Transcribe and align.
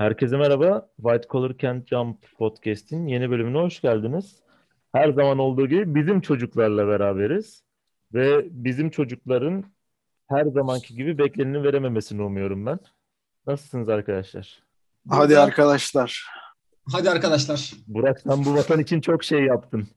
Herkese 0.00 0.36
merhaba. 0.36 0.88
White 0.96 1.28
Collar 1.28 1.58
Can't 1.58 1.88
Jump 1.88 2.18
Podcast'in 2.38 3.06
yeni 3.06 3.30
bölümüne 3.30 3.58
hoş 3.58 3.80
geldiniz. 3.80 4.36
Her 4.92 5.12
zaman 5.12 5.38
olduğu 5.38 5.68
gibi 5.68 5.94
bizim 5.94 6.20
çocuklarla 6.20 6.88
beraberiz. 6.88 7.62
Ve 8.14 8.48
bizim 8.50 8.90
çocukların 8.90 9.64
her 10.28 10.44
zamanki 10.44 10.94
gibi 10.94 11.18
bekleneni 11.18 11.62
verememesini 11.62 12.22
umuyorum 12.22 12.66
ben. 12.66 12.78
Nasılsınız 13.46 13.88
arkadaşlar? 13.88 14.62
Hadi 15.08 15.38
arkadaşlar. 15.38 16.26
Hadi 16.92 17.10
arkadaşlar. 17.10 17.72
Burak 17.86 18.20
sen 18.20 18.44
bu 18.44 18.54
vatan 18.54 18.80
için 18.80 19.00
çok 19.00 19.24
şey 19.24 19.40
yaptın. 19.40 19.88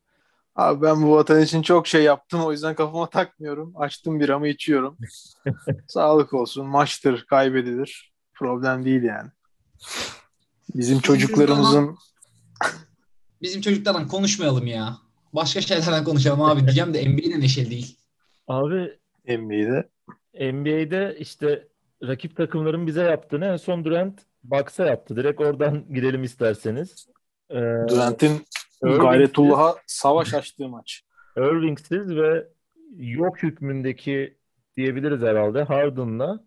Abi 0.56 0.82
ben 0.82 1.04
bu 1.04 1.12
vatan 1.16 1.42
için 1.42 1.62
çok 1.62 1.88
şey 1.88 2.04
yaptım. 2.04 2.44
O 2.44 2.52
yüzden 2.52 2.76
kafama 2.76 3.10
takmıyorum. 3.10 3.74
Açtım 3.76 4.20
biramı 4.20 4.48
içiyorum. 4.48 4.98
Sağlık 5.88 6.34
olsun. 6.34 6.68
Maçtır, 6.68 7.26
kaybedilir. 7.26 8.14
Problem 8.34 8.86
değil 8.86 9.04
yani. 9.04 9.30
Bizim 10.76 11.00
çocuklarımızın 11.00 11.98
Bizim 13.42 13.62
çocuklardan 13.62 14.08
konuşmayalım 14.08 14.68
ya. 14.68 14.98
Başka 15.34 15.62
şeylerden 15.62 16.04
konuşalım 16.04 16.42
abi. 16.42 16.62
Diyeceğim 16.62 16.94
de 16.94 17.10
NBA 17.10 17.36
de 17.36 17.40
neşeli 17.40 17.70
değil. 17.70 17.98
Abi 18.48 18.98
NBA'de 19.28 19.90
NBA'de 20.52 21.16
işte 21.20 21.68
rakip 22.04 22.38
takımların 22.38 22.88
bize 22.88 23.04
yaptığını 23.04 23.46
en 23.46 23.58
son 23.58 23.86
Durant 23.86 24.22
Bucks'a 24.44 24.86
yaptı. 24.86 25.16
Direkt 25.16 25.42
oradan 25.42 25.94
girelim 25.94 26.24
isterseniz. 26.24 27.08
Ee, 27.50 27.56
Durant'in 27.90 28.46
Gayretullah'a 28.82 29.76
savaş 29.88 30.34
açtığı 30.34 30.68
maç. 30.68 31.04
Irving'siz 31.38 32.16
ve 32.16 32.48
yok 32.96 33.44
hükmündeki 33.44 34.38
diyebiliriz 34.78 35.22
herhalde 35.22 35.64
Harden'la. 35.64 36.46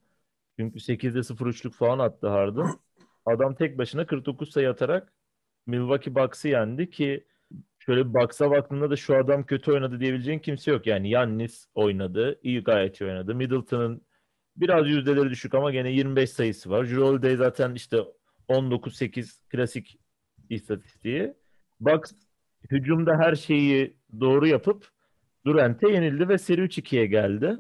Çünkü 0.59 0.78
8'de 0.78 1.23
0 1.23 1.46
üçlük 1.46 1.74
falan 1.74 1.98
attı 1.98 2.28
Harden. 2.28 2.66
Adam 3.26 3.54
tek 3.54 3.78
başına 3.78 4.06
49 4.06 4.50
sayı 4.50 4.70
atarak 4.70 5.12
Milwaukee 5.66 6.14
Bucks'ı 6.14 6.48
yendi 6.48 6.90
ki 6.90 7.26
şöyle 7.78 8.14
Bucks'a 8.14 8.51
baktığında 8.51 8.90
da 8.90 8.96
şu 8.96 9.16
adam 9.16 9.46
kötü 9.46 9.73
oynadı 9.73 10.01
diyebileceğin 10.01 10.38
kimse 10.38 10.70
yok. 10.70 10.87
Yani 10.87 11.10
Yannis 11.10 11.66
oynadı. 11.74 12.38
iyi 12.42 12.64
gayet 12.64 13.01
iyi 13.01 13.04
oynadı. 13.04 13.34
Middleton'ın 13.34 14.02
biraz 14.56 14.88
yüzdeleri 14.88 15.30
düşük 15.30 15.54
ama 15.54 15.70
gene 15.70 15.92
25 15.92 16.30
sayısı 16.30 16.70
var. 16.70 16.86
Holiday 16.92 17.36
zaten 17.36 17.74
işte 17.74 17.98
19-8 18.48 19.48
klasik 19.48 19.98
istatistiği. 20.51 21.34
Bucks 21.80 22.12
hücumda 22.70 23.16
her 23.18 23.34
şeyi 23.34 23.96
doğru 24.20 24.46
yapıp 24.46 24.88
Durant'e 25.46 25.92
yenildi 25.92 26.29
ve 26.29 26.38
seri 26.38 26.60
3-2'ye 26.60 27.06
geldi. 27.06 27.56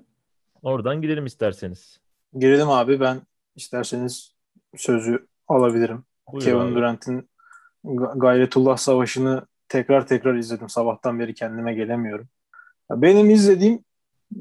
Oradan 0.62 1.02
gidelim 1.02 1.26
isterseniz. 1.26 2.00
Girelim 2.38 2.68
abi 2.68 3.00
ben 3.00 3.20
isterseniz 3.56 4.34
sözü 4.76 5.26
alabilirim. 5.48 6.04
Buyur 6.32 6.44
Kevin 6.44 6.58
abi. 6.60 6.74
Durant'in 6.74 7.28
Ga- 7.84 8.18
Gayretullah 8.18 8.76
Savaşı'nı 8.76 9.46
tekrar 9.68 10.06
tekrar 10.06 10.34
izledim. 10.34 10.68
Sabahtan 10.68 11.18
beri 11.18 11.34
kendime 11.34 11.74
gelemiyorum. 11.74 12.28
Ya 12.90 13.02
Benim 13.02 13.30
izlediğim 13.30 13.84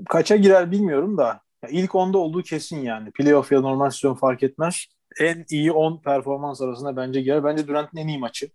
kaça 0.09 0.35
girer 0.35 0.71
bilmiyorum 0.71 1.17
da 1.17 1.41
ya 1.63 1.69
ilk 1.69 1.91
10'da 1.91 2.17
olduğu 2.17 2.41
kesin 2.41 2.77
yani. 2.81 3.11
Playoff 3.11 3.51
ya 3.51 3.61
normal 3.61 3.89
sezon 3.89 4.13
fark 4.15 4.43
etmez. 4.43 4.85
En 5.19 5.45
iyi 5.49 5.71
10 5.71 6.01
performans 6.01 6.61
arasında 6.61 6.95
bence 6.95 7.21
girer. 7.21 7.43
Bence 7.43 7.67
Durant'in 7.67 7.97
en 7.97 8.07
iyi 8.07 8.19
maçı. 8.19 8.49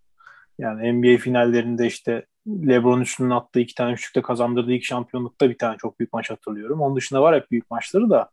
Yani 0.59 0.93
NBA 0.93 1.19
finallerinde 1.19 1.87
işte 1.87 2.27
LeBron 2.49 3.01
üstüne 3.01 3.35
attığı 3.35 3.61
iki 3.61 3.75
tane 3.75 3.93
üçlükte 3.93 4.23
kazandırdığı 4.23 4.73
ilk 4.73 4.85
şampiyonlukta 4.85 5.51
bir 5.51 5.59
tane 5.59 5.77
çok 5.77 5.99
büyük 5.99 6.13
maç 6.13 6.31
hatırlıyorum. 6.31 6.81
Onun 6.81 6.97
dışında 6.97 7.23
var 7.23 7.35
hep 7.35 7.51
büyük 7.51 7.71
maçları 7.71 8.11
da. 8.11 8.31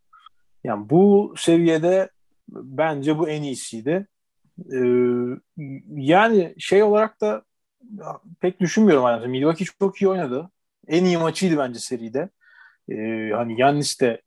Yani 0.64 0.90
bu 0.90 1.34
seviyede 1.38 2.09
bence 2.50 3.17
bu 3.17 3.30
en 3.30 3.42
iyisiydi. 3.42 4.08
Ee, 4.73 4.78
yani 5.88 6.56
şey 6.58 6.84
olarak 6.84 7.22
da 7.22 7.44
pek 8.42 8.59
düşünmüyorum 8.59 9.03
hayatım. 9.03 9.31
Milwaukee 9.31 9.66
çok 9.80 10.02
iyi 10.02 10.09
oynadı. 10.09 10.50
En 10.88 11.06
iyi 11.06 11.18
maçıydı 11.18 11.58
bence 11.58 11.80
seride. 11.80 12.30
Ee, 12.90 13.31
hani 13.34 13.62
Yannis 13.62 14.02
de 14.02 14.22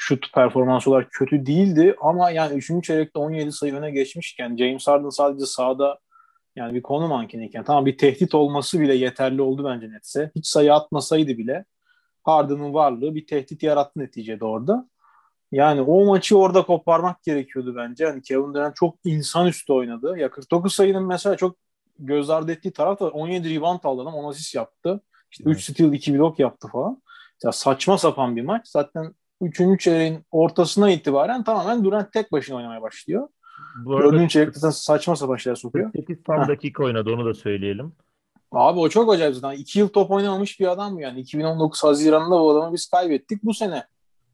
şut 0.00 0.32
performans 0.34 0.88
olarak 0.88 1.12
kötü 1.12 1.46
değildi 1.46 1.96
ama 2.00 2.30
yani 2.30 2.56
3. 2.56 2.84
çeyrekte 2.84 3.18
17 3.18 3.52
sayı 3.52 3.74
öne 3.74 3.90
geçmişken 3.90 4.56
James 4.56 4.88
Harden 4.88 5.08
sadece 5.08 5.46
sahada 5.46 5.98
yani 6.56 6.74
bir 6.74 6.82
konu 6.82 7.08
mankeniyken 7.08 7.64
tamam 7.64 7.86
bir 7.86 7.98
tehdit 7.98 8.34
olması 8.34 8.80
bile 8.80 8.94
yeterli 8.94 9.42
oldu 9.42 9.64
bence 9.64 9.90
Nets'e. 9.90 10.30
Hiç 10.36 10.46
sayı 10.46 10.74
atmasaydı 10.74 11.38
bile 11.38 11.64
Harden'ın 12.22 12.74
varlığı 12.74 13.14
bir 13.14 13.26
tehdit 13.26 13.62
yarattı 13.62 14.00
neticede 14.00 14.44
orada. 14.44 14.88
Yani 15.52 15.80
o 15.80 16.04
maçı 16.06 16.38
orada 16.38 16.62
koparmak 16.62 17.22
gerekiyordu 17.22 17.76
bence. 17.76 18.04
Yani 18.04 18.22
Kevin 18.22 18.54
Durant 18.54 18.76
çok 18.76 18.96
insanüstü 19.04 19.72
oynadı. 19.72 20.18
Ya 20.18 20.30
49 20.30 20.74
sayının 20.74 21.06
mesela 21.06 21.36
çok 21.36 21.56
göz 21.98 22.30
ardı 22.30 22.52
ettiği 22.52 22.70
taraf 22.70 23.00
da 23.00 23.08
17 23.08 23.54
rebound 23.54 23.80
aldı 23.84 24.02
adam. 24.02 24.14
10 24.14 24.30
asist 24.30 24.54
yaptı. 24.54 25.00
İşte 25.30 25.44
3 25.46 25.64
steal 25.64 25.92
2 25.92 26.14
blok 26.14 26.38
yaptı 26.38 26.68
falan. 26.68 27.02
Ya 27.44 27.52
saçma 27.52 27.98
sapan 27.98 28.36
bir 28.36 28.42
maç. 28.42 28.68
Zaten 28.68 29.14
3. 29.40 29.80
çeyreğin 29.80 30.24
ortasına 30.30 30.90
itibaren 30.90 31.44
tamamen 31.44 31.84
Durant 31.84 32.12
tek 32.12 32.32
başına 32.32 32.56
oynamaya 32.56 32.82
başlıyor. 32.82 33.28
Bu 33.84 33.96
arada 33.96 34.12
4. 34.12 34.30
çeyrekte 34.30 34.70
saçma 34.70 35.16
sapan 35.16 35.36
şeyler 35.36 35.56
sokuyor. 35.56 35.92
48 35.92 36.24
tam 36.24 36.48
dakika 36.48 36.84
oynadı 36.84 37.10
onu 37.10 37.24
da 37.24 37.34
söyleyelim. 37.34 37.92
Abi 38.52 38.78
o 38.80 38.88
çok 38.88 39.12
acayip 39.12 39.36
zaten. 39.36 39.56
2 39.56 39.78
yıl 39.78 39.88
top 39.88 40.10
oynamamış 40.10 40.60
bir 40.60 40.66
adam 40.66 40.96
bu 40.96 41.00
yani. 41.00 41.20
2019 41.20 41.84
Haziran'da 41.84 42.40
bu 42.40 42.50
adamı 42.50 42.72
biz 42.72 42.88
kaybettik. 42.90 43.44
Bu 43.44 43.54
sene 43.54 43.84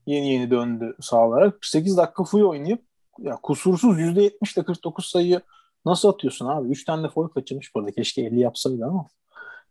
yeni 0.07 0.33
yeni 0.33 0.51
döndü 0.51 0.97
sahalara. 1.01 1.53
8 1.63 1.97
dakika 1.97 2.25
full 2.25 2.43
oynayıp 2.43 2.83
ya 3.19 3.39
kusursuz 3.43 3.99
%70 3.99 4.57
ile 4.57 4.65
49 4.65 5.07
sayıyı 5.07 5.41
nasıl 5.87 6.09
atıyorsun 6.09 6.47
abi? 6.47 6.69
3 6.69 6.85
tane 6.85 7.03
de 7.03 7.09
foul 7.09 7.29
kaçırmış 7.29 7.75
burada. 7.75 7.91
Keşke 7.91 8.23
50 8.23 8.41
yapsaydı 8.41 8.85
ama. 8.85 9.07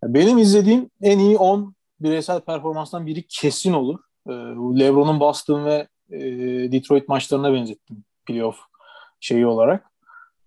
Ya 0.03 0.13
benim 0.13 0.37
izlediğim 0.37 0.89
en 1.01 1.19
iyi 1.19 1.37
10 1.37 1.75
bireysel 1.99 2.41
performanstan 2.41 3.05
biri 3.05 3.25
kesin 3.27 3.73
olur. 3.73 3.99
Ee, 4.27 4.31
LeBron'un 4.79 5.19
Boston 5.19 5.65
ve 5.65 5.87
e, 6.11 6.19
Detroit 6.71 7.09
maçlarına 7.09 7.53
benzettim 7.53 8.03
playoff 8.25 8.57
şeyi 9.19 9.47
olarak. 9.47 9.91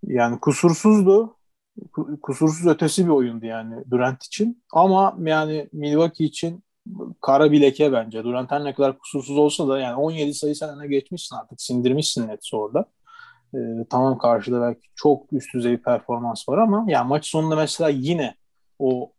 Yani 0.07 0.41
kusursuzdu. 0.41 1.37
Ku- 1.93 2.21
Kusursuz 2.21 2.67
ötesi 2.67 3.05
bir 3.05 3.11
oyundu 3.11 3.47
yani 3.47 3.85
Durant 3.91 4.23
için. 4.25 4.63
Ama 4.73 5.17
yani 5.25 5.69
Milwaukee 5.73 6.25
için 6.25 6.63
kara 7.21 7.53
bir 7.53 7.61
leke 7.61 7.93
bence. 7.93 8.25
Durant 8.25 8.51
her 8.51 8.65
ne 8.65 8.75
kadar 8.75 8.99
kusursuz 8.99 9.39
olsa 9.39 9.69
da 9.69 9.79
yani 9.79 9.97
17 9.97 10.35
sayı 10.35 10.57
sen 10.57 10.79
öne 10.79 10.87
geçmişsin 10.87 11.37
artık. 11.37 11.61
Sindirmişsin 11.61 12.29
Nets'i 12.29 12.57
orada. 12.57 12.85
Ee, 13.55 13.59
tamam 13.91 14.19
karşıda 14.19 14.61
belki 14.61 14.81
çok 14.95 15.33
üst 15.33 15.55
düzey 15.55 15.73
bir 15.73 15.83
performans 15.83 16.49
var 16.49 16.59
ama 16.59 16.85
yani 16.89 17.09
maç 17.09 17.27
sonunda 17.27 17.57
mesela 17.57 17.91
yine 17.91 18.35
o 18.79 19.13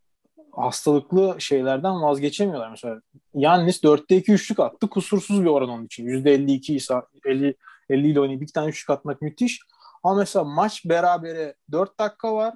hastalıklı 0.52 1.36
şeylerden 1.40 2.02
vazgeçemiyorlar. 2.02 2.70
Mesela 2.70 3.02
Yannis 3.34 3.84
4'te 3.84 4.18
2 4.18 4.32
üçlük 4.32 4.60
attı. 4.60 4.88
Kusursuz 4.88 5.42
bir 5.42 5.50
oran 5.50 5.70
onun 5.70 5.86
için. 5.86 6.06
%52 6.06 6.74
ise 6.74 6.94
50, 7.26 7.56
50 7.90 8.08
ile 8.08 8.20
oynayıp 8.20 8.42
bir 8.42 8.48
tane 8.48 8.70
üçlük 8.70 8.90
atmak 8.90 9.22
müthiş. 9.22 9.60
Ama 10.04 10.16
mesela 10.16 10.46
maç 10.46 10.86
berabere 10.86 11.56
4 11.72 12.00
dakika 12.00 12.36
var. 12.36 12.54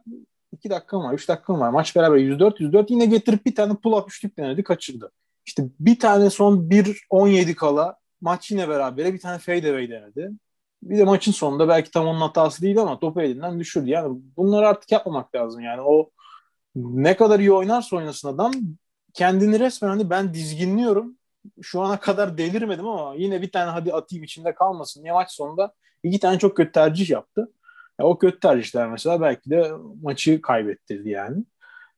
2 0.53 0.69
dakika 0.69 0.97
mı 0.99 1.03
var? 1.03 1.13
3 1.13 1.29
dakika 1.29 1.53
mı 1.53 1.59
var? 1.59 1.69
Maç 1.69 1.95
beraber 1.95 2.17
104 2.17 2.59
104 2.59 2.91
yine 2.91 3.05
getirip 3.05 3.45
bir 3.45 3.55
tane 3.55 3.75
pull 3.75 3.91
up 3.91 4.09
üçlük 4.09 4.37
denedi 4.37 4.63
kaçırdı. 4.63 5.11
İşte 5.45 5.63
bir 5.79 5.99
tane 5.99 6.29
son 6.29 6.69
1-17 6.69 7.55
kala 7.55 7.97
maç 8.21 8.51
yine 8.51 8.69
berabere 8.69 9.13
bir 9.13 9.19
tane 9.19 9.37
fade 9.37 9.69
away 9.69 9.89
denedi. 9.89 10.31
Bir 10.83 10.97
de 10.97 11.03
maçın 11.03 11.31
sonunda 11.31 11.67
belki 11.67 11.91
tam 11.91 12.07
onun 12.07 12.21
hatası 12.21 12.61
değil 12.61 12.77
ama 12.77 12.99
topu 12.99 13.21
elinden 13.21 13.59
düşürdü. 13.59 13.89
Yani 13.89 14.21
bunları 14.37 14.67
artık 14.67 14.91
yapmamak 14.91 15.35
lazım. 15.35 15.61
Yani 15.61 15.81
o 15.81 16.09
ne 16.75 17.15
kadar 17.17 17.39
iyi 17.39 17.51
oynarsa 17.51 17.95
oynasın 17.95 18.27
adam 18.27 18.53
kendini 19.13 19.59
resmen 19.59 19.89
hani 19.89 20.09
ben 20.09 20.33
dizginliyorum. 20.33 21.17
Şu 21.61 21.81
ana 21.81 21.99
kadar 21.99 22.37
delirmedim 22.37 22.87
ama 22.87 23.15
yine 23.15 23.41
bir 23.41 23.51
tane 23.51 23.71
hadi 23.71 23.93
atayım 23.93 24.23
içinde 24.23 24.55
kalmasın 24.55 25.03
diye 25.03 25.13
maç 25.13 25.31
sonunda 25.31 25.73
iki 26.03 26.19
tane 26.19 26.39
çok 26.39 26.57
kötü 26.57 26.71
tercih 26.71 27.09
yaptı. 27.09 27.51
Ya 27.99 28.05
o 28.05 28.17
kötü 28.17 28.39
tercihler 28.39 28.89
mesela 28.89 29.21
belki 29.21 29.49
de 29.49 29.71
maçı 30.01 30.41
kaybettirdi 30.41 31.09
yani. 31.09 31.43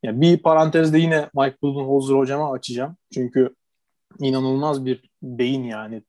Ya 0.03 0.21
bir 0.21 0.37
parantezde 0.37 0.99
yine 0.99 1.29
Mike 1.35 1.57
Budenholzer 1.61 2.15
hocama 2.15 2.51
açacağım. 2.51 2.97
Çünkü 3.13 3.55
inanılmaz 4.19 4.85
bir 4.85 5.09
beyin 5.23 5.63
yani. 5.63 6.03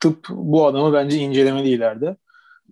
Tıp 0.00 0.26
bu 0.30 0.66
adamı 0.66 0.92
bence 0.92 1.18
incelemeli 1.18 1.68
ileride. 1.68 2.16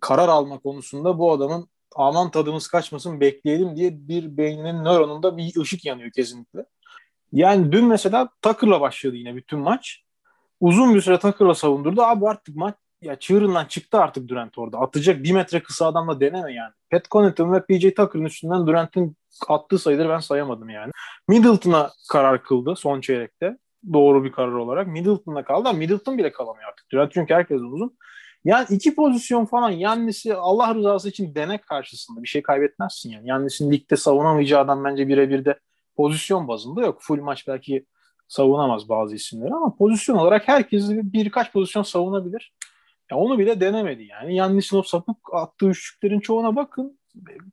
Karar 0.01 0.29
alma 0.29 0.59
konusunda 0.59 1.19
bu 1.19 1.33
adamın 1.33 1.69
aman 1.97 2.31
tadımız 2.31 2.69
kaçmasın 2.69 3.21
bekleyelim 3.21 3.77
diye 3.77 4.09
bir 4.09 4.37
beyninin 4.37 4.85
nöronunda 4.85 5.37
bir 5.37 5.61
ışık 5.61 5.85
yanıyor 5.85 6.11
kesinlikle. 6.11 6.65
Yani 7.33 7.73
dün 7.73 7.85
mesela 7.85 8.29
Tucker'la 8.43 8.81
başladı 8.81 9.17
yine 9.17 9.37
bütün 9.37 9.59
maç. 9.59 10.03
Uzun 10.61 10.95
bir 10.95 11.01
süre 11.01 11.19
Tucker'la 11.19 11.55
savundurdu. 11.55 12.03
Abi 12.03 12.29
artık 12.29 12.57
maç 12.57 12.75
ya 13.03 13.17
çığırından 13.17 13.65
çıktı 13.65 13.99
artık 13.99 14.29
Durant 14.29 14.59
orada. 14.59 14.79
Atacak 14.79 15.23
bir 15.23 15.33
metre 15.33 15.63
kısa 15.63 15.87
adamla 15.87 16.21
deneme 16.21 16.53
yani. 16.53 16.73
Pat 16.91 17.11
Connaughton 17.11 17.53
ve 17.53 17.65
PJ 17.65 17.83
Tucker'ın 17.83 18.25
üstünden 18.25 18.67
Durant'in 18.67 19.17
attığı 19.49 19.79
sayıları 19.79 20.09
ben 20.09 20.19
sayamadım 20.19 20.69
yani. 20.69 20.93
Middleton'a 21.29 21.91
karar 22.11 22.43
kıldı 22.43 22.75
son 22.77 23.01
çeyrekte. 23.01 23.59
Doğru 23.93 24.25
bir 24.25 24.33
karar 24.33 24.53
olarak. 24.53 24.87
Middleton'la 24.87 25.45
kaldı 25.45 25.69
ama 25.69 25.79
Middleton 25.79 26.19
bile 26.19 26.33
kalamıyor 26.33 26.69
artık. 26.69 26.93
Durant 26.93 27.13
çünkü 27.13 27.35
herkes 27.35 27.61
uzun. 27.61 27.99
Yani 28.45 28.67
iki 28.71 28.95
pozisyon 28.95 29.45
falan 29.45 29.71
Yannis'i 29.71 30.35
Allah 30.35 30.75
rızası 30.75 31.09
için 31.09 31.35
dene 31.35 31.59
karşısında 31.59 32.23
bir 32.23 32.29
şey 32.29 32.43
kaybetmezsin 32.43 33.11
yani. 33.11 33.29
Yannis'in 33.29 33.73
ligde 33.73 33.97
savunamayacağı 33.97 34.61
adam 34.61 34.85
bence 34.85 35.09
birebir 35.09 35.45
de 35.45 35.59
pozisyon 35.97 36.49
bazında 36.49 36.81
yok. 36.81 36.99
Full 37.01 37.21
maç 37.21 37.49
belki 37.49 37.87
savunamaz 38.29 38.89
bazı 38.89 39.15
isimleri 39.15 39.55
ama 39.55 39.75
pozisyon 39.77 40.17
olarak 40.17 40.49
herkes 40.49 40.91
birkaç 40.91 41.53
pozisyon 41.53 41.83
savunabilir. 41.83 42.53
Ya 43.11 43.17
onu 43.17 43.39
bile 43.39 43.61
denemedi 43.61 44.03
yani. 44.05 44.37
Yannis'in 44.37 44.77
o 44.77 44.83
sapık 44.83 45.17
attığı 45.33 45.67
üçlüklerin 45.67 46.21
çoğuna 46.21 46.57
bakın. 46.57 46.99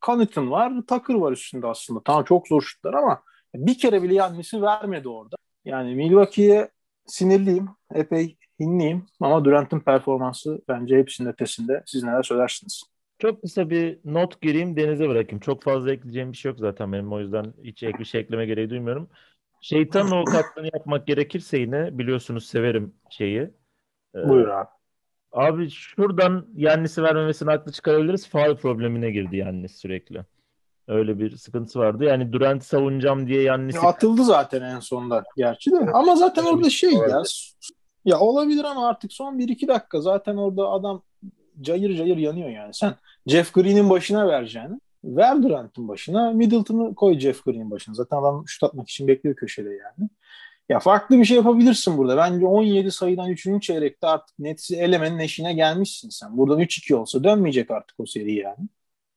Connaughton 0.01 0.51
var, 0.51 0.73
Takır 0.87 1.13
var 1.13 1.31
üstünde 1.31 1.67
aslında. 1.67 2.01
Tamam 2.05 2.23
çok 2.23 2.47
zor 2.47 2.61
şutlar 2.61 2.93
ama 2.93 3.23
bir 3.55 3.77
kere 3.77 4.03
bile 4.03 4.13
Yannis'i 4.13 4.61
vermedi 4.61 5.09
orada. 5.09 5.35
Yani 5.65 5.95
Milwaukee'ye 5.95 6.69
sinirliyim. 7.05 7.69
Epey 7.93 8.37
hinliyim. 8.59 9.05
Ama 9.19 9.45
Durant'ın 9.45 9.79
performansı 9.79 10.61
bence 10.67 10.97
hepsinin 10.97 11.29
ötesinde. 11.29 11.83
Siz 11.85 12.03
neler 12.03 12.23
söylersiniz? 12.23 12.83
Çok 13.19 13.41
kısa 13.41 13.69
bir 13.69 13.99
not 14.05 14.41
gireyim, 14.41 14.77
Deniz'e 14.77 15.09
bırakayım. 15.09 15.39
Çok 15.39 15.63
fazla 15.63 15.91
ekleyeceğim 15.91 16.31
bir 16.31 16.37
şey 16.37 16.51
yok 16.51 16.59
zaten 16.59 16.93
benim. 16.93 17.13
O 17.13 17.19
yüzden 17.19 17.53
hiç 17.63 17.83
ek 17.83 17.99
bir 17.99 18.05
şey 18.05 18.21
ekleme 18.21 18.45
gereği 18.45 18.69
duymuyorum. 18.69 19.09
Şeytanın 19.61 20.11
avukatlığını 20.17 20.69
yapmak 20.73 21.07
gerekirse 21.07 21.57
yine 21.57 21.97
biliyorsunuz 21.97 22.45
severim 22.47 22.93
şeyi. 23.09 23.41
Ee, 24.15 24.29
Buyur 24.29 24.47
abi. 24.47 24.78
Abi 25.31 25.69
şuradan 25.69 26.45
Yannis'i 26.55 27.03
vermemesini 27.03 27.49
haklı 27.49 27.71
çıkarabiliriz. 27.71 28.27
Faal 28.27 28.55
problemine 28.55 29.11
girdi 29.11 29.37
Yannis 29.37 29.75
sürekli. 29.75 30.25
Öyle 30.87 31.19
bir 31.19 31.35
sıkıntısı 31.37 31.79
vardı. 31.79 32.03
Yani 32.03 32.33
Durant'i 32.33 32.65
savunacağım 32.65 33.27
diye 33.27 33.41
Yannis'i... 33.41 33.79
Atıldı 33.79 34.23
zaten 34.23 34.61
en 34.61 34.79
sonunda 34.79 35.23
gerçi 35.37 35.71
de. 35.71 35.77
Ama 35.93 36.15
zaten 36.15 36.43
orada 36.43 36.69
şey 36.69 36.93
ya 36.93 37.23
ya 38.05 38.19
olabilir 38.19 38.63
ama 38.63 38.87
artık 38.87 39.13
son 39.13 39.39
1-2 39.39 39.67
dakika 39.67 40.01
zaten 40.01 40.35
orada 40.35 40.69
adam 40.69 41.01
cayır 41.61 41.97
cayır 41.97 42.17
yanıyor 42.17 42.49
yani. 42.49 42.73
Sen 42.73 42.95
Jeff 43.27 43.53
Green'in 43.53 43.89
başına 43.89 44.27
vereceğini 44.27 44.79
ver 45.03 45.43
Durant'ın 45.43 45.87
başına. 45.87 46.31
Middleton'ı 46.31 46.95
koy 46.95 47.19
Jeff 47.19 47.45
Green'in 47.45 47.71
başına. 47.71 47.95
Zaten 47.95 48.17
adam 48.17 48.43
şut 48.47 48.63
atmak 48.63 48.89
için 48.89 49.07
bekliyor 49.07 49.35
köşede 49.35 49.69
yani. 49.69 50.09
Ya 50.69 50.79
farklı 50.79 51.19
bir 51.19 51.25
şey 51.25 51.37
yapabilirsin 51.37 51.97
burada. 51.97 52.17
Bence 52.17 52.45
17 52.45 52.91
sayıdan 52.91 53.29
3. 53.29 53.61
çeyrekte 53.61 54.07
artık 54.07 54.39
Nets'i 54.39 54.75
elemenin 54.75 55.19
eşine 55.19 55.53
gelmişsin 55.53 56.09
sen. 56.09 56.37
Buradan 56.37 56.59
3-2 56.59 56.95
olsa 56.95 57.23
dönmeyecek 57.23 57.71
artık 57.71 57.99
o 57.99 58.05
seri 58.05 58.33
yani. 58.33 58.67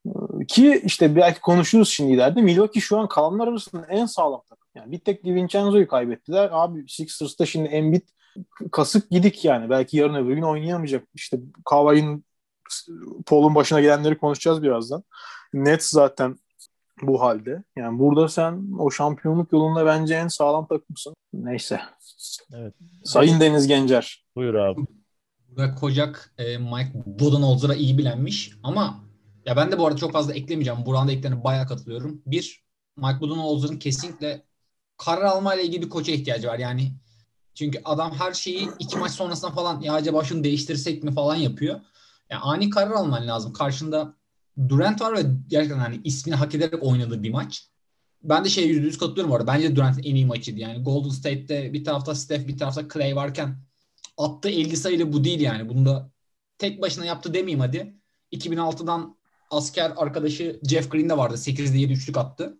Ee, 0.06 0.46
ki 0.48 0.82
işte 0.84 1.16
belki 1.16 1.40
konuşuruz 1.40 1.88
şimdi 1.88 2.12
ileride. 2.12 2.42
Milwaukee 2.42 2.80
şu 2.80 2.98
an 2.98 3.08
kalanlar 3.08 3.48
arasında 3.48 3.86
en 3.86 4.06
sağlam 4.06 4.42
takım. 4.48 4.68
Yani 4.74 4.92
bir 4.92 4.98
tek 4.98 5.24
DiVincenzo'yu 5.24 5.88
kaybettiler. 5.88 6.48
Abi 6.52 6.84
Sixers'ta 6.88 7.46
şimdi 7.46 7.68
Embiid 7.68 8.08
kasık 8.72 9.10
gidik 9.10 9.44
yani. 9.44 9.70
Belki 9.70 9.96
yarın 9.96 10.14
öbür 10.14 10.34
gün 10.34 10.42
oynayamayacak. 10.42 11.04
İşte 11.14 11.38
Kawhi'nin 11.64 12.24
Paul'un 13.26 13.54
başına 13.54 13.80
gelenleri 13.80 14.18
konuşacağız 14.18 14.62
birazdan. 14.62 15.04
Nets 15.54 15.86
zaten 15.90 16.36
bu 17.02 17.20
halde. 17.20 17.64
Yani 17.76 17.98
burada 17.98 18.28
sen 18.28 18.64
o 18.78 18.90
şampiyonluk 18.90 19.52
yolunda 19.52 19.86
bence 19.86 20.14
en 20.14 20.28
sağlam 20.28 20.66
takımsın. 20.66 21.14
Neyse. 21.32 21.80
Evet. 22.52 22.74
Sayın 23.04 23.40
Deniz 23.40 23.66
Gencer. 23.66 24.24
Buyur 24.36 24.54
abi. 24.54 24.80
Burada 25.48 25.74
Kocak 25.74 26.34
e, 26.38 26.58
Mike 26.58 26.92
Budenholzer'a 27.06 27.74
iyi 27.74 27.98
bilenmiş 27.98 28.52
ama 28.62 29.04
ya 29.46 29.56
ben 29.56 29.72
de 29.72 29.78
bu 29.78 29.86
arada 29.86 29.96
çok 29.96 30.12
fazla 30.12 30.34
eklemeyeceğim. 30.34 30.86
Buranın 30.86 31.08
da 31.08 31.12
eklerine 31.12 31.44
bayağı 31.44 31.66
katılıyorum. 31.66 32.22
Bir, 32.26 32.64
Mike 32.96 33.20
Budenholzer'ın 33.20 33.78
kesinlikle 33.78 34.42
karar 34.96 35.22
almayla 35.22 35.62
ilgili 35.62 35.82
bir 35.82 35.88
koça 35.88 36.12
ihtiyacı 36.12 36.48
var. 36.48 36.58
Yani 36.58 36.92
çünkü 37.54 37.80
adam 37.84 38.12
her 38.12 38.32
şeyi 38.32 38.68
iki 38.78 38.98
maç 38.98 39.12
sonrasında 39.12 39.50
falan 39.50 39.80
ya 39.80 39.92
acaba 39.94 40.24
şunu 40.24 40.44
değiştirsek 40.44 41.02
mi 41.02 41.12
falan 41.12 41.36
yapıyor. 41.36 41.80
Yani 42.30 42.42
ani 42.42 42.70
karar 42.70 42.90
alman 42.90 43.26
lazım. 43.26 43.52
Karşında 43.52 44.14
Durant 44.68 45.00
var 45.00 45.16
ve 45.16 45.22
gerçekten 45.48 45.78
hani 45.78 46.00
ismini 46.04 46.36
hak 46.36 46.54
ederek 46.54 46.82
oynadığı 46.82 47.22
bir 47.22 47.30
maç. 47.30 47.68
Ben 48.22 48.44
de 48.44 48.48
şey 48.48 48.68
yüzde 48.68 48.86
yüz 48.86 48.98
katılıyorum 48.98 49.32
orada. 49.32 49.46
Bence 49.46 49.76
Durant'ın 49.76 50.02
en 50.02 50.14
iyi 50.14 50.26
maçıydı. 50.26 50.60
Yani 50.60 50.82
Golden 50.82 51.10
State'te 51.10 51.72
bir 51.72 51.84
tarafta 51.84 52.14
Steph 52.14 52.46
bir 52.48 52.58
tarafta 52.58 52.88
Clay 52.88 53.16
varken 53.16 53.56
attığı 54.16 54.48
50 54.48 54.76
sayılı 54.76 55.12
bu 55.12 55.24
değil 55.24 55.40
yani. 55.40 55.68
Bunu 55.68 55.86
da 55.86 56.10
tek 56.58 56.82
başına 56.82 57.04
yaptı 57.04 57.34
demeyeyim 57.34 57.60
hadi. 57.60 57.96
2006'dan 58.32 59.16
asker 59.50 59.92
arkadaşı 59.96 60.60
Jeff 60.68 60.90
Green 60.90 61.08
de 61.08 61.16
vardı. 61.16 61.34
8'de 61.34 61.78
7 61.78 61.92
üçlük 61.92 62.16
attı. 62.16 62.58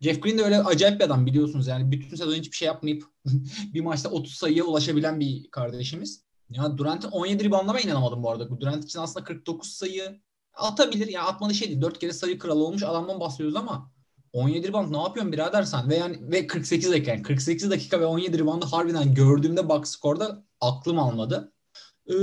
Jeff 0.00 0.22
Green 0.22 0.38
de 0.38 0.42
öyle 0.42 0.62
acayip 0.62 1.00
bir 1.00 1.04
adam 1.04 1.26
biliyorsunuz. 1.26 1.66
Yani 1.66 1.92
bütün 1.92 2.16
sezon 2.16 2.34
hiçbir 2.34 2.56
şey 2.56 2.66
yapmayıp 2.66 3.04
bir 3.74 3.80
maçta 3.80 4.10
30 4.10 4.34
sayıya 4.34 4.64
ulaşabilen 4.64 5.20
bir 5.20 5.50
kardeşimiz. 5.50 6.24
Ya 6.50 6.78
Durant'ın 6.78 7.10
17 7.10 7.44
reboundına 7.44 7.74
ben 7.74 7.82
inanamadım 7.82 8.22
bu 8.22 8.30
arada. 8.30 8.60
Durant 8.60 8.84
için 8.84 8.98
aslında 8.98 9.24
49 9.24 9.68
sayı 9.70 10.20
atabilir. 10.60 11.08
Ya 11.08 11.22
atmadığı 11.22 11.54
şey 11.54 11.68
değil. 11.68 11.82
4 11.82 11.98
kere 11.98 12.12
sayı 12.12 12.38
kralı 12.38 12.64
olmuş 12.64 12.82
adamdan 12.82 13.20
bahsediyoruz 13.20 13.56
ama 13.56 13.92
17 14.32 14.68
rebound 14.68 14.92
ne 14.92 14.98
yapıyorsun 15.02 15.32
birader 15.32 15.62
sen? 15.62 15.90
Ve 15.90 15.96
yani 15.96 16.32
ve 16.32 16.46
48 16.46 16.90
dakika 16.90 17.10
yani 17.10 17.22
48 17.22 17.70
dakika 17.70 18.00
ve 18.00 18.06
17 18.06 18.38
reboundu 18.38 18.66
harbiden 18.66 19.14
gördüğümde 19.14 19.68
box 19.68 19.88
skorda 19.88 20.44
aklım 20.60 20.98
almadı. 20.98 21.52
Ee, 22.10 22.14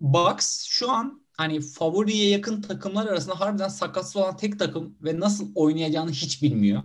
Bucks 0.00 0.64
şu 0.68 0.90
an 0.90 1.26
hani 1.32 1.60
favoriye 1.60 2.28
yakın 2.28 2.62
takımlar 2.62 3.06
arasında 3.06 3.40
harbiden 3.40 3.68
sakatsız 3.68 4.16
olan 4.16 4.36
tek 4.36 4.58
takım 4.58 4.96
ve 5.02 5.20
nasıl 5.20 5.52
oynayacağını 5.54 6.10
hiç 6.10 6.42
bilmiyor. 6.42 6.82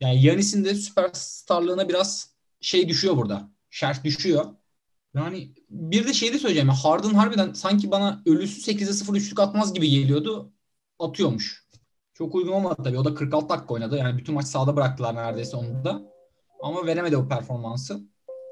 Yani 0.00 0.22
Yanis'in 0.22 0.64
de 0.64 0.74
süperstarlığına 0.74 1.88
biraz 1.88 2.34
şey 2.60 2.88
düşüyor 2.88 3.16
burada. 3.16 3.50
Şerh 3.70 4.04
düşüyor. 4.04 4.44
Yani 5.14 5.54
bir 5.70 6.08
de 6.08 6.12
şey 6.12 6.32
de 6.32 6.38
söyleyeceğim. 6.38 6.68
Harden 6.68 7.14
harbiden 7.14 7.52
sanki 7.52 7.90
bana 7.90 8.22
ölüsü 8.26 8.72
8'e 8.72 8.92
0 8.92 9.14
üçlük 9.14 9.40
atmaz 9.40 9.74
gibi 9.74 9.90
geliyordu. 9.90 10.52
Atıyormuş. 10.98 11.64
Çok 12.14 12.34
uygun 12.34 12.52
olmadı 12.52 12.82
tabii. 12.84 12.98
O 12.98 13.04
da 13.04 13.14
46 13.14 13.48
dakika 13.48 13.74
oynadı. 13.74 13.96
Yani 13.96 14.18
bütün 14.18 14.34
maç 14.34 14.46
sahada 14.46 14.76
bıraktılar 14.76 15.14
neredeyse 15.14 15.56
onu 15.56 15.84
da. 15.84 16.02
Ama 16.62 16.86
veremedi 16.86 17.16
o 17.16 17.28
performansı. 17.28 18.00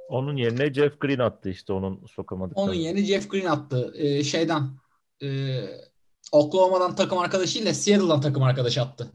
Onun 0.08 0.36
yerine 0.36 0.74
Jeff 0.74 1.00
Green 1.00 1.18
attı 1.18 1.50
işte 1.50 1.72
onun 1.72 2.06
sokamadık. 2.06 2.58
Onun 2.58 2.74
yerine 2.74 3.04
Jeff 3.04 3.30
Green 3.30 3.46
attı. 3.46 3.94
Ee, 3.96 4.24
şeyden 4.24 4.62
e, 5.22 5.60
Oklahoma'dan 6.32 6.94
takım 6.94 7.18
arkadaşıyla 7.18 7.74
Seattle'dan 7.74 8.20
takım 8.20 8.42
arkadaşı 8.42 8.82
attı. 8.82 9.12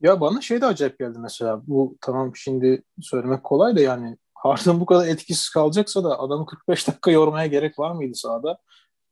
Ya 0.00 0.20
bana 0.20 0.40
şey 0.40 0.60
de 0.60 0.66
acayip 0.66 0.98
geldi 0.98 1.18
mesela. 1.18 1.62
Bu 1.66 1.98
tamam 2.00 2.36
şimdi 2.36 2.82
söylemek 3.00 3.44
kolay 3.44 3.76
da 3.76 3.80
yani 3.80 4.16
Harden 4.42 4.80
bu 4.80 4.86
kadar 4.86 5.06
etkisiz 5.06 5.50
kalacaksa 5.50 6.04
da 6.04 6.20
adamı 6.20 6.46
45 6.46 6.88
dakika 6.88 7.10
yormaya 7.10 7.46
gerek 7.46 7.78
var 7.78 7.92
mıydı 7.92 8.14
sahada? 8.14 8.58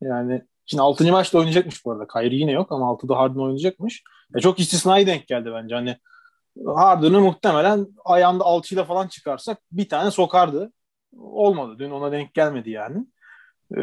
Yani 0.01 0.41
şimdi 0.65 0.81
6. 0.81 1.11
maçta 1.11 1.37
oynayacakmış 1.37 1.85
bu 1.85 1.91
arada. 1.91 2.07
Kyrie 2.07 2.39
yine 2.39 2.51
yok 2.51 2.71
ama 2.71 2.85
6'da 2.85 3.17
Harden 3.17 3.39
oynayacakmış. 3.39 4.03
Ya 4.35 4.41
çok 4.41 4.59
istisnai 4.59 5.07
denk 5.07 5.27
geldi 5.27 5.51
bence. 5.53 5.75
Hani 5.75 5.97
Harden'ı 6.65 7.21
muhtemelen 7.21 7.87
ayağında 8.05 8.43
alçıyla 8.43 8.83
falan 8.83 9.07
çıkarsak 9.07 9.57
bir 9.71 9.89
tane 9.89 10.11
sokardı. 10.11 10.71
Olmadı. 11.17 11.75
Dün 11.79 11.91
ona 11.91 12.11
denk 12.11 12.33
gelmedi 12.33 12.69
yani. 12.69 13.05
Ee, 13.77 13.81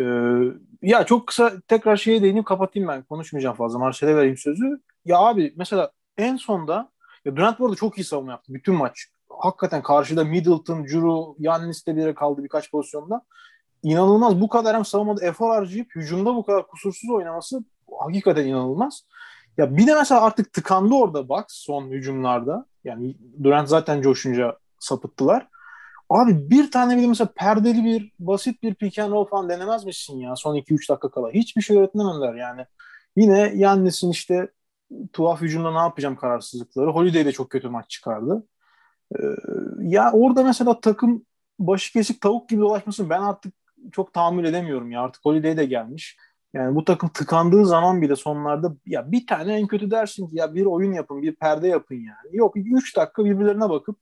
ya 0.82 1.06
çok 1.06 1.26
kısa 1.26 1.52
tekrar 1.68 1.96
şeye 1.96 2.22
değinip 2.22 2.46
kapatayım 2.46 2.88
ben. 2.88 3.02
Konuşmayacağım 3.02 3.56
fazla. 3.56 3.78
Marcel'e 3.78 4.16
vereyim 4.16 4.36
sözü. 4.36 4.80
Ya 5.04 5.18
abi 5.18 5.54
mesela 5.56 5.90
en 6.18 6.36
sonda 6.36 6.90
ya 7.24 7.36
Durant 7.36 7.58
bu 7.58 7.64
arada 7.64 7.76
çok 7.76 7.98
iyi 7.98 8.04
savunma 8.04 8.32
yaptı 8.32 8.54
bütün 8.54 8.74
maç. 8.74 9.08
Hakikaten 9.38 9.82
karşıda 9.82 10.24
Middleton, 10.24 10.86
Juru, 10.86 11.36
Yannis 11.38 11.86
de 11.86 11.96
bir 11.96 12.14
kaldı 12.14 12.44
birkaç 12.44 12.70
pozisyonda. 12.70 13.22
İnanılmaz 13.82 14.40
bu 14.40 14.48
kadar 14.48 14.76
hem 14.76 14.84
savunmada 14.84 15.26
efor 15.26 15.50
harcayıp 15.50 15.96
hücumda 15.96 16.34
bu 16.34 16.44
kadar 16.44 16.66
kusursuz 16.66 17.10
oynaması 17.10 17.64
hakikaten 17.98 18.46
inanılmaz. 18.46 19.02
Ya 19.58 19.76
bir 19.76 19.86
de 19.86 19.94
mesela 19.94 20.20
artık 20.20 20.52
tıkandı 20.52 20.94
orada 20.94 21.28
bak 21.28 21.46
son 21.48 21.90
hücumlarda. 21.90 22.66
Yani 22.84 23.16
Durant 23.42 23.68
zaten 23.68 24.02
coşunca 24.02 24.56
sapıttılar. 24.78 25.48
Abi 26.10 26.50
bir 26.50 26.70
tane 26.70 26.96
bile 26.96 27.06
mesela 27.06 27.28
perdeli 27.36 27.84
bir 27.84 28.12
basit 28.18 28.62
bir 28.62 28.74
pick 28.74 28.98
and 28.98 29.12
roll 29.12 29.24
falan 29.24 29.48
denemez 29.48 29.84
misin 29.84 30.18
ya 30.18 30.36
son 30.36 30.56
2-3 30.56 30.88
dakika 30.88 31.10
kala? 31.10 31.30
Hiçbir 31.30 31.62
şey 31.62 31.78
öğretmemediler 31.78 32.34
yani. 32.34 32.66
Yine 33.16 33.52
Yannis'in 33.54 34.10
işte 34.10 34.48
tuhaf 35.12 35.40
hücumda 35.40 35.72
ne 35.72 35.78
yapacağım 35.78 36.16
kararsızlıkları. 36.16 36.90
Holiday 36.90 37.24
de 37.24 37.32
çok 37.32 37.50
kötü 37.50 37.68
maç 37.68 37.90
çıkardı. 37.90 38.46
Ee, 39.14 39.24
ya 39.80 40.12
orada 40.12 40.42
mesela 40.42 40.80
takım 40.80 41.26
başı 41.58 41.92
kesik 41.92 42.20
tavuk 42.20 42.48
gibi 42.48 42.60
dolaşmasın 42.60 43.10
ben 43.10 43.20
artık 43.20 43.54
çok 43.92 44.12
tahammül 44.12 44.44
edemiyorum 44.44 44.90
ya. 44.90 45.02
Artık 45.02 45.24
Holiday 45.24 45.56
de 45.56 45.64
gelmiş. 45.64 46.16
Yani 46.54 46.74
bu 46.74 46.84
takım 46.84 47.08
tıkandığı 47.08 47.66
zaman 47.66 48.02
bile 48.02 48.16
sonlarda 48.16 48.76
ya 48.86 49.12
bir 49.12 49.26
tane 49.26 49.54
en 49.54 49.66
kötü 49.66 49.90
dersin 49.90 50.28
ki 50.28 50.36
ya 50.36 50.54
bir 50.54 50.64
oyun 50.64 50.92
yapın, 50.92 51.22
bir 51.22 51.34
perde 51.34 51.68
yapın 51.68 51.94
yani. 51.94 52.36
Yok 52.36 52.56
3 52.56 52.96
dakika 52.96 53.24
birbirlerine 53.24 53.70
bakıp 53.70 53.98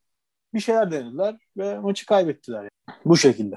bir 0.55 0.61
şeyler 0.61 0.91
denediler 0.91 1.37
ve 1.57 1.79
maçı 1.79 2.07
kaybettiler. 2.07 2.59
Yani. 2.59 2.99
Bu 3.05 3.17
şekilde. 3.17 3.57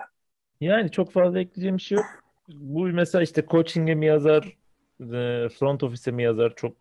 Yani 0.62 0.92
çok 0.92 1.12
fazla 1.12 1.40
ekleyeceğim 1.40 1.78
bir 1.78 1.82
şey 1.82 1.96
yok. 1.96 2.06
Bu 2.48 2.86
mesela 2.86 3.22
işte 3.22 3.46
coaching'e 3.50 3.96
mi 3.96 4.06
yazar, 4.06 4.58
e, 5.00 5.50
front 5.50 5.84
office'e 5.84 6.14
mi 6.14 6.24
yazar 6.24 6.54
çok 6.56 6.74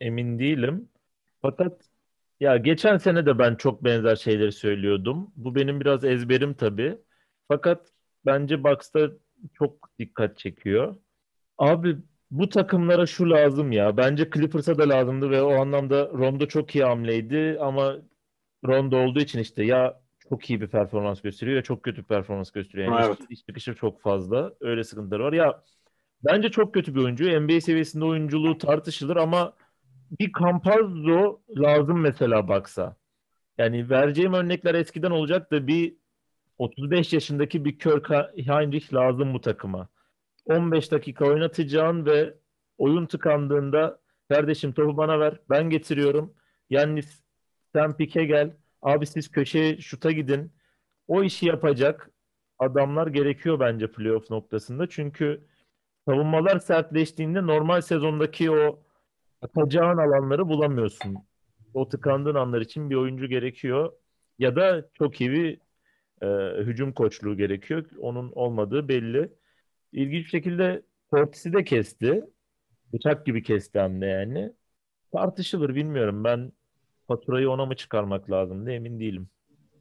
emin 0.00 0.38
değilim. 0.38 0.88
Fakat 1.42 1.87
ya 2.40 2.56
geçen 2.56 2.98
sene 2.98 3.26
de 3.26 3.38
ben 3.38 3.54
çok 3.54 3.84
benzer 3.84 4.16
şeyleri 4.16 4.52
söylüyordum. 4.52 5.32
Bu 5.36 5.54
benim 5.54 5.80
biraz 5.80 6.04
ezberim 6.04 6.54
tabii. 6.54 6.98
Fakat 7.48 7.92
bence 8.26 8.64
Bucks'ta 8.64 9.10
çok 9.54 9.98
dikkat 9.98 10.38
çekiyor. 10.38 10.96
Abi 11.58 11.96
bu 12.30 12.48
takımlara 12.48 13.06
şu 13.06 13.30
lazım 13.30 13.72
ya. 13.72 13.96
Bence 13.96 14.30
Clippers'a 14.34 14.78
da 14.78 14.88
lazımdı 14.88 15.30
ve 15.30 15.42
o 15.42 15.52
anlamda 15.54 16.08
Rondo 16.08 16.46
çok 16.46 16.74
iyi 16.74 16.84
hamleydi 16.84 17.58
ama 17.60 17.96
Rondo 18.66 18.98
olduğu 18.98 19.20
için 19.20 19.38
işte 19.40 19.64
ya 19.64 20.00
çok 20.30 20.50
iyi 20.50 20.60
bir 20.60 20.68
performans 20.68 21.20
gösteriyor 21.20 21.56
ya 21.56 21.62
çok 21.62 21.82
kötü 21.82 22.02
bir 22.02 22.06
performans 22.06 22.50
gösteriyor. 22.50 22.92
Yani 22.92 23.06
Evet. 23.06 23.20
iş, 23.20 23.26
iş 23.38 23.46
çıkışı 23.46 23.74
çok 23.74 24.00
fazla. 24.02 24.52
Öyle 24.60 24.84
sıkıntıları 24.84 25.24
var. 25.24 25.32
Ya 25.32 25.62
bence 26.24 26.50
çok 26.50 26.74
kötü 26.74 26.94
bir 26.94 27.00
oyuncu. 27.00 27.24
NBA 27.40 27.60
seviyesinde 27.60 28.04
oyunculuğu 28.04 28.58
tartışılır 28.58 29.16
ama 29.16 29.54
bir 30.10 30.32
Campazzo 30.40 31.40
lazım 31.56 32.00
mesela 32.00 32.48
baksa. 32.48 32.96
Yani 33.58 33.90
vereceğim 33.90 34.34
örnekler 34.34 34.74
eskiden 34.74 35.10
olacak 35.10 35.52
da 35.52 35.66
bir 35.66 35.96
35 36.58 37.12
yaşındaki 37.12 37.64
bir 37.64 37.78
Kirk 37.78 38.10
Heinrich 38.46 38.94
lazım 38.94 39.34
bu 39.34 39.40
takıma. 39.40 39.88
15 40.44 40.92
dakika 40.92 41.26
oynatacağın 41.26 42.06
ve 42.06 42.34
oyun 42.78 43.06
tıkandığında 43.06 44.00
kardeşim 44.28 44.72
topu 44.72 44.96
bana 44.96 45.20
ver 45.20 45.40
ben 45.50 45.70
getiriyorum. 45.70 46.34
Yannis 46.70 47.22
sen 47.74 47.96
pike 47.96 48.24
gel. 48.24 48.56
Abi 48.82 49.06
siz 49.06 49.30
köşeye 49.30 49.78
şuta 49.80 50.10
gidin. 50.12 50.52
O 51.08 51.22
işi 51.22 51.46
yapacak 51.46 52.10
adamlar 52.58 53.06
gerekiyor 53.06 53.60
bence 53.60 53.92
playoff 53.92 54.30
noktasında. 54.30 54.88
Çünkü 54.88 55.46
savunmalar 56.08 56.58
sertleştiğinde 56.58 57.46
normal 57.46 57.80
sezondaki 57.80 58.50
o 58.50 58.82
atacağın 59.42 59.98
alanları 59.98 60.48
bulamıyorsun. 60.48 61.16
O 61.74 61.88
tıkandığın 61.88 62.34
anlar 62.34 62.60
için 62.60 62.90
bir 62.90 62.94
oyuncu 62.94 63.26
gerekiyor. 63.26 63.92
Ya 64.38 64.56
da 64.56 64.88
çok 64.94 65.20
iyi 65.20 65.30
bir 65.30 65.60
e, 66.22 66.60
hücum 66.64 66.92
koçluğu 66.92 67.36
gerekiyor. 67.36 67.84
Onun 68.00 68.32
olmadığı 68.34 68.88
belli. 68.88 69.32
İlginç 69.92 70.30
şekilde 70.30 70.82
Portis'i 71.10 71.52
de 71.52 71.64
kesti. 71.64 72.24
Bıçak 72.92 73.26
gibi 73.26 73.42
kesti 73.42 73.80
hem 73.80 74.00
de 74.00 74.06
yani. 74.06 74.52
Tartışılır 75.12 75.74
bilmiyorum. 75.74 76.24
Ben 76.24 76.52
faturayı 77.08 77.50
ona 77.50 77.66
mı 77.66 77.76
çıkarmak 77.76 78.30
lazım 78.30 78.66
da 78.66 78.72
emin 78.72 79.00
değilim. 79.00 79.28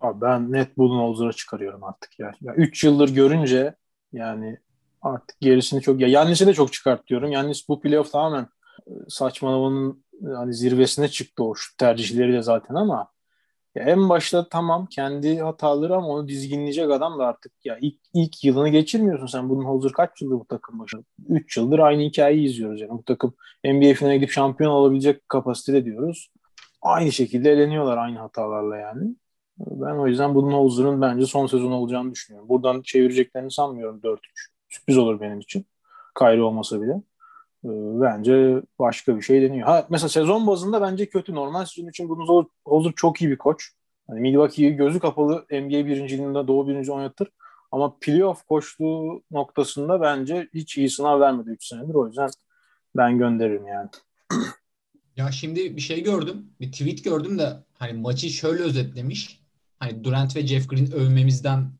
Abi 0.02 0.22
ben 0.22 0.52
net 0.52 0.78
Budenholzer'a 0.78 1.34
çıkarıyorum 1.34 1.84
artık 1.84 2.20
ya. 2.20 2.32
ya. 2.42 2.54
3 2.54 2.84
yıldır 2.84 3.10
görünce 3.10 3.76
yani 4.14 4.58
artık 5.02 5.40
gerisini 5.40 5.82
çok 5.82 6.00
ya 6.02 6.08
Yannis'i 6.08 6.48
de 6.48 6.54
çok 6.54 6.74
çıkart 6.74 7.08
diyorum. 7.08 7.32
Yannis 7.32 7.70
bu 7.70 7.82
playoff 7.82 8.12
tamamen 8.12 8.48
saçmalamanın 9.10 10.04
hani 10.36 10.54
zirvesine 10.54 11.08
çıktı 11.08 11.44
o 11.44 11.56
şu 11.56 11.78
tercihleriyle 11.78 12.42
zaten 12.42 12.76
ama 12.76 13.08
ya 13.78 13.84
en 13.84 14.10
başta 14.10 14.50
tamam 14.50 14.86
kendi 14.86 15.40
hataları 15.40 15.96
ama 15.96 16.08
onu 16.08 16.28
dizginleyecek 16.28 16.92
adam 16.92 17.20
da 17.20 17.26
artık 17.28 17.52
ya 17.66 17.78
ilk, 17.82 17.96
ilk 18.14 18.44
yılını 18.44 18.70
geçirmiyorsun 18.70 19.26
sen. 19.26 19.50
Budenholzer 19.50 19.92
kaç 19.92 20.22
yıldır 20.22 20.36
bu 20.36 20.46
takım 20.46 20.80
başında? 20.80 21.04
3 21.30 21.58
yıldır 21.58 21.80
aynı 21.80 22.02
hikayeyi 22.02 22.48
izliyoruz 22.50 22.82
yani. 22.82 22.92
Bu 22.92 23.04
takım 23.04 23.34
NBA 23.66 23.94
finaline 23.94 24.18
gidip 24.18 24.32
şampiyon 24.32 24.72
olabilecek 24.72 25.30
kapasitede 25.30 25.86
diyoruz. 25.86 26.32
Aynı 26.82 27.12
şekilde 27.12 27.52
eleniyorlar 27.52 27.98
aynı 27.98 28.20
hatalarla 28.20 28.78
yani. 28.78 29.16
Ben 29.60 29.96
o 29.96 30.08
yüzden 30.08 30.36
Budenholzer'ın 30.36 31.02
bence 31.02 31.26
son 31.26 31.48
sezon 31.48 31.72
olacağını 31.72 32.12
düşünüyorum. 32.12 32.50
Buradan 32.50 32.82
çevireceklerini 32.82 33.52
sanmıyorum 33.52 34.00
4-3. 34.04 34.20
Sürpriz 34.70 34.98
olur 34.98 35.22
benim 35.22 35.40
için. 35.40 35.66
Kyrie 36.20 36.42
olmasa 36.42 36.82
bile. 36.82 37.02
Ee, 37.66 37.70
Bence 38.02 38.62
başka 38.80 39.18
bir 39.18 39.22
şey 39.22 39.42
deniyor. 39.42 39.68
Ha, 39.68 39.88
mesela 39.90 40.10
sezon 40.10 40.48
bazında 40.48 40.82
bence 40.82 41.10
kötü. 41.10 41.36
Normal 41.36 41.66
sezon 41.66 41.90
için 41.90 42.10
Budenholzer 42.10 42.94
çok 42.96 43.22
iyi 43.22 43.32
bir 43.32 43.38
koç. 43.38 43.72
Hani 44.08 44.20
Milwaukee'yi 44.22 44.76
gözü 44.76 45.00
kapalı 45.00 45.46
NBA 45.52 45.86
birinciliğinde 45.86 46.48
Doğu 46.48 46.68
birinci 46.68 46.92
oynatır. 46.92 47.28
Ama 47.72 47.98
playoff 48.02 48.44
koçluğu 48.44 49.24
noktasında 49.32 50.02
bence 50.02 50.50
hiç 50.54 50.78
iyi 50.78 50.90
sınav 50.90 51.20
vermedi 51.20 51.50
3 51.50 51.66
senedir. 51.68 51.94
O 51.94 52.08
yüzden 52.08 52.30
ben 52.98 53.18
gönderirim 53.18 53.68
yani. 53.68 53.90
Ya 55.16 55.32
şimdi 55.32 55.76
bir 55.76 55.82
şey 55.82 56.04
gördüm. 56.04 56.52
Bir 56.62 56.72
tweet 56.72 57.04
gördüm 57.04 57.40
de 57.40 57.64
hani 57.74 57.94
maçı 57.94 58.30
şöyle 58.30 58.64
özetlemiş. 58.64 59.42
Hani 59.80 60.04
Durant 60.04 60.36
ve 60.36 60.48
Jeff 60.48 60.70
Green 60.70 60.92
övmemizden 60.92 61.72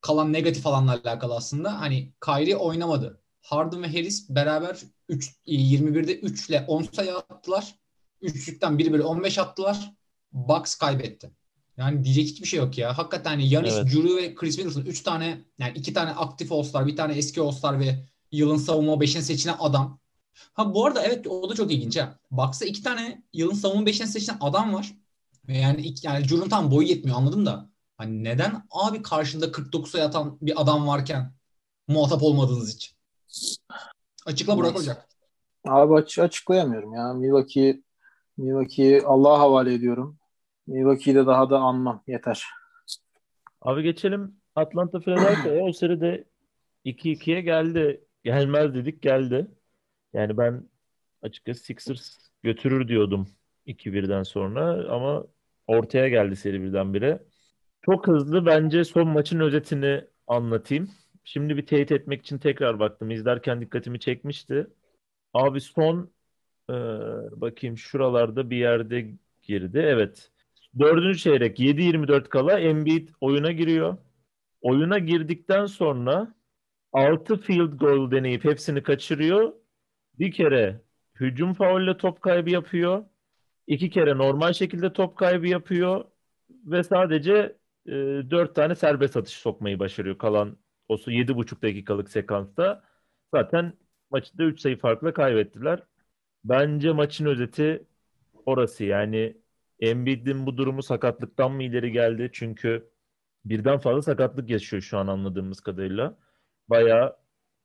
kalan 0.00 0.32
negatif 0.32 0.66
alanla 0.66 1.00
alakalı 1.04 1.36
aslında. 1.36 1.80
Hani 1.80 2.12
Kyrie 2.24 2.56
oynamadı. 2.56 3.20
Harden 3.40 3.82
ve 3.82 3.86
Harris 3.86 4.30
beraber 4.30 4.80
3, 5.08 5.34
21'de 5.46 6.18
3 6.18 6.50
ile 6.50 6.64
10 6.68 6.82
sayı 6.82 7.16
attılar. 7.16 7.74
Üçlükten 8.20 8.78
biri 8.78 8.94
biri 8.94 9.02
15 9.02 9.38
attılar. 9.38 9.94
Bucks 10.32 10.74
kaybetti. 10.74 11.30
Yani 11.76 12.04
diyecek 12.04 12.26
hiçbir 12.26 12.46
şey 12.46 12.58
yok 12.58 12.78
ya. 12.78 12.98
Hakikaten 12.98 13.38
Yanis, 13.38 13.74
Evet. 13.74 13.86
Drew 13.86 14.16
ve 14.16 14.34
Chris 14.34 14.58
Middleton 14.58 14.80
3 14.80 15.00
tane 15.02 15.44
yani 15.58 15.72
2 15.78 15.92
tane 15.92 16.10
aktif 16.10 16.52
All-Star, 16.52 16.86
bir 16.86 16.96
tane 16.96 17.14
eski 17.14 17.40
All-Star 17.40 17.80
ve 17.80 18.06
yılın 18.32 18.56
savunma 18.56 18.92
5'ine 18.92 19.22
seçilen 19.22 19.56
adam. 19.58 20.00
Ha 20.52 20.74
bu 20.74 20.86
arada 20.86 21.02
evet 21.02 21.26
o 21.26 21.50
da 21.50 21.54
çok 21.54 21.72
ilginç 21.72 21.96
ha. 21.96 22.18
Bucks'ta 22.30 22.64
iki 22.64 22.82
tane 22.82 23.22
yılın 23.32 23.54
savunma 23.54 23.90
5'ine 23.90 24.06
seçilen 24.06 24.36
adam 24.40 24.74
var. 24.74 24.94
Ve 25.48 25.58
yani 25.58 25.80
iki, 25.82 26.06
yani 26.06 26.28
Drew'un 26.28 26.48
tam 26.48 26.70
boyu 26.70 26.88
yetmiyor 26.88 27.16
anladım 27.16 27.46
da. 27.46 27.70
Hani 27.96 28.24
neden 28.24 28.66
abi 28.70 29.02
karşında 29.02 29.52
49 29.52 29.90
sayı 29.90 30.04
atan 30.04 30.38
bir 30.42 30.62
adam 30.62 30.86
varken 30.86 31.34
muhatap 31.88 32.22
olmadığınız 32.22 32.74
için? 32.74 32.97
Açıkla 34.26 34.56
Burak. 34.56 34.76
Ocak. 34.76 35.08
Abi 35.66 35.94
aç 35.94 36.18
açıklayamıyorum 36.18 36.94
ya. 36.94 37.12
Milwaukee 37.12 37.82
Milwaukee'yi 38.36 39.02
Allah'a 39.02 39.38
havale 39.38 39.74
ediyorum. 39.74 40.18
Milwaukee'yi 40.66 41.16
de 41.16 41.26
daha 41.26 41.50
da 41.50 41.58
anmam. 41.58 42.02
Yeter. 42.06 42.44
Abi 43.60 43.82
geçelim 43.82 44.36
Atlanta 44.54 45.00
Philadelphia'ya. 45.00 45.64
O 45.64 45.72
seride 45.72 46.24
2-2'ye 46.84 47.40
geldi. 47.40 48.04
Gelmez 48.24 48.74
dedik 48.74 49.02
geldi. 49.02 49.50
Yani 50.12 50.38
ben 50.38 50.68
açıkçası 51.22 51.64
Sixers 51.64 52.16
götürür 52.42 52.88
diyordum 52.88 53.28
2-1'den 53.66 54.22
sonra 54.22 54.92
ama 54.94 55.24
ortaya 55.66 56.08
geldi 56.08 56.36
seri 56.36 56.62
birdenbire. 56.62 57.22
Çok 57.82 58.06
hızlı 58.06 58.46
bence 58.46 58.84
son 58.84 59.08
maçın 59.08 59.40
özetini 59.40 60.04
anlatayım. 60.26 60.90
Şimdi 61.28 61.56
bir 61.56 61.66
teyit 61.66 61.92
etmek 61.92 62.20
için 62.22 62.38
tekrar 62.38 62.78
baktım. 62.78 63.10
İzlerken 63.10 63.60
dikkatimi 63.60 64.00
çekmişti. 64.00 64.66
Abi 65.34 65.60
son 65.60 66.12
e, 66.70 66.74
bakayım 67.40 67.78
şuralarda 67.78 68.50
bir 68.50 68.56
yerde 68.56 69.10
girdi. 69.42 69.78
Evet. 69.84 70.30
Dördüncü 70.78 71.18
çeyrek 71.18 71.60
7-24 71.60 72.28
kala 72.28 72.60
Embiid 72.60 73.08
oyuna 73.20 73.52
giriyor. 73.52 73.96
Oyuna 74.60 74.98
girdikten 74.98 75.66
sonra 75.66 76.34
6 76.92 77.36
field 77.40 77.72
goal 77.72 78.10
deneyip 78.10 78.44
hepsini 78.44 78.82
kaçırıyor. 78.82 79.52
Bir 80.18 80.32
kere 80.32 80.80
hücum 81.20 81.54
faulle 81.54 81.96
top 81.96 82.22
kaybı 82.22 82.50
yapıyor. 82.50 83.04
İki 83.66 83.90
kere 83.90 84.18
normal 84.18 84.52
şekilde 84.52 84.92
top 84.92 85.16
kaybı 85.18 85.48
yapıyor. 85.48 86.04
Ve 86.50 86.82
sadece 86.84 87.56
e, 87.86 87.92
4 87.92 88.54
tane 88.54 88.74
serbest 88.74 89.16
atış 89.16 89.34
sokmayı 89.34 89.78
başarıyor 89.78 90.18
kalan 90.18 90.58
o 90.88 90.94
7,5 90.94 91.62
dakikalık 91.62 92.10
sekansta. 92.10 92.84
Zaten 93.34 93.72
maçı 94.10 94.38
da 94.38 94.44
3 94.44 94.60
sayı 94.60 94.78
farkla 94.78 95.12
kaybettiler. 95.12 95.82
Bence 96.44 96.92
maçın 96.92 97.26
özeti 97.26 97.86
orası 98.46 98.84
yani 98.84 99.36
Embiid'in 99.80 100.46
bu 100.46 100.56
durumu 100.56 100.82
sakatlıktan 100.82 101.52
mı 101.52 101.62
ileri 101.62 101.92
geldi? 101.92 102.30
Çünkü 102.32 102.90
birden 103.44 103.78
fazla 103.78 104.02
sakatlık 104.02 104.50
yaşıyor 104.50 104.82
şu 104.82 104.98
an 104.98 105.06
anladığımız 105.06 105.60
kadarıyla. 105.60 106.18
Bayağı 106.68 107.16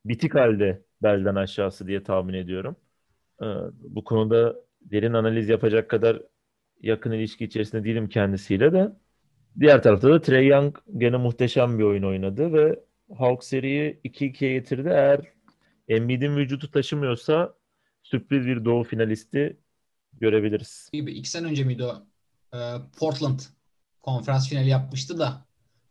bitik 0.05 0.35
halde 0.35 0.85
belden 1.03 1.35
aşağısı 1.35 1.87
diye 1.87 2.03
tahmin 2.03 2.33
ediyorum. 2.33 2.75
Ee, 3.41 3.45
bu 3.73 4.03
konuda 4.03 4.55
derin 4.81 5.13
analiz 5.13 5.49
yapacak 5.49 5.89
kadar 5.89 6.21
yakın 6.81 7.11
ilişki 7.11 7.45
içerisinde 7.45 7.83
değilim 7.83 8.09
kendisiyle 8.09 8.73
de. 8.73 8.93
Diğer 9.59 9.83
tarafta 9.83 10.09
da 10.11 10.21
Trey 10.21 10.47
Young 10.47 10.77
gene 10.97 11.17
muhteşem 11.17 11.79
bir 11.79 11.83
oyun 11.83 12.03
oynadı 12.03 12.53
ve 12.53 12.79
Hawks 13.17 13.47
seriyi 13.47 13.99
2-2'ye 14.03 14.53
getirdi. 14.53 14.89
Eğer 14.89 15.21
Embiid'in 15.87 16.35
vücudu 16.37 16.71
taşımıyorsa 16.71 17.53
sürpriz 18.03 18.45
bir 18.45 18.65
doğu 18.65 18.83
finalisti 18.83 19.57
görebiliriz. 20.13 20.89
gibi 20.93 21.11
iki 21.11 21.29
sene 21.29 21.47
önce 21.47 21.63
miydi 21.63 21.83
o? 21.83 22.07
Ee, 22.57 22.75
Portland 22.99 23.39
konferans 24.01 24.49
finali 24.49 24.69
yapmıştı 24.69 25.19
da 25.19 25.45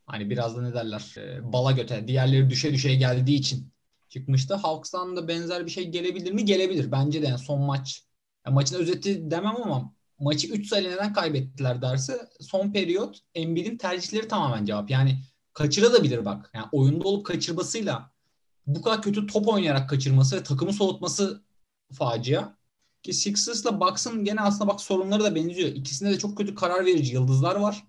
hani 0.06 0.30
biraz 0.30 0.56
da 0.56 0.62
ne 0.62 0.74
derler 0.74 1.14
e, 1.18 1.52
bala 1.52 1.72
göte 1.72 2.08
diğerleri 2.08 2.50
düşe 2.50 2.72
düşe 2.72 2.94
geldiği 2.94 3.34
için 3.34 3.72
çıkmıştı. 4.08 4.54
Hawks'tan 4.54 5.16
da 5.16 5.28
benzer 5.28 5.66
bir 5.66 5.70
şey 5.70 5.88
gelebilir 5.88 6.32
mi? 6.32 6.44
Gelebilir. 6.44 6.92
Bence 6.92 7.22
de 7.22 7.26
yani 7.26 7.38
son 7.38 7.60
maç. 7.62 8.04
Ya 8.46 8.52
maçın 8.52 8.78
özeti 8.78 9.30
demem 9.30 9.56
ama 9.56 9.94
maçı 10.18 10.48
3 10.48 10.68
sayı 10.68 10.90
neden 10.90 11.12
kaybettiler 11.12 11.82
derse 11.82 12.28
son 12.40 12.72
periyot 12.72 13.18
Embiid'in 13.34 13.76
tercihleri 13.76 14.28
tamamen 14.28 14.64
cevap. 14.64 14.90
Yani 14.90 15.18
kaçırabilir 15.54 16.24
bak. 16.24 16.50
Yani 16.54 16.66
oyunda 16.72 17.08
olup 17.08 17.26
kaçırmasıyla 17.26 18.12
bu 18.66 18.82
kadar 18.82 19.02
kötü 19.02 19.26
top 19.26 19.48
oynayarak 19.48 19.90
kaçırması 19.90 20.36
ve 20.36 20.42
takımı 20.42 20.72
soğutması 20.72 21.42
facia. 21.92 22.56
Ki 23.02 23.12
Sixers'la 23.12 23.80
Bucks'ın 23.80 24.24
gene 24.24 24.40
aslında 24.40 24.70
bak 24.70 24.80
sorunları 24.80 25.24
da 25.24 25.34
benziyor. 25.34 25.68
İkisinde 25.68 26.10
de 26.10 26.18
çok 26.18 26.38
kötü 26.38 26.54
karar 26.54 26.86
verici 26.86 27.14
yıldızlar 27.14 27.56
var. 27.56 27.84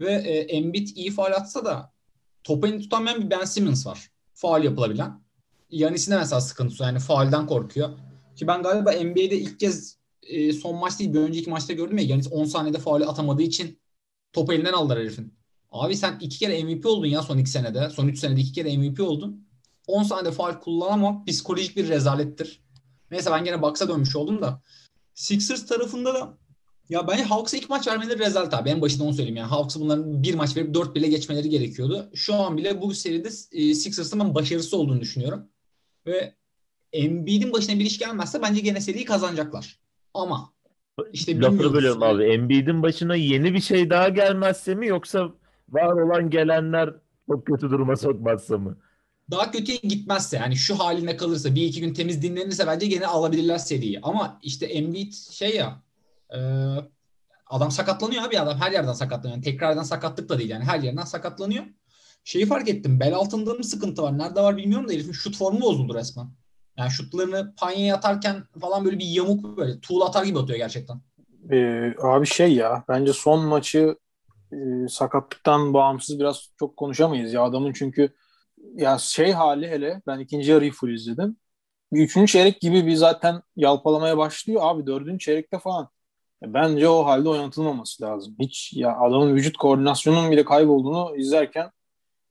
Ve 0.00 0.12
e, 0.12 0.38
Embiid 0.38 0.88
iyi 0.96 1.10
faal 1.10 1.32
atsa 1.32 1.64
da 1.64 1.92
topu 2.44 2.66
elini 2.66 2.82
tutamayan 2.82 3.22
bir 3.22 3.30
Ben 3.30 3.44
Simmons 3.44 3.86
var. 3.86 4.10
Faal 4.34 4.64
yapılabilen. 4.64 5.22
Yanis'in 5.70 6.12
de 6.12 6.16
mesela 6.16 6.40
sıkıntısı 6.40 6.82
yani 6.82 6.98
faulden 6.98 7.46
korkuyor. 7.46 7.90
Ki 8.36 8.46
ben 8.46 8.62
galiba 8.62 8.92
NBA'de 8.92 9.38
ilk 9.38 9.60
kez 9.60 9.98
e, 10.22 10.52
son 10.52 10.76
maç 10.76 10.98
değil 10.98 11.14
bir 11.14 11.18
önceki 11.18 11.50
maçta 11.50 11.72
gördüm 11.72 11.98
ya 11.98 12.04
Yanis 12.04 12.32
10 12.32 12.44
saniyede 12.44 12.78
faulü 12.78 13.04
atamadığı 13.04 13.42
için 13.42 13.80
topu 14.32 14.52
elinden 14.52 14.72
aldılar 14.72 14.98
herifin. 14.98 15.34
Abi 15.72 15.96
sen 15.96 16.18
iki 16.20 16.38
kere 16.38 16.64
MVP 16.64 16.86
oldun 16.86 17.06
ya 17.06 17.22
son 17.22 17.38
iki 17.38 17.50
senede. 17.50 17.90
Son 17.90 18.08
üç 18.08 18.18
senede 18.18 18.40
iki 18.40 18.52
kere 18.52 18.76
MVP 18.76 19.00
oldun. 19.00 19.48
10 19.86 20.02
saniyede 20.02 20.32
faul 20.32 20.54
kullanamam. 20.54 21.24
Psikolojik 21.24 21.76
bir 21.76 21.88
rezalettir. 21.88 22.62
Neyse 23.10 23.30
ben 23.30 23.44
gene 23.44 23.62
Bucks'a 23.62 23.88
dönmüş 23.88 24.16
oldum 24.16 24.42
da. 24.42 24.62
Sixers 25.14 25.66
tarafında 25.66 26.14
da 26.14 26.38
ya 26.88 27.08
bence 27.08 27.22
Hawks'a 27.22 27.56
ilk 27.56 27.70
maç 27.70 27.88
vermeleri 27.88 28.18
rezalet 28.18 28.54
abi. 28.54 28.68
En 28.68 28.80
başında 28.80 29.04
onu 29.04 29.14
söyleyeyim 29.14 29.36
yani. 29.36 29.48
Hawks'a 29.48 29.80
bunların 29.80 30.22
bir 30.22 30.34
maç 30.34 30.56
verip 30.56 30.74
dört 30.74 30.94
bile 30.94 31.08
geçmeleri 31.08 31.48
gerekiyordu. 31.48 32.10
Şu 32.14 32.34
an 32.34 32.56
bile 32.56 32.80
bu 32.80 32.94
seride 32.94 33.28
e, 33.52 33.74
Sixers'ın 33.74 34.20
ben 34.20 34.34
başarısı 34.34 34.76
olduğunu 34.76 35.00
düşünüyorum. 35.00 35.48
Ve 36.06 36.34
Embiid'in 36.92 37.52
başına 37.52 37.78
bir 37.78 37.84
iş 37.84 37.98
gelmezse 37.98 38.42
bence 38.42 38.60
gene 38.60 38.80
seriyi 38.80 39.04
kazanacaklar. 39.04 39.78
Ama 40.14 40.52
işte 41.12 41.40
Lafını 41.40 41.72
bölüyorum 41.72 42.02
abi. 42.02 42.24
Embiid'in 42.24 42.82
başına 42.82 43.16
yeni 43.16 43.54
bir 43.54 43.60
şey 43.60 43.90
daha 43.90 44.08
gelmezse 44.08 44.74
mi 44.74 44.86
yoksa 44.86 45.32
var 45.72 45.92
olan 45.92 46.30
gelenler 46.30 46.94
çok 47.30 47.46
kötü 47.46 47.70
duruma 47.70 47.96
sokmazsa 47.96 48.58
mı? 48.58 48.76
daha 49.32 49.50
kötüye 49.50 49.78
gitmezse 49.82 50.36
yani 50.36 50.56
şu 50.56 50.78
haline 50.78 51.16
kalırsa 51.16 51.54
bir 51.54 51.62
iki 51.62 51.80
gün 51.80 51.94
temiz 51.94 52.22
dinlenirse 52.22 52.66
bence 52.66 52.86
gene 52.86 53.06
alabilirler 53.06 53.58
seriyi. 53.58 54.00
Ama 54.02 54.38
işte 54.42 54.66
Embiid 54.66 55.12
şey 55.12 55.56
ya 55.56 55.82
e, 56.34 56.38
adam 57.46 57.70
sakatlanıyor 57.70 58.22
abi 58.24 58.40
adam 58.40 58.58
her 58.58 58.72
yerden 58.72 58.92
sakatlanıyor. 58.92 59.36
Yani 59.36 59.44
tekrardan 59.44 59.82
sakatlık 59.82 60.28
da 60.28 60.38
değil 60.38 60.50
yani 60.50 60.64
her 60.64 60.80
yerden 60.80 61.04
sakatlanıyor. 61.04 61.64
Şeyi 62.24 62.46
fark 62.46 62.68
ettim 62.68 63.00
bel 63.00 63.14
altında 63.14 63.54
mı 63.54 63.64
sıkıntı 63.64 64.02
var 64.02 64.18
nerede 64.18 64.40
var 64.40 64.56
bilmiyorum 64.56 64.88
da 64.88 64.92
herifin 64.92 65.12
şut 65.12 65.36
formu 65.36 65.60
bozuldu 65.60 65.94
resmen. 65.94 66.26
Yani 66.76 66.90
şutlarını 66.90 67.54
panyaya 67.56 67.96
atarken 67.96 68.44
falan 68.60 68.84
böyle 68.84 68.98
bir 68.98 69.06
yamuk 69.06 69.56
böyle 69.56 69.80
tuğla 69.80 70.04
atar 70.04 70.24
gibi 70.24 70.38
atıyor 70.38 70.58
gerçekten. 70.58 71.00
Ee, 71.50 71.94
abi 72.02 72.26
şey 72.26 72.54
ya 72.54 72.84
bence 72.88 73.12
son 73.12 73.44
maçı 73.44 73.96
e, 74.52 74.88
sakatlıktan 74.88 75.74
bağımsız 75.74 76.20
biraz 76.20 76.50
çok 76.58 76.76
konuşamayız 76.76 77.32
ya 77.32 77.42
adamın 77.42 77.72
çünkü 77.72 78.14
ya 78.74 78.98
şey 78.98 79.32
hali 79.32 79.68
hele 79.68 80.02
ben 80.06 80.18
ikinci 80.18 80.50
yarıyı 80.50 80.72
full 80.72 80.90
izledim. 80.94 81.36
Bir 81.92 82.00
üçüncü 82.04 82.32
çeyrek 82.32 82.60
gibi 82.60 82.86
bir 82.86 82.94
zaten 82.96 83.42
yalpalamaya 83.56 84.18
başlıyor 84.18 84.60
abi 84.64 84.86
dördüncü 84.86 85.18
çeyrekte 85.24 85.58
falan. 85.58 85.88
Ya 86.42 86.54
bence 86.54 86.88
o 86.88 87.04
halde 87.06 87.28
oynatılmaması 87.28 88.02
lazım. 88.04 88.36
Hiç 88.40 88.72
ya 88.74 88.98
adamın 88.98 89.34
vücut 89.34 89.56
koordinasyonunun 89.56 90.30
bile 90.30 90.44
kaybolduğunu 90.44 91.16
izlerken 91.16 91.70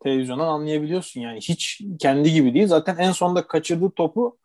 televizyondan 0.03 0.47
anlayabiliyorsun 0.47 1.21
yani. 1.21 1.39
Hiç 1.41 1.81
kendi 1.99 2.33
gibi 2.33 2.53
değil. 2.53 2.67
Zaten 2.67 2.97
en 2.97 3.11
sonunda 3.11 3.47
kaçırdığı 3.47 3.91
topu 3.91 4.37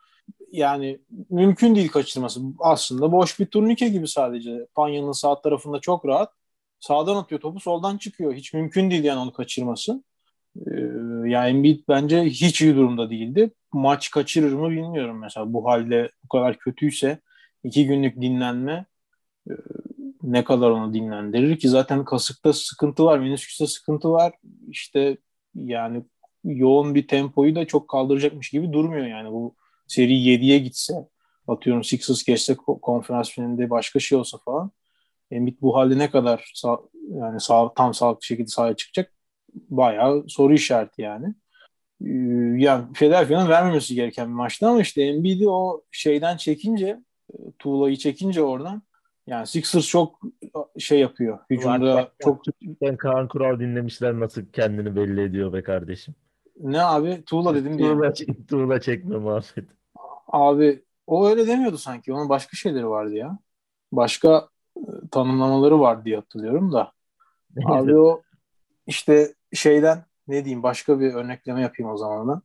yani 0.53 1.01
mümkün 1.31 1.75
değil 1.75 1.89
kaçırması. 1.89 2.41
Aslında 2.59 3.13
boş 3.13 3.41
bir 3.41 3.47
turnike 3.47 3.89
gibi 3.89 4.09
sadece. 4.09 4.67
Panya'nın 4.75 5.13
sağ 5.13 5.41
tarafında 5.41 5.81
çok 5.81 6.07
rahat. 6.07 6.33
Sağdan 6.87 7.17
atıyor 7.17 7.41
topu 7.41 7.61
soldan 7.61 7.99
çıkıyor. 7.99 8.35
Hiç 8.35 8.55
mümkün 8.55 8.91
değil 8.91 9.05
yani 9.05 9.21
onu 9.21 9.33
kaçırması. 9.33 10.05
Ee, 10.67 10.71
yani 11.27 11.49
Embiid 11.49 11.85
bence 11.89 12.23
hiç 12.23 12.63
iyi 12.63 12.77
durumda 12.77 13.11
değildi. 13.11 13.51
Maç 13.73 14.11
kaçırır 14.11 14.53
mı 14.53 14.71
bilmiyorum 14.71 15.19
mesela. 15.21 15.53
Bu 15.53 15.67
halde 15.67 16.11
bu 16.25 16.29
kadar 16.29 16.59
kötüyse 16.59 17.21
iki 17.65 17.87
günlük 17.87 18.21
dinlenme 18.21 18.87
e, 19.51 19.53
ne 20.23 20.45
kadar 20.45 20.71
onu 20.71 20.95
dinlendirir 20.95 21.59
ki 21.59 21.69
zaten 21.69 22.05
kasıkta 22.05 22.53
sıkıntı 22.53 23.05
var, 23.05 23.19
menisküste 23.19 23.67
sıkıntı 23.67 24.11
var. 24.11 24.35
İşte 24.71 25.17
yani 25.55 26.03
yoğun 26.45 26.95
bir 26.95 27.09
tempoyu 27.09 27.55
da 27.55 27.67
çok 27.67 27.89
kaldıracakmış 27.89 28.51
gibi 28.51 28.73
durmuyor 28.73 29.07
yani 29.07 29.31
bu 29.33 29.55
seri 29.87 30.13
7'ye 30.13 30.59
gitse 30.59 30.95
atıyorum 31.49 31.85
Sixers 31.85 32.25
geçse 32.25 32.57
konferans 32.83 33.31
finalinde 33.31 33.71
başka 33.71 34.01
şey 34.01 34.19
olsa 34.19 34.39
falan 34.45 34.71
Embiid 35.31 35.61
bu 35.61 35.77
halde 35.77 35.99
ne 35.99 36.11
kadar 36.11 36.51
sağ, 36.55 36.79
yani 37.11 37.41
sağ, 37.41 37.75
tam 37.75 37.95
sağlıklı 37.95 38.25
şekilde 38.25 38.49
sahaya 38.49 38.77
çıkacak 38.77 39.13
bayağı 39.55 40.25
soru 40.29 40.55
işareti 40.55 41.03
yani. 41.03 41.35
Ee, 42.05 42.09
yani 42.63 42.93
Philadelphia'nın 42.93 43.49
vermemesi 43.49 43.95
gereken 43.95 44.29
bir 44.29 44.35
maçtı 44.35 44.69
ama 44.69 44.81
işte 44.81 45.03
Embiid'i 45.03 45.49
o 45.49 45.83
şeyden 45.91 46.37
çekince 46.37 47.01
Tuğla'yı 47.59 47.97
çekince 47.97 48.43
oradan 48.43 48.83
yani 49.27 49.47
Sixers 49.47 49.87
çok 49.87 50.21
şey 50.79 51.01
yapıyor. 51.01 51.39
Hücumda 51.51 51.95
bak, 51.95 52.13
çok 52.19 52.43
Ben 52.83 52.97
Kaan 52.97 53.29
Kural 53.29 53.61
dinlemişler 53.61 54.21
nasıl 54.21 54.43
kendini 54.53 54.97
belli 54.97 55.23
ediyor 55.23 55.53
be 55.53 55.63
kardeşim. 55.63 56.15
ne 56.61 56.83
abi 56.83 57.23
Tuğla 57.27 57.55
dedim 57.55 57.79
diye. 57.79 57.89
Tuğla, 57.89 58.13
tuğla 58.49 58.81
çekme 58.81 59.17
muhabbet. 59.17 59.65
Abi 60.29 60.85
o 61.07 61.29
öyle 61.29 61.47
demiyordu 61.47 61.79
sanki. 61.79 62.13
Onun 62.13 62.29
başka 62.29 62.57
şeyleri 62.57 62.89
vardı 62.89 63.15
ya. 63.15 63.39
Başka 63.93 64.29
e, 64.39 64.56
tanımlamaları 65.11 65.81
var 65.81 66.05
diye 66.05 66.17
hatırlıyorum 66.17 66.73
da. 66.73 66.93
Abi 67.67 67.99
o 67.99 68.23
işte 68.87 69.35
şeyden 69.55 70.05
ne 70.29 70.45
diyeyim 70.45 70.63
başka 70.63 71.01
bir 71.01 71.15
örnekleme 71.15 71.61
yapayım 71.61 71.93
o 71.93 71.97
zaman 71.97 72.29
da. 72.29 72.43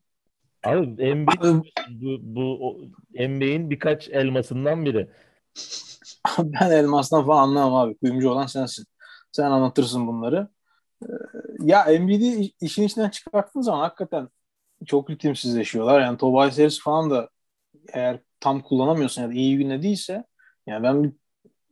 Abi 0.63 1.15
NBA 1.15 1.33
bu, 1.89 2.17
bu 2.21 2.77
NBA'in 3.13 3.69
birkaç 3.69 4.09
elmasından 4.09 4.85
biri. 4.85 5.09
ben 6.39 6.71
elmasdan 6.71 7.25
falan 7.25 7.43
anlamam 7.43 7.75
abi. 7.75 7.97
Kuyumcu 7.97 8.29
olan 8.29 8.45
sensin. 8.45 8.85
Sen 9.31 9.51
anlatırsın 9.51 10.07
bunları. 10.07 10.47
Ee, 11.03 11.07
ya 11.63 11.83
NBA'de 11.83 12.49
işin 12.61 12.83
içinden 12.83 13.09
çıkarttığın 13.09 13.61
zaman 13.61 13.79
hakikaten 13.79 14.29
çok 14.85 15.09
ritimsizleşiyorlar. 15.09 16.01
Yani 16.01 16.17
Tobias 16.17 16.59
Harris 16.59 16.81
falan 16.83 17.11
da 17.11 17.29
eğer 17.93 18.19
tam 18.39 18.61
kullanamıyorsun 18.61 19.21
ya 19.21 19.29
da 19.29 19.33
iyi 19.33 19.57
günde 19.57 19.83
değilse 19.83 20.25
yani 20.67 20.83
ben 20.83 21.03
bir 21.03 21.13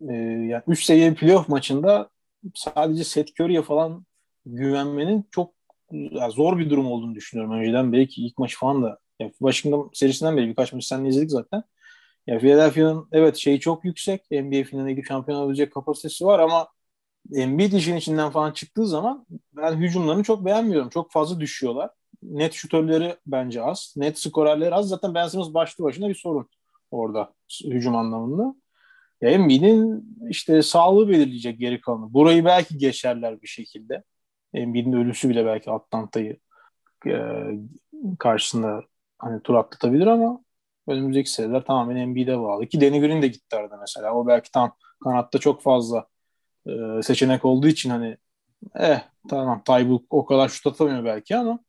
e, 0.10 0.14
yani 0.14 0.64
üst 0.68 0.84
seviye 0.84 1.14
playoff 1.14 1.50
maçında 1.50 2.10
sadece 2.56 3.04
Seth 3.04 3.42
Curry'e 3.42 3.62
falan 3.62 4.06
güvenmenin 4.46 5.28
çok 5.32 5.54
yani 5.92 6.32
zor 6.32 6.58
bir 6.60 6.70
durum 6.70 6.88
olduğunu 6.92 7.16
düşünüyorum. 7.16 7.54
Önceden 7.60 7.94
belki 7.94 8.26
ilk 8.26 8.38
maç 8.38 8.58
falan 8.58 8.84
da 8.84 9.00
yani 9.20 9.32
Washington 9.32 9.90
serisinden 9.94 10.38
beri 10.38 10.48
birkaç 10.48 10.74
maç 10.74 10.86
seninle 10.86 11.10
izledik 11.10 11.32
zaten. 11.32 11.64
Yani 12.28 12.40
Philadelphia'nın 12.40 13.08
evet 13.12 13.38
şeyi 13.38 13.60
çok 13.60 13.86
yüksek. 13.86 14.32
NBA 14.32 14.64
finaline 14.64 15.04
şampiyon 15.04 15.40
olabilecek 15.40 15.74
kapasitesi 15.74 16.26
var 16.26 16.40
ama 16.40 16.68
Embiid 17.36 17.74
işin 17.74 17.96
içinden 17.96 18.30
falan 18.32 18.52
çıktığı 18.52 18.88
zaman 18.88 19.26
ben 19.54 19.76
hücumlarını 19.78 20.24
çok 20.24 20.46
beğenmiyorum. 20.46 20.90
Çok 20.90 21.12
fazla 21.12 21.40
düşüyorlar. 21.40 21.90
Net 22.24 22.54
şutörleri 22.54 23.16
bence 23.28 23.64
az. 23.64 23.94
Net 23.98 24.20
skorerleri 24.20 24.76
az. 24.76 24.90
Zaten 24.90 25.14
Ben 25.16 25.28
Simmons 25.28 25.54
başlı 25.54 25.84
başına 25.84 26.10
bir 26.10 26.16
sorun 26.16 26.50
orada 26.92 27.34
hücum 27.66 27.96
anlamında. 27.96 28.56
Ya 29.22 29.30
Embiid'in 29.30 30.06
işte 30.30 30.62
sağlığı 30.62 31.10
belirleyecek 31.10 31.60
geri 31.60 31.82
kalanı. 31.82 32.14
Burayı 32.14 32.46
belki 32.46 32.78
geçerler 32.78 33.42
bir 33.42 33.48
şekilde. 33.48 34.04
Embiid'in 34.54 34.94
ölüsü 34.94 35.30
bile 35.30 35.46
belki 35.46 35.72
Atlanta'yı 35.72 36.38
e, 37.08 37.14
karşısında 38.20 38.82
hani 39.20 39.44
tur 39.44 39.56
atlatabilir 39.56 40.08
ama 40.08 40.44
önümüzdeki 40.88 41.32
seneler 41.32 41.66
tamamen 41.66 41.96
Embiid'e 41.96 42.40
bağlı. 42.40 42.68
Ki 42.68 42.82
Danny 42.82 43.00
Green 43.00 43.22
de 43.22 43.28
gitti 43.28 43.56
arada 43.56 43.78
mesela. 43.78 44.14
O 44.16 44.28
belki 44.28 44.52
tam 44.52 44.76
kanatta 45.04 45.40
çok 45.40 45.62
fazla 45.64 46.08
e, 46.68 47.04
seçenek 47.04 47.46
olduğu 47.46 47.68
için 47.68 47.90
hani 47.90 48.18
eh 48.76 49.02
tamam 49.30 49.64
Taybul 49.66 50.00
o 50.10 50.26
kadar 50.26 50.50
şut 50.50 50.68
atamıyor 50.68 51.06
belki 51.06 51.38
ama 51.38 51.60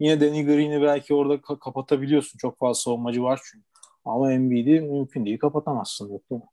yine 0.00 0.22
Danny 0.22 0.44
Green'i 0.46 0.82
belki 0.82 1.14
orada 1.14 1.34
ka- 1.34 1.58
kapatabiliyorsun. 1.60 2.38
Çok 2.38 2.58
fazla 2.58 2.74
savunmacı 2.82 3.22
var 3.22 3.40
çünkü. 3.52 3.66
Ama 4.04 4.32
Embiid'i 4.32 4.80
mümkün 4.80 5.26
değil 5.26 5.38
kapatamazsın. 5.38 6.12
Yok 6.12 6.30
değil 6.30 6.42
mi? 6.42 6.48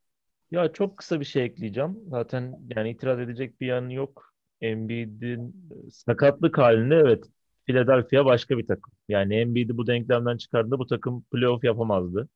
Ya 0.54 0.74
çok 0.74 0.98
kısa 0.98 1.20
bir 1.20 1.26
şey 1.26 1.44
ekleyeceğim. 1.46 1.98
Zaten 2.08 2.56
yani 2.76 2.92
itiraz 2.92 3.20
edecek 3.20 3.62
bir 3.62 3.68
yanı 3.68 3.94
yok. 3.94 4.34
Embiid'in 4.62 5.56
sakatlık 5.92 6.58
halinde 6.58 6.96
evet 6.96 7.24
Philadelphia 7.66 8.26
başka 8.26 8.58
bir 8.58 8.68
takım. 8.68 8.94
Yani 9.10 9.36
Embiid'i 9.36 9.78
bu 9.78 9.88
denklemden 9.88 10.38
çıkardığında 10.38 10.80
bu 10.80 10.88
takım 10.88 11.24
playoff 11.32 11.64
yapamazdı. 11.64 12.30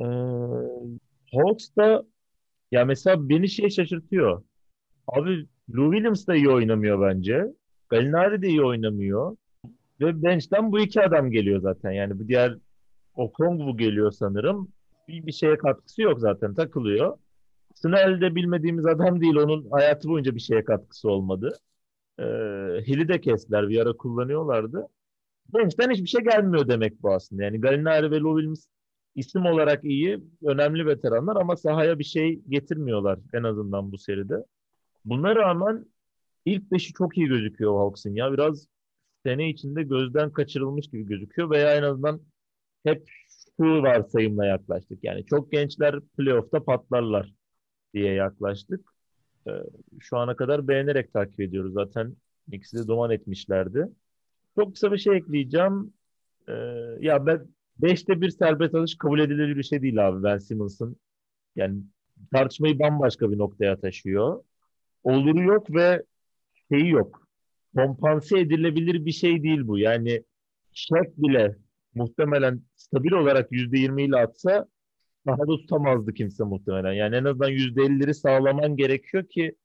Ee, 0.00 0.04
Hawks 1.32 1.68
da 1.76 2.02
ya 2.72 2.84
mesela 2.84 3.28
beni 3.28 3.48
şey 3.48 3.70
şaşırtıyor. 3.70 4.42
Abi 5.08 5.46
Lou 5.76 5.92
Williams 5.92 6.26
da 6.26 6.34
iyi 6.34 6.50
oynamıyor 6.50 7.10
bence. 7.10 7.44
Gallinari 7.88 8.42
de 8.42 8.48
iyi 8.48 8.64
oynamıyor. 8.64 9.36
Ve 10.00 10.22
bench'ten 10.22 10.72
bu 10.72 10.80
iki 10.80 11.02
adam 11.02 11.30
geliyor 11.30 11.60
zaten. 11.60 11.90
Yani 11.90 12.18
bu 12.18 12.28
diğer 12.28 12.56
Okongwu 13.14 13.76
geliyor 13.76 14.10
sanırım. 14.10 14.68
Bir, 15.08 15.26
bir 15.26 15.32
şeye 15.32 15.58
katkısı 15.58 16.02
yok 16.02 16.20
zaten. 16.20 16.54
Takılıyor. 16.54 17.18
Snell 17.82 18.20
de 18.20 18.34
bilmediğimiz 18.34 18.86
adam 18.86 19.20
değil. 19.20 19.36
Onun 19.36 19.70
hayatı 19.70 20.08
boyunca 20.08 20.34
bir 20.34 20.40
şeye 20.40 20.64
katkısı 20.64 21.10
olmadı. 21.10 21.58
Ee, 22.18 22.22
Hill'i 22.86 23.08
de 23.08 23.20
kestiler. 23.20 23.68
Bir 23.68 23.80
ara 23.80 23.92
kullanıyorlardı. 23.92 24.88
Bench'ten 25.54 25.90
hiçbir 25.90 26.06
şey 26.06 26.20
gelmiyor 26.20 26.68
demek 26.68 27.02
bu 27.02 27.12
aslında. 27.14 27.44
Yani 27.44 27.60
Gallinari 27.60 28.10
ve 28.10 28.20
Lou 28.20 28.38
Williams 28.38 28.66
isim 29.14 29.46
olarak 29.46 29.84
iyi, 29.84 30.20
önemli 30.46 30.86
veteranlar 30.86 31.36
ama 31.36 31.56
sahaya 31.56 31.98
bir 31.98 32.04
şey 32.04 32.40
getirmiyorlar 32.48 33.18
en 33.34 33.42
azından 33.42 33.92
bu 33.92 33.98
seride. 33.98 34.44
Buna 35.04 35.36
rağmen 35.36 35.86
ilk 36.44 36.72
beşi 36.72 36.92
çok 36.92 37.18
iyi 37.18 37.28
gözüküyor 37.28 37.76
Hawks'ın 37.78 38.14
ya. 38.14 38.32
Biraz 38.32 38.66
sene 39.26 39.48
içinde 39.50 39.82
gözden 39.82 40.32
kaçırılmış 40.32 40.90
gibi 40.90 41.06
gözüküyor 41.06 41.50
veya 41.50 41.74
en 41.74 41.82
azından 41.82 42.20
hep 42.84 43.08
şu 43.56 43.82
varsayımla 43.82 44.46
yaklaştık. 44.46 45.04
Yani 45.04 45.26
çok 45.26 45.52
gençler 45.52 46.00
playoff'ta 46.18 46.64
patlarlar 46.64 47.37
diye 47.94 48.14
yaklaştık. 48.14 48.90
Ee, 49.48 49.50
şu 50.00 50.16
ana 50.16 50.36
kadar 50.36 50.68
beğenerek 50.68 51.12
takip 51.12 51.40
ediyoruz. 51.40 51.72
Zaten 51.72 52.16
ikisi 52.52 52.78
de 52.78 52.86
duman 52.86 53.10
etmişlerdi. 53.10 53.88
Çok 54.54 54.74
kısa 54.74 54.92
bir 54.92 54.98
şey 54.98 55.16
ekleyeceğim. 55.16 55.92
Ee, 56.48 56.52
ya 57.00 57.26
ben 57.26 57.46
5'te 57.82 58.20
bir 58.20 58.30
serbest 58.30 58.74
atış 58.74 58.98
kabul 58.98 59.20
edilebilir 59.20 59.56
bir 59.56 59.62
şey 59.62 59.82
değil 59.82 60.08
abi 60.08 60.22
Ben 60.22 60.38
Simmons'ın. 60.38 60.96
Yani 61.56 61.82
tartışmayı 62.32 62.78
bambaşka 62.78 63.30
bir 63.30 63.38
noktaya 63.38 63.80
taşıyor. 63.80 64.44
Oluru 65.04 65.42
yok 65.42 65.74
ve 65.74 66.02
şeyi 66.72 66.88
yok. 66.88 67.28
Kompanse 67.76 68.40
edilebilir 68.40 69.04
bir 69.06 69.12
şey 69.12 69.42
değil 69.42 69.66
bu. 69.66 69.78
Yani 69.78 70.22
Şek 70.72 71.16
bile 71.16 71.56
muhtemelen 71.94 72.62
stabil 72.76 73.12
olarak 73.12 73.52
%20 73.52 74.02
ile 74.02 74.16
atsa 74.16 74.66
sahada 75.28 75.56
tutamazdı 75.56 76.14
kimse 76.14 76.44
muhtemelen. 76.44 76.92
Yani 76.92 77.16
en 77.16 77.24
azından 77.24 77.50
%50'leri 77.50 78.14
sağlaman 78.14 78.76
gerekiyor 78.76 79.28
ki 79.28 79.56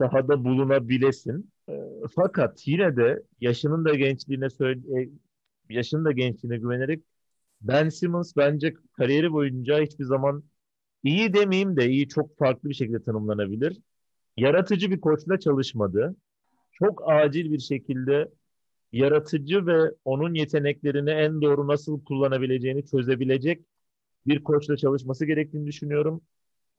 sahada 0.00 0.44
bulunabilesin. 0.44 1.52
E, 1.68 1.72
fakat 2.16 2.68
yine 2.68 2.96
de 2.96 3.22
yaşının 3.40 3.84
da 3.84 3.94
gençliğine 3.94 4.50
söyle, 4.50 4.80
e, 5.02 5.10
yaşının 5.70 6.04
da 6.04 6.12
gençliğine 6.12 6.58
güvenerek 6.58 7.04
Ben 7.60 7.88
Simmons 7.88 8.36
bence 8.36 8.74
kariyeri 8.92 9.32
boyunca 9.32 9.82
hiçbir 9.82 10.04
zaman 10.04 10.44
iyi 11.04 11.34
demeyeyim 11.34 11.76
de 11.76 11.88
iyi 11.90 12.08
çok 12.08 12.38
farklı 12.38 12.68
bir 12.68 12.74
şekilde 12.74 13.02
tanımlanabilir. 13.02 13.78
Yaratıcı 14.36 14.90
bir 14.90 15.00
koçla 15.00 15.40
çalışmadı. 15.40 16.16
Çok 16.72 17.02
acil 17.10 17.52
bir 17.52 17.58
şekilde 17.58 18.30
yaratıcı 18.92 19.66
ve 19.66 19.92
onun 20.04 20.34
yeteneklerini 20.34 21.10
en 21.10 21.42
doğru 21.42 21.68
nasıl 21.68 22.04
kullanabileceğini 22.04 22.86
çözebilecek 22.86 23.64
bir 24.26 24.44
koçla 24.44 24.76
çalışması 24.76 25.26
gerektiğini 25.26 25.66
düşünüyorum. 25.66 26.22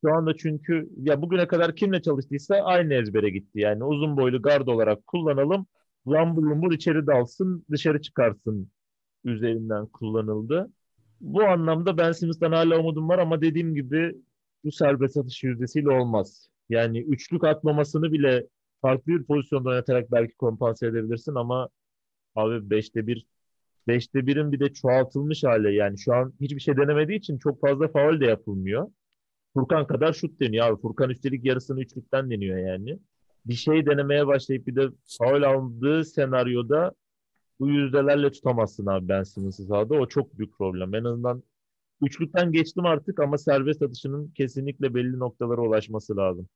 Şu 0.05 0.13
anda 0.13 0.35
çünkü 0.37 0.89
ya 0.97 1.21
bugüne 1.21 1.47
kadar 1.47 1.75
kimle 1.75 2.01
çalıştıysa 2.01 2.55
aynı 2.55 2.93
ezbere 2.93 3.29
gitti. 3.29 3.59
Yani 3.59 3.83
uzun 3.83 4.17
boylu 4.17 4.41
gard 4.41 4.67
olarak 4.67 5.07
kullanalım. 5.07 5.67
Lambur 6.07 6.43
lumbur 6.43 6.71
içeri 6.73 7.07
dalsın, 7.07 7.65
dışarı 7.71 8.01
çıkarsın 8.01 8.71
üzerinden 9.25 9.85
kullanıldı. 9.87 10.71
Bu 11.21 11.43
anlamda 11.43 11.97
Ben 11.97 12.11
Simmons'tan 12.11 12.51
hala 12.51 12.79
umudum 12.79 13.09
var 13.09 13.19
ama 13.19 13.41
dediğim 13.41 13.75
gibi 13.75 14.15
bu 14.63 14.71
serbest 14.71 15.17
atış 15.17 15.43
yüzdesiyle 15.43 15.89
olmaz. 15.89 16.49
Yani 16.69 16.99
üçlük 17.01 17.43
atmamasını 17.43 18.11
bile 18.11 18.47
farklı 18.81 19.11
bir 19.13 19.23
pozisyonda 19.23 19.69
oynatarak 19.69 20.11
belki 20.11 20.35
kompanse 20.37 20.87
edebilirsin 20.87 21.35
ama 21.35 21.69
abi 22.35 22.69
beşte 22.69 23.07
bir 23.07 23.27
beşte 23.87 24.27
birin 24.27 24.51
bir 24.51 24.59
de 24.59 24.73
çoğaltılmış 24.73 25.43
hali 25.43 25.75
yani 25.75 25.99
şu 25.99 26.13
an 26.13 26.33
hiçbir 26.41 26.59
şey 26.59 26.77
denemediği 26.77 27.19
için 27.19 27.37
çok 27.37 27.61
fazla 27.61 27.87
faul 27.87 28.19
de 28.19 28.25
yapılmıyor. 28.25 28.87
Furkan 29.53 29.87
kadar 29.87 30.13
şut 30.13 30.39
deniyor 30.39 30.67
abi. 30.67 30.81
Furkan 30.81 31.09
üstelik 31.09 31.45
yarısını 31.45 31.81
üçlükten 31.81 32.31
deniyor 32.31 32.57
yani. 32.57 32.99
Bir 33.45 33.53
şey 33.53 33.85
denemeye 33.85 34.27
başlayıp 34.27 34.67
bir 34.67 34.75
de 34.75 34.89
faul 35.19 35.43
aldığı 35.43 36.05
senaryoda 36.05 36.93
bu 37.59 37.69
yüzdelerle 37.69 38.31
tutamazsın 38.31 38.85
abi 38.85 39.07
Ben 39.07 39.23
Simmons'ı 39.23 39.63
sahada. 39.65 39.95
O 39.95 40.07
çok 40.07 40.37
büyük 40.39 40.57
problem. 40.57 40.95
En 40.95 41.03
azından 41.03 41.43
üçlükten 42.01 42.51
geçtim 42.51 42.85
artık 42.85 43.19
ama 43.19 43.37
serbest 43.37 43.81
atışının 43.81 44.27
kesinlikle 44.27 44.93
belli 44.95 45.19
noktalara 45.19 45.61
ulaşması 45.61 46.17
lazım. 46.17 46.47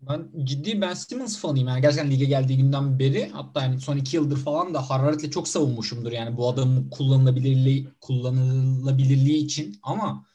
Ben 0.00 0.28
ciddi 0.44 0.80
Ben 0.80 0.94
Simmons 0.94 1.38
fanıyım. 1.38 1.68
Yani 1.68 1.82
gerçekten 1.82 2.10
lige 2.10 2.24
geldiği 2.24 2.56
günden 2.56 2.98
beri 2.98 3.28
hatta 3.28 3.62
yani 3.62 3.80
son 3.80 3.96
iki 3.96 4.16
yıldır 4.16 4.36
falan 4.36 4.74
da 4.74 4.90
hararetle 4.90 5.30
çok 5.30 5.48
savunmuşumdur. 5.48 6.12
Yani 6.12 6.36
bu 6.36 6.48
adamın 6.48 6.90
kullanılabilirliği, 6.90 7.88
kullanılabilirliği 8.00 9.44
için 9.44 9.78
ama 9.82 10.26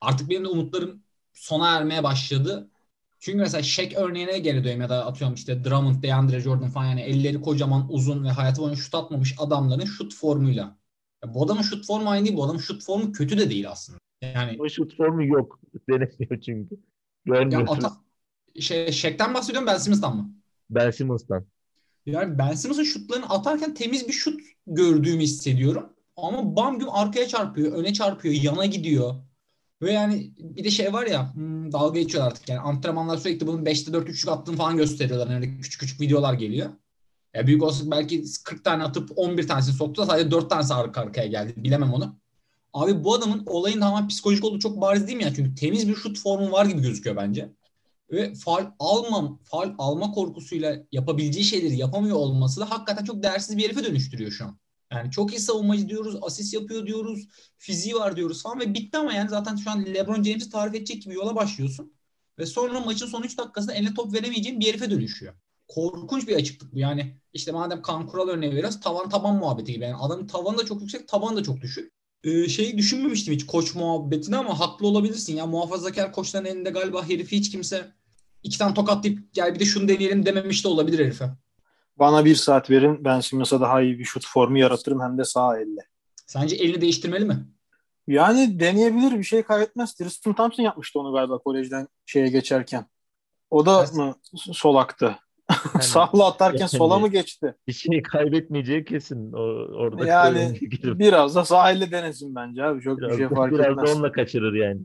artık 0.00 0.30
benim 0.30 0.44
de 0.44 0.48
umutlarım 0.48 1.02
sona 1.32 1.76
ermeye 1.76 2.02
başladı. 2.02 2.70
Çünkü 3.20 3.38
mesela 3.38 3.62
Shaq 3.62 3.94
örneğine 3.96 4.38
geri 4.38 4.58
dönüyorum 4.58 4.80
ya 4.80 4.88
da 4.88 5.06
atıyorum 5.06 5.34
işte 5.34 5.64
Drummond, 5.64 6.02
DeAndre 6.02 6.40
Jordan 6.40 6.68
falan 6.68 6.86
yani 6.86 7.00
elleri 7.00 7.40
kocaman 7.40 7.86
uzun 7.90 8.24
ve 8.24 8.28
hayatı 8.28 8.62
boyunca 8.62 8.80
şut 8.82 8.94
atmamış 8.94 9.34
adamların 9.38 9.84
şut 9.84 10.14
formuyla. 10.14 10.78
Ya 11.24 11.34
bu 11.34 11.44
adamın 11.44 11.62
şut 11.62 11.86
formu 11.86 12.10
aynı 12.10 12.24
değil. 12.24 12.36
Bu 12.36 12.44
adamın 12.44 12.60
şut 12.60 12.84
formu 12.84 13.12
kötü 13.12 13.38
de 13.38 13.50
değil 13.50 13.70
aslında. 13.70 13.98
Yani 14.22 14.56
o 14.60 14.68
şut 14.68 14.96
formu 14.96 15.24
yok. 15.24 15.60
Denemiyor 15.88 16.40
çünkü. 16.40 16.76
Ya 17.26 17.58
ata, 17.58 17.92
şey, 18.60 18.92
Shaq'ten 18.92 19.34
bahsediyorum 19.34 19.66
Ben 19.66 19.78
Simmons'tan 19.78 20.16
mı? 20.16 20.30
Ben 20.70 20.90
Simmons'tan. 20.90 21.44
Yani 22.06 22.38
Ben 22.38 22.54
Simmons'ın 22.54 22.84
şutlarını 22.84 23.28
atarken 23.28 23.74
temiz 23.74 24.08
bir 24.08 24.12
şut 24.12 24.40
gördüğümü 24.66 25.22
hissediyorum. 25.22 25.92
Ama 26.16 26.56
bam 26.56 26.78
gün 26.78 26.86
arkaya 26.86 27.28
çarpıyor, 27.28 27.72
öne 27.72 27.92
çarpıyor, 27.92 28.34
yana 28.34 28.66
gidiyor. 28.66 29.14
Ve 29.82 29.92
yani 29.92 30.32
bir 30.38 30.64
de 30.64 30.70
şey 30.70 30.92
var 30.92 31.06
ya 31.06 31.34
hmm, 31.34 31.72
dalga 31.72 32.00
geçiyor 32.00 32.26
artık 32.26 32.48
yani 32.48 32.60
antrenmanlar 32.60 33.16
sürekli 33.16 33.46
bunun 33.46 33.64
5'te 33.64 33.92
4 33.92 34.08
üçlük 34.08 34.32
attığını 34.32 34.56
falan 34.56 34.76
gösteriyorlar. 34.76 35.34
Yani 35.34 35.60
küçük 35.60 35.80
küçük 35.80 36.00
videolar 36.00 36.34
geliyor. 36.34 36.70
Ya 37.34 37.46
büyük 37.46 37.62
olsa 37.62 37.90
belki 37.90 38.24
40 38.44 38.64
tane 38.64 38.82
atıp 38.82 39.10
11 39.16 39.48
tanesini 39.48 39.74
soktu 39.74 40.02
da 40.02 40.06
sadece 40.06 40.30
4 40.30 40.50
tanesi 40.50 40.74
arka 40.74 41.00
arkaya 41.00 41.26
geldi. 41.26 41.54
Bilemem 41.56 41.92
onu. 41.92 42.16
Abi 42.72 43.04
bu 43.04 43.14
adamın 43.14 43.42
olayın 43.46 43.80
tamamen 43.80 44.08
psikolojik 44.08 44.44
olduğu 44.44 44.58
çok 44.58 44.80
bariz 44.80 45.06
değil 45.06 45.16
mi 45.16 45.24
ya? 45.24 45.34
Çünkü 45.34 45.54
temiz 45.54 45.88
bir 45.88 45.94
şut 45.94 46.18
formu 46.18 46.52
var 46.52 46.66
gibi 46.66 46.82
gözüküyor 46.82 47.16
bence. 47.16 47.48
Ve 48.10 48.34
faal 48.34 48.72
almam, 48.78 49.40
faal 49.44 49.74
alma 49.78 50.10
korkusuyla 50.12 50.76
yapabileceği 50.92 51.44
şeyleri 51.44 51.76
yapamıyor 51.76 52.16
olması 52.16 52.60
da 52.60 52.70
hakikaten 52.70 53.04
çok 53.04 53.22
değersiz 53.22 53.56
bir 53.56 53.64
herife 53.64 53.84
dönüştürüyor 53.84 54.30
şu 54.30 54.44
an. 54.44 54.58
Yani 54.92 55.10
çok 55.10 55.32
iyi 55.32 55.40
savunmacı 55.40 55.88
diyoruz, 55.88 56.16
asist 56.22 56.54
yapıyor 56.54 56.86
diyoruz, 56.86 57.28
fiziği 57.58 57.94
var 57.94 58.16
diyoruz 58.16 58.42
falan 58.42 58.60
ve 58.60 58.74
bitti 58.74 58.98
ama 58.98 59.12
yani 59.12 59.28
zaten 59.30 59.56
şu 59.56 59.70
an 59.70 59.84
LeBron 59.86 60.22
James'i 60.22 60.50
tarif 60.50 60.74
edecek 60.74 61.02
gibi 61.02 61.14
yola 61.14 61.34
başlıyorsun. 61.36 61.92
Ve 62.38 62.46
sonra 62.46 62.80
maçın 62.80 63.06
son 63.06 63.22
3 63.22 63.38
dakikasında 63.38 63.74
eline 63.74 63.94
top 63.94 64.12
veremeyeceğin 64.14 64.60
bir 64.60 64.66
herife 64.66 64.90
dönüşüyor. 64.90 65.34
Korkunç 65.68 66.28
bir 66.28 66.36
açıklık 66.36 66.74
bu. 66.74 66.78
Yani 66.78 67.16
işte 67.32 67.52
madem 67.52 67.82
kan 67.82 68.06
kural 68.06 68.28
örneği 68.28 68.52
veriyoruz 68.52 68.80
tavan 68.80 69.08
taban 69.08 69.36
muhabbeti 69.36 69.72
gibi. 69.72 69.84
Yani 69.84 69.96
adamın 69.96 70.26
tavanı 70.26 70.58
da 70.58 70.64
çok 70.64 70.80
yüksek, 70.80 71.08
taban 71.08 71.36
da 71.36 71.42
çok 71.42 71.60
düşük. 71.60 71.92
Ee, 72.24 72.48
şeyi 72.48 72.78
düşünmemiştim 72.78 73.34
hiç 73.34 73.46
koç 73.46 73.74
muhabbetini 73.74 74.36
ama 74.36 74.60
haklı 74.60 74.86
olabilirsin. 74.86 75.36
Ya 75.36 75.46
muhafazakar 75.46 76.12
koçların 76.12 76.44
elinde 76.44 76.70
galiba 76.70 77.08
herifi 77.08 77.36
hiç 77.36 77.50
kimse 77.50 77.92
iki 78.42 78.58
tane 78.58 78.74
tokatlayıp 78.74 79.34
gel 79.34 79.54
bir 79.54 79.60
de 79.60 79.64
şunu 79.64 79.88
deneyelim 79.88 80.26
dememiş 80.26 80.64
de 80.64 80.68
olabilir 80.68 80.98
herife. 80.98 81.30
Bana 81.98 82.24
bir 82.24 82.34
saat 82.34 82.70
verin 82.70 83.04
ben 83.04 83.20
Simmons'a 83.20 83.60
daha 83.60 83.82
iyi 83.82 83.98
bir 83.98 84.04
şut 84.04 84.26
formu 84.26 84.58
yaratırım 84.58 85.00
hem 85.00 85.18
de 85.18 85.24
sağ 85.24 85.58
elle. 85.58 85.80
Sence 86.26 86.56
elini 86.56 86.80
değiştirmeli 86.80 87.24
mi? 87.24 87.46
Yani 88.06 88.60
deneyebilir 88.60 89.18
bir 89.18 89.24
şey 89.24 89.42
kaybetmez. 89.42 89.94
Tristan 89.94 90.34
Thompson 90.34 90.62
yapmıştı 90.62 91.00
onu 91.00 91.12
galiba 91.12 91.38
kolejden 91.38 91.88
şeye 92.06 92.28
geçerken. 92.28 92.86
O 93.50 93.66
da 93.66 93.80
evet. 93.80 93.94
mı 93.94 94.14
solaktı? 94.34 95.04
Yani, 95.04 95.18
Sağla 95.82 96.26
atarken 96.26 96.58
yani, 96.58 96.68
sola 96.68 96.98
mı 96.98 97.08
geçti? 97.08 97.54
Bir 97.66 97.72
şey 97.72 98.02
kaybetmeyeceği 98.02 98.84
kesin. 98.84 99.32
O, 99.32 99.38
orada 99.76 100.06
yani 100.06 100.58
biraz 100.82 101.34
da 101.34 101.44
sağ 101.44 101.72
elle 101.72 101.90
denesin 101.90 102.34
bence 102.34 102.64
abi. 102.64 102.82
Çok 102.82 102.98
biraz, 102.98 103.10
bir 103.10 103.16
şey 103.16 103.28
fark 103.28 103.52
biraz 103.52 103.66
etmez. 103.66 103.78
Biraz 103.78 103.88
da 103.88 103.94
onunla 103.94 104.12
kaçırır 104.12 104.54
yani. 104.54 104.80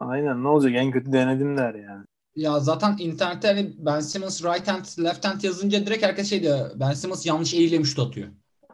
Aynen 0.00 0.44
ne 0.44 0.48
olacak 0.48 0.72
en 0.74 0.90
kötü 0.90 1.12
denedim 1.12 1.56
der 1.56 1.74
yani. 1.74 2.04
Ya 2.36 2.60
zaten 2.60 2.96
internette 2.98 3.48
hani 3.48 3.72
Ben 3.78 4.00
Simmons 4.00 4.44
right 4.44 4.68
hand 4.68 5.04
left 5.04 5.24
hand 5.24 5.42
yazınca 5.42 5.86
direkt 5.86 6.02
herkes 6.02 6.30
şey 6.30 6.42
diyor. 6.42 6.70
Ben 6.74 6.92
Simmons 6.92 7.26
yanlış 7.26 7.54
eliyle 7.54 7.84
şut 7.84 7.98
atıyor. 7.98 8.28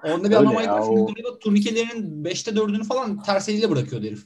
Orada 0.05 0.31
bir 0.31 0.35
anomali 0.35 0.69
var. 0.69 0.83
Çünkü 0.85 1.23
o... 1.29 1.39
turnikelerinin 1.39 2.25
5'te 2.25 2.51
4'ünü 2.51 2.85
falan 2.85 3.23
ters 3.23 3.49
eliyle 3.49 3.71
bırakıyor 3.71 4.03
herif. 4.03 4.23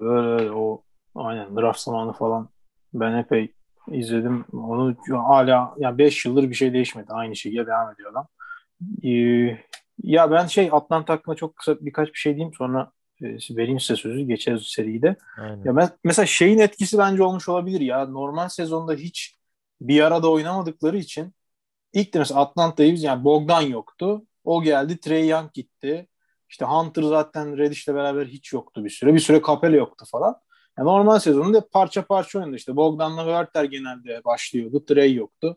Öyle 0.00 0.28
öyle 0.28 0.52
o 0.52 0.82
aynen 1.14 1.56
draft 1.56 1.80
zamanı 1.80 2.12
falan 2.12 2.48
ben 2.94 3.12
epey 3.12 3.54
izledim. 3.88 4.44
Onu 4.52 4.96
hala 5.08 5.74
ya 5.78 5.98
5 5.98 6.24
yıldır 6.24 6.50
bir 6.50 6.54
şey 6.54 6.72
değişmedi. 6.72 7.06
Aynı 7.12 7.36
şekilde 7.36 7.66
devam 7.66 7.92
ediyor 7.92 8.10
adam. 8.10 8.26
Ee, 9.04 9.58
ya 10.02 10.30
ben 10.30 10.46
şey 10.46 10.68
Atlanta 10.72 11.12
hakkında 11.12 11.36
çok 11.36 11.56
kısa 11.56 11.76
birkaç 11.80 12.08
bir 12.08 12.18
şey 12.18 12.36
diyeyim 12.36 12.54
sonra 12.58 12.92
vereyim 13.50 13.80
size 13.80 13.96
sözü 13.96 14.20
geçeriz 14.20 14.62
seride. 14.62 15.16
Aynen. 15.38 15.64
Ya 15.64 15.76
ben, 15.76 15.90
mesela 16.04 16.26
şeyin 16.26 16.58
etkisi 16.58 16.98
bence 16.98 17.22
olmuş 17.22 17.48
olabilir 17.48 17.80
ya. 17.80 18.06
Normal 18.06 18.48
sezonda 18.48 18.92
hiç 18.92 19.36
bir 19.80 20.00
arada 20.00 20.30
oynamadıkları 20.30 20.98
için 20.98 21.34
ilk 21.92 22.14
de 22.14 22.18
mesela 22.18 22.40
Atlanta'yı 22.40 22.92
biz 22.92 23.02
yani 23.02 23.24
Bogdan 23.24 23.62
yoktu. 23.62 24.22
O 24.44 24.62
geldi. 24.62 25.00
Trey 25.00 25.28
Young 25.28 25.52
gitti. 25.52 26.08
İşte 26.48 26.64
Hunter 26.64 27.02
zaten 27.02 27.58
Reddish'le 27.58 27.88
beraber 27.88 28.26
hiç 28.26 28.52
yoktu 28.52 28.84
bir 28.84 28.90
süre. 28.90 29.14
Bir 29.14 29.18
süre 29.18 29.42
Capella 29.46 29.76
yoktu 29.76 30.04
falan. 30.10 30.36
Yani 30.78 30.86
normal 30.86 31.18
sezonunda 31.18 31.68
parça 31.68 32.06
parça 32.06 32.38
oynadı. 32.38 32.56
İşte 32.56 32.76
Bogdan'la 32.76 33.22
Werther 33.22 33.64
genelde 33.64 34.24
başlıyordu. 34.24 34.84
Trey 34.84 35.14
yoktu. 35.14 35.56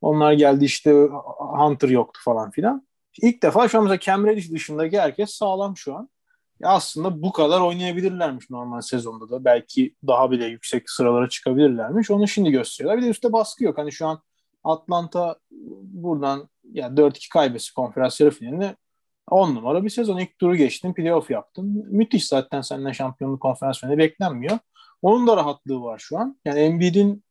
Onlar 0.00 0.32
geldi 0.32 0.64
işte 0.64 1.08
Hunter 1.38 1.88
yoktu 1.88 2.20
falan 2.24 2.50
filan. 2.50 2.86
İlk 3.22 3.42
defa 3.42 3.68
şu 3.68 3.78
an 3.78 3.84
mesela 3.84 4.00
Cam 4.00 4.26
Reddish 4.26 4.52
dışındaki 4.52 5.00
herkes 5.00 5.30
sağlam 5.30 5.76
şu 5.76 5.96
an 5.96 6.08
ya 6.62 6.68
aslında 6.68 7.22
bu 7.22 7.32
kadar 7.32 7.60
oynayabilirlermiş 7.60 8.50
normal 8.50 8.80
sezonda 8.80 9.30
da. 9.30 9.44
Belki 9.44 9.94
daha 10.06 10.30
bile 10.30 10.46
yüksek 10.46 10.90
sıralara 10.90 11.28
çıkabilirlermiş. 11.28 12.10
Onu 12.10 12.28
şimdi 12.28 12.50
gösteriyorlar. 12.50 12.98
Bir 12.98 13.06
de 13.06 13.10
üstte 13.10 13.32
baskı 13.32 13.64
yok. 13.64 13.78
Hani 13.78 13.92
şu 13.92 14.06
an 14.06 14.22
Atlanta 14.64 15.36
buradan 15.82 16.48
yani 16.72 17.00
4-2 17.00 17.28
kaybesi 17.28 17.74
konferans 17.74 18.20
yarı 18.20 18.30
finalinde 18.30 18.76
10 19.30 19.54
numara 19.54 19.84
bir 19.84 19.90
sezon. 19.90 20.18
ilk 20.18 20.38
turu 20.38 20.56
geçtin, 20.56 20.92
playoff 20.92 21.30
yaptın. 21.30 21.86
Müthiş 21.90 22.28
zaten 22.28 22.60
senden 22.60 22.92
şampiyonluk 22.92 23.40
konferans 23.40 23.80
finali 23.80 23.98
beklenmiyor. 23.98 24.58
Onun 25.02 25.26
da 25.26 25.36
rahatlığı 25.36 25.80
var 25.80 25.98
şu 25.98 26.18
an. 26.18 26.36
Yani 26.44 26.60
Embiid'in 26.60 27.24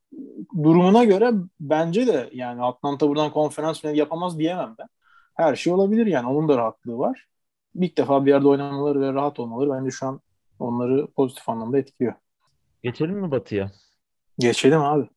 durumuna 0.64 1.04
göre 1.04 1.32
bence 1.60 2.08
de 2.08 2.30
yani 2.34 2.64
Atlanta 2.64 3.10
buradan 3.10 3.32
konferans 3.32 3.82
finali 3.82 3.98
yapamaz 3.98 4.40
diyemem 4.40 4.76
ben. 4.80 4.88
Her 5.36 5.56
şey 5.56 5.74
olabilir 5.74 6.06
yani. 6.06 6.28
Onun 6.28 6.50
da 6.50 6.58
rahatlığı 6.58 6.98
var. 6.98 7.31
İlk 7.76 7.98
defa 7.98 8.26
bir 8.26 8.32
yerde 8.32 8.48
oynamaları 8.48 9.02
ve 9.02 9.14
rahat 9.14 9.40
olmaları 9.40 9.70
bence 9.70 9.92
şu 9.92 10.08
an 10.08 10.22
onları 10.60 11.08
pozitif 11.08 11.50
anlamda 11.50 11.78
etkiliyor. 11.78 12.14
Geçelim 12.84 13.20
mi 13.20 13.32
Batı'ya? 13.32 13.72
Geçelim 14.40 14.82
abi. 14.82 15.10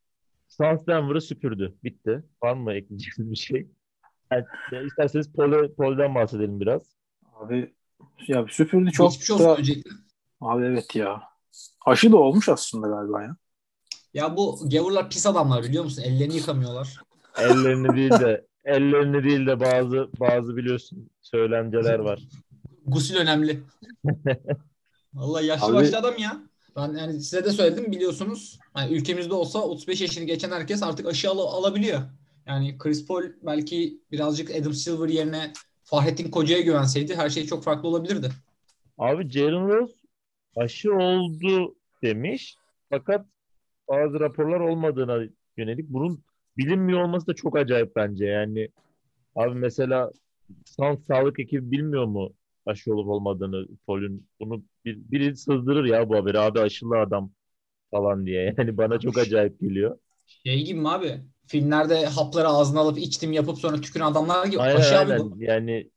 Suns 0.49 0.87
Denver'ı 0.87 1.21
süpürdü. 1.21 1.75
Bitti. 1.85 2.25
Var 2.43 2.55
mı 2.55 2.73
ekleyeceğiniz 2.73 3.31
bir 3.31 3.37
şey? 3.37 3.69
Yani, 4.33 4.45
isterseniz 4.87 5.33
Paul, 5.33 5.69
Paul'dan 5.69 6.15
bahsedelim 6.15 6.61
biraz. 6.61 6.83
Abi 7.35 7.75
ya 8.27 8.47
süpürdü 8.51 8.91
çok 8.91 9.11
Geçmiş 9.11 9.31
olsun 9.31 9.47
da... 9.47 9.57
öncelikle. 9.57 9.91
Abi 10.41 10.65
evet 10.65 10.97
ya. 10.97 11.23
Aşı 11.87 12.13
da 12.13 12.17
olmuş 12.17 12.49
aslında 12.49 12.89
galiba 12.89 13.23
ya. 13.23 13.37
Ya 14.15 14.37
bu 14.37 14.59
gavurlar 14.71 15.11
pis 15.11 15.27
adamlar 15.27 15.63
biliyor 15.63 15.85
musun? 15.85 16.03
Ellerini 16.03 16.37
yıkamıyorlar. 16.37 17.01
Ellerini 17.39 17.97
değil 17.97 18.11
de 18.11 18.47
ellerini 18.65 19.25
değil 19.25 19.47
de 19.47 19.61
bazı 19.61 20.09
bazı 20.21 20.57
biliyorsun 20.57 21.11
söylenceler 21.21 21.99
var. 21.99 22.21
Gusül 22.87 23.17
önemli. 23.17 23.61
Vallahi 25.15 25.47
yaşlı 25.47 25.67
Abi- 25.67 25.75
başlı 25.75 25.99
adam 25.99 26.15
ya. 26.19 26.43
Ben 26.77 26.93
yani 26.93 27.13
size 27.21 27.45
de 27.45 27.51
söyledim 27.51 27.93
biliyorsunuz. 27.93 28.59
Yani 28.77 28.95
ülkemizde 28.97 29.35
olsa 29.35 29.59
35 29.59 30.01
yaşını 30.01 30.25
geçen 30.25 30.51
herkes 30.51 30.83
artık 30.83 31.07
aşı 31.07 31.31
al- 31.31 31.39
alabiliyor. 31.39 32.01
Yani 32.47 32.79
Chris 32.79 33.07
Paul 33.07 33.23
belki 33.43 34.01
birazcık 34.13 34.51
Adam 34.51 34.73
Silver 34.73 35.09
yerine 35.09 35.53
Fahrettin 35.85 36.31
Koca'ya 36.31 36.61
güvenseydi 36.63 37.15
her 37.17 37.31
şey 37.31 37.47
çok 37.47 37.65
farklı 37.65 37.89
olabilirdi. 37.89 38.31
Abi 38.99 39.31
Jalen 39.31 39.69
Rose 39.69 39.95
aşı 40.57 40.93
oldu 40.95 41.75
demiş. 42.03 42.57
Fakat 42.91 43.27
bazı 43.89 44.21
raporlar 44.21 44.61
olmadığına 44.61 45.19
yönelik 45.57 45.89
bunun 45.89 46.25
bilinmiyor 46.57 47.03
olması 47.03 47.27
da 47.27 47.35
çok 47.35 47.57
acayip 47.57 47.97
bence. 47.97 48.27
Yani 48.27 48.69
abi 49.37 49.55
mesela 49.55 50.11
Suns 50.67 51.07
sağlık 51.07 51.41
ekibi 51.41 51.71
bilmiyor 51.71 52.05
mu 52.05 52.33
aşı 52.67 52.95
olup 52.95 53.09
olmadığını 53.09 53.67
Paul'ün 53.87 54.29
bunu 54.41 54.63
bir, 54.85 54.99
biri 55.11 55.37
sızdırır 55.37 55.85
ya 55.85 56.09
bu 56.09 56.17
haberi 56.17 56.39
abi 56.39 56.61
aşılı 56.61 56.99
adam 56.99 57.31
falan 57.91 58.27
diye. 58.27 58.55
Yani 58.59 58.77
bana 58.77 59.01
çok 59.01 59.19
acayip 59.19 59.61
geliyor. 59.61 59.99
Şey 60.27 60.65
gibi 60.65 60.81
mi 60.81 60.89
abi? 60.89 61.21
Filmlerde 61.47 62.07
hapları 62.07 62.49
ağzına 62.49 62.81
alıp 62.81 62.99
içtim 62.99 63.33
yapıp 63.33 63.59
sonra 63.59 63.81
tüküren 63.81 64.05
adamlar 64.05 64.47
gibi. 64.47 64.61
Aynen 64.61 64.77
aşı 64.81 64.99
abi 64.99 65.13
aynen. 65.13 65.31
bu. 65.31 65.37
Yani 65.39 65.91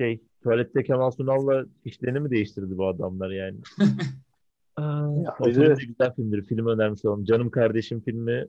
şey 0.00 0.20
tuvalette 0.42 0.84
Kemal 0.84 1.10
Sunal'la 1.10 1.64
işlerini 1.84 2.20
mi 2.20 2.30
değiştirdi 2.30 2.78
bu 2.78 2.86
adamlar 2.86 3.30
yani? 3.30 3.56
Aa, 4.76 5.08
Ya 5.24 5.54
de 5.54 5.84
güzel 5.86 6.14
filmdir. 6.16 6.42
Film 6.42 6.66
önermiş 6.66 7.04
olalım. 7.04 7.24
Canım 7.24 7.50
Kardeşim 7.50 8.00
filmi 8.00 8.46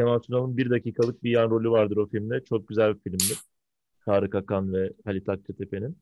Kemal 0.00 0.18
Sunal'ın 0.18 0.56
bir 0.56 0.70
dakikalık 0.70 1.24
bir 1.24 1.30
yan 1.30 1.50
rolü 1.50 1.70
vardır 1.70 1.96
o 1.96 2.06
filmde. 2.06 2.44
Çok 2.44 2.68
güzel 2.68 2.94
bir 2.94 3.00
filmdir. 3.00 3.38
Tarık 4.04 4.34
Akan 4.34 4.72
ve 4.72 4.92
Halit 5.04 5.28
Akçatepe'nin. 5.28 5.98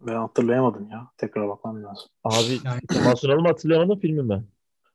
Ben 0.00 0.14
hatırlayamadım 0.14 0.90
ya. 0.90 1.08
Tekrar 1.16 1.48
bakmam 1.48 1.82
lazım. 1.84 2.04
Abi 2.24 2.58
Yani 2.64 2.80
Kemal 2.92 3.14
Sunal'ı 3.14 3.40
mı 3.40 3.48
hatırlayamadın 3.48 4.00
filmi 4.00 4.22
mi? 4.22 4.44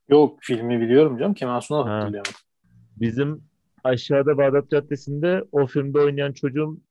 Yok 0.10 0.38
filmi 0.42 0.82
biliyorum 0.82 1.18
canım. 1.18 1.34
Kemal 1.34 1.60
Sunal 1.62 1.88
Ha. 1.88 1.94
hatırlayamadım. 1.96 2.34
Bizim 2.98 3.44
aşağıda 3.84 4.38
Bağdat 4.38 4.70
Caddesi'nde 4.70 5.44
o 5.52 5.66
filmde 5.66 6.00
oynayan 6.00 6.32
çocuğun 6.34 6.84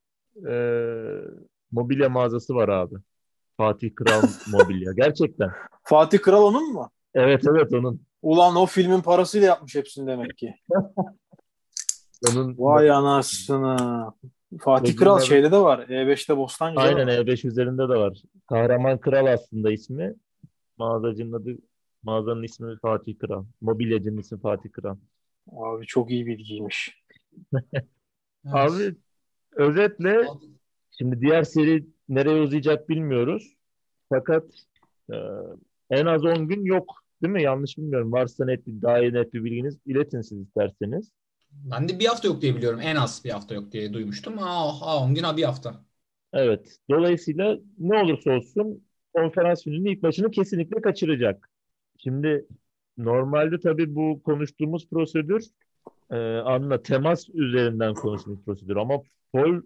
eee, 0.47 1.21
mobilya 1.73 2.09
mağazası 2.09 2.55
var 2.55 2.69
abi. 2.69 2.95
Fatih 3.57 3.95
Kral 3.95 4.23
Mobilya. 4.53 4.93
Gerçekten. 4.93 5.51
Fatih 5.85 6.19
Kral 6.19 6.43
onun 6.43 6.73
mu? 6.73 6.91
Evet 7.15 7.43
evet 7.51 7.73
onun. 7.73 8.03
Ulan 8.23 8.57
o 8.57 8.67
filmin 8.67 9.01
parasıyla 9.01 9.47
yapmış 9.47 9.75
hepsini 9.75 10.07
demek 10.07 10.37
ki. 10.39 10.55
Onun 12.31 12.55
Vay 12.59 12.91
anasını. 12.91 14.13
Fatih 14.61 14.97
Kral 14.97 15.17
adı- 15.17 15.27
şeyde 15.27 15.53
de 15.53 15.57
var. 15.57 15.79
E5'te 15.79 16.37
Bostancı'da 16.37 16.81
Aynen 16.81 17.07
var. 17.07 17.13
E5 17.13 17.45
üzerinde 17.45 17.83
de 17.83 17.97
var. 17.97 18.23
Kahraman 18.49 18.99
Kral 18.99 19.27
aslında 19.27 19.73
ismi. 19.73 20.15
Mağazacının 20.77 21.33
adı 21.33 21.59
mağazanın 22.03 22.43
ismi 22.43 22.79
Fatih 22.83 23.19
Kral. 23.19 23.45
Mobilyacının 23.61 24.19
ismi 24.19 24.41
Fatih 24.41 24.71
Kral. 24.73 24.97
Abi 25.53 25.87
çok 25.87 26.11
iyi 26.11 26.27
bilgiymiş. 26.27 27.03
Abi 28.53 28.95
özetle 29.53 30.27
şimdi 30.91 31.21
diğer 31.21 31.43
seri 31.43 31.87
nereye 32.09 32.43
uzayacak 32.43 32.89
bilmiyoruz. 32.89 33.57
Fakat 34.09 34.45
e, 35.13 35.17
en 35.91 36.07
az 36.07 36.25
10 36.25 36.49
gün 36.49 36.65
yok. 36.65 37.03
Değil 37.23 37.33
mi? 37.33 37.43
Yanlış 37.43 37.79
bilmiyorum. 37.79 38.13
Varsa 38.13 38.45
net 38.45 38.67
bir, 38.67 38.83
daha 38.83 38.97
net 38.97 39.35
bir 39.35 39.45
bilginiz 39.45 39.79
iletin 39.87 40.21
siz 40.21 40.41
isterseniz. 40.41 41.13
Ben 41.53 41.89
de 41.89 41.99
bir 41.99 42.07
hafta 42.07 42.29
yok 42.29 42.43
diye 42.43 42.57
biliyorum. 42.57 42.81
En 42.83 42.97
az 42.97 43.25
bir 43.25 43.31
hafta 43.31 43.55
yok 43.55 43.73
diye 43.73 43.93
duymuştum. 43.93 44.39
Aa, 44.39 44.81
aa 44.81 45.05
10 45.05 45.15
gün 45.15 45.23
ha 45.23 45.37
bir 45.37 45.45
hafta. 45.45 45.85
Evet. 46.33 46.79
Dolayısıyla 46.91 47.59
ne 47.79 48.03
olursa 48.03 48.31
olsun 48.31 48.85
konferans 49.15 49.65
finalinin 49.65 49.91
ilk 49.91 50.03
maçını 50.03 50.31
kesinlikle 50.31 50.81
kaçıracak. 50.81 51.51
Şimdi 51.99 52.47
normalde 52.99 53.61
tabii 53.61 53.95
bu 53.95 54.23
konuştuğumuz 54.23 54.89
prosedür 54.89 55.45
e, 56.11 56.17
anla 56.37 56.83
temas 56.83 57.29
üzerinden 57.35 57.95
konuştuğumuz 57.95 58.45
prosedür 58.45 58.77
ama 58.77 59.03
Paul 59.33 59.63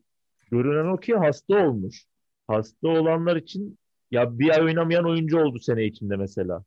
görünen 0.51 0.93
o 0.93 0.97
ki 0.97 1.15
hasta 1.15 1.69
olmuş. 1.69 2.05
Hasta 2.49 2.89
olanlar 2.89 3.37
için 3.37 3.79
ya 4.11 4.39
bir 4.39 4.51
ay 4.51 4.65
oynamayan 4.65 5.05
oyuncu 5.05 5.39
oldu 5.39 5.59
sene 5.59 5.85
içinde 5.85 6.17
mesela. 6.17 6.65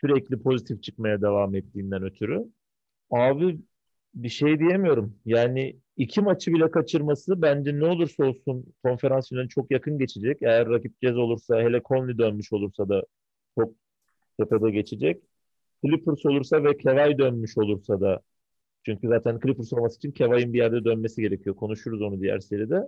Sürekli 0.00 0.42
pozitif 0.42 0.82
çıkmaya 0.82 1.22
devam 1.22 1.54
ettiğinden 1.54 2.02
ötürü. 2.02 2.44
Abi 3.10 3.58
bir 4.14 4.28
şey 4.28 4.58
diyemiyorum. 4.58 5.14
Yani 5.26 5.76
iki 5.96 6.20
maçı 6.20 6.52
bile 6.52 6.70
kaçırması 6.70 7.42
bence 7.42 7.78
ne 7.78 7.86
olursa 7.86 8.24
olsun 8.24 8.74
konferans 8.84 9.28
finaline 9.28 9.48
çok 9.48 9.70
yakın 9.70 9.98
geçecek. 9.98 10.38
Eğer 10.42 10.68
rakip 10.68 11.00
Cez 11.00 11.16
olursa 11.16 11.60
hele 11.60 11.82
Conley 11.88 12.18
dönmüş 12.18 12.52
olursa 12.52 12.88
da 12.88 13.02
çok 13.58 13.74
tepede 14.38 14.70
geçecek. 14.70 15.22
Clippers 15.84 16.26
olursa 16.26 16.64
ve 16.64 16.76
Kevay 16.76 17.18
dönmüş 17.18 17.58
olursa 17.58 18.00
da 18.00 18.20
çünkü 18.86 19.08
zaten 19.08 19.40
Clippers 19.42 19.72
olması 19.72 19.96
için 19.96 20.12
Kevay'ın 20.12 20.52
bir 20.52 20.58
yerde 20.58 20.84
dönmesi 20.84 21.22
gerekiyor. 21.22 21.56
Konuşuruz 21.56 22.02
onu 22.02 22.20
diğer 22.20 22.38
seride. 22.40 22.80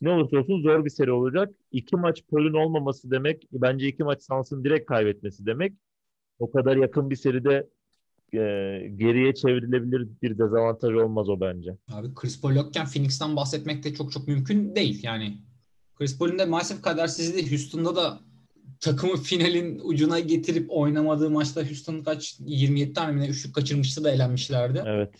Ne 0.00 0.10
olursa 0.10 0.38
olsun 0.38 0.62
zor 0.62 0.84
bir 0.84 0.90
seri 0.90 1.12
olacak. 1.12 1.54
İki 1.72 1.96
maç 1.96 2.22
Paul'ün 2.30 2.54
olmaması 2.54 3.10
demek, 3.10 3.48
bence 3.52 3.88
iki 3.88 4.04
maç 4.04 4.22
Suns'ın 4.22 4.64
direkt 4.64 4.86
kaybetmesi 4.86 5.46
demek. 5.46 5.72
O 6.38 6.50
kadar 6.50 6.76
yakın 6.76 7.10
bir 7.10 7.16
seride 7.16 7.68
geriye 8.96 9.34
çevrilebilir 9.34 10.08
bir 10.22 10.38
dezavantaj 10.38 10.94
olmaz 10.94 11.28
o 11.28 11.40
bence. 11.40 11.76
Abi 11.92 12.14
Chris 12.14 12.40
Paul 12.40 12.54
yokken 12.54 12.86
Phoenix'ten 12.86 13.36
bahsetmek 13.36 13.84
de 13.84 13.94
çok 13.94 14.12
çok 14.12 14.28
mümkün 14.28 14.76
değil. 14.76 15.00
Yani 15.02 15.38
Chris 15.98 16.18
Paul'ün 16.18 16.38
de 16.38 16.44
maalesef 16.44 16.82
kadersizliği 16.82 17.50
Houston'da 17.50 17.96
da 17.96 18.20
takımı 18.80 19.16
finalin 19.16 19.80
ucuna 19.84 20.20
getirip 20.20 20.66
oynamadığı 20.70 21.30
maçta 21.30 21.66
Houston 21.66 22.02
kaç 22.02 22.36
27 22.40 22.92
tane 22.92 23.12
mi 23.12 23.26
üçlük 23.26 23.54
kaçırmıştı 23.54 24.04
da 24.04 24.10
elenmişlerdi. 24.10 24.82
Evet. 24.86 25.14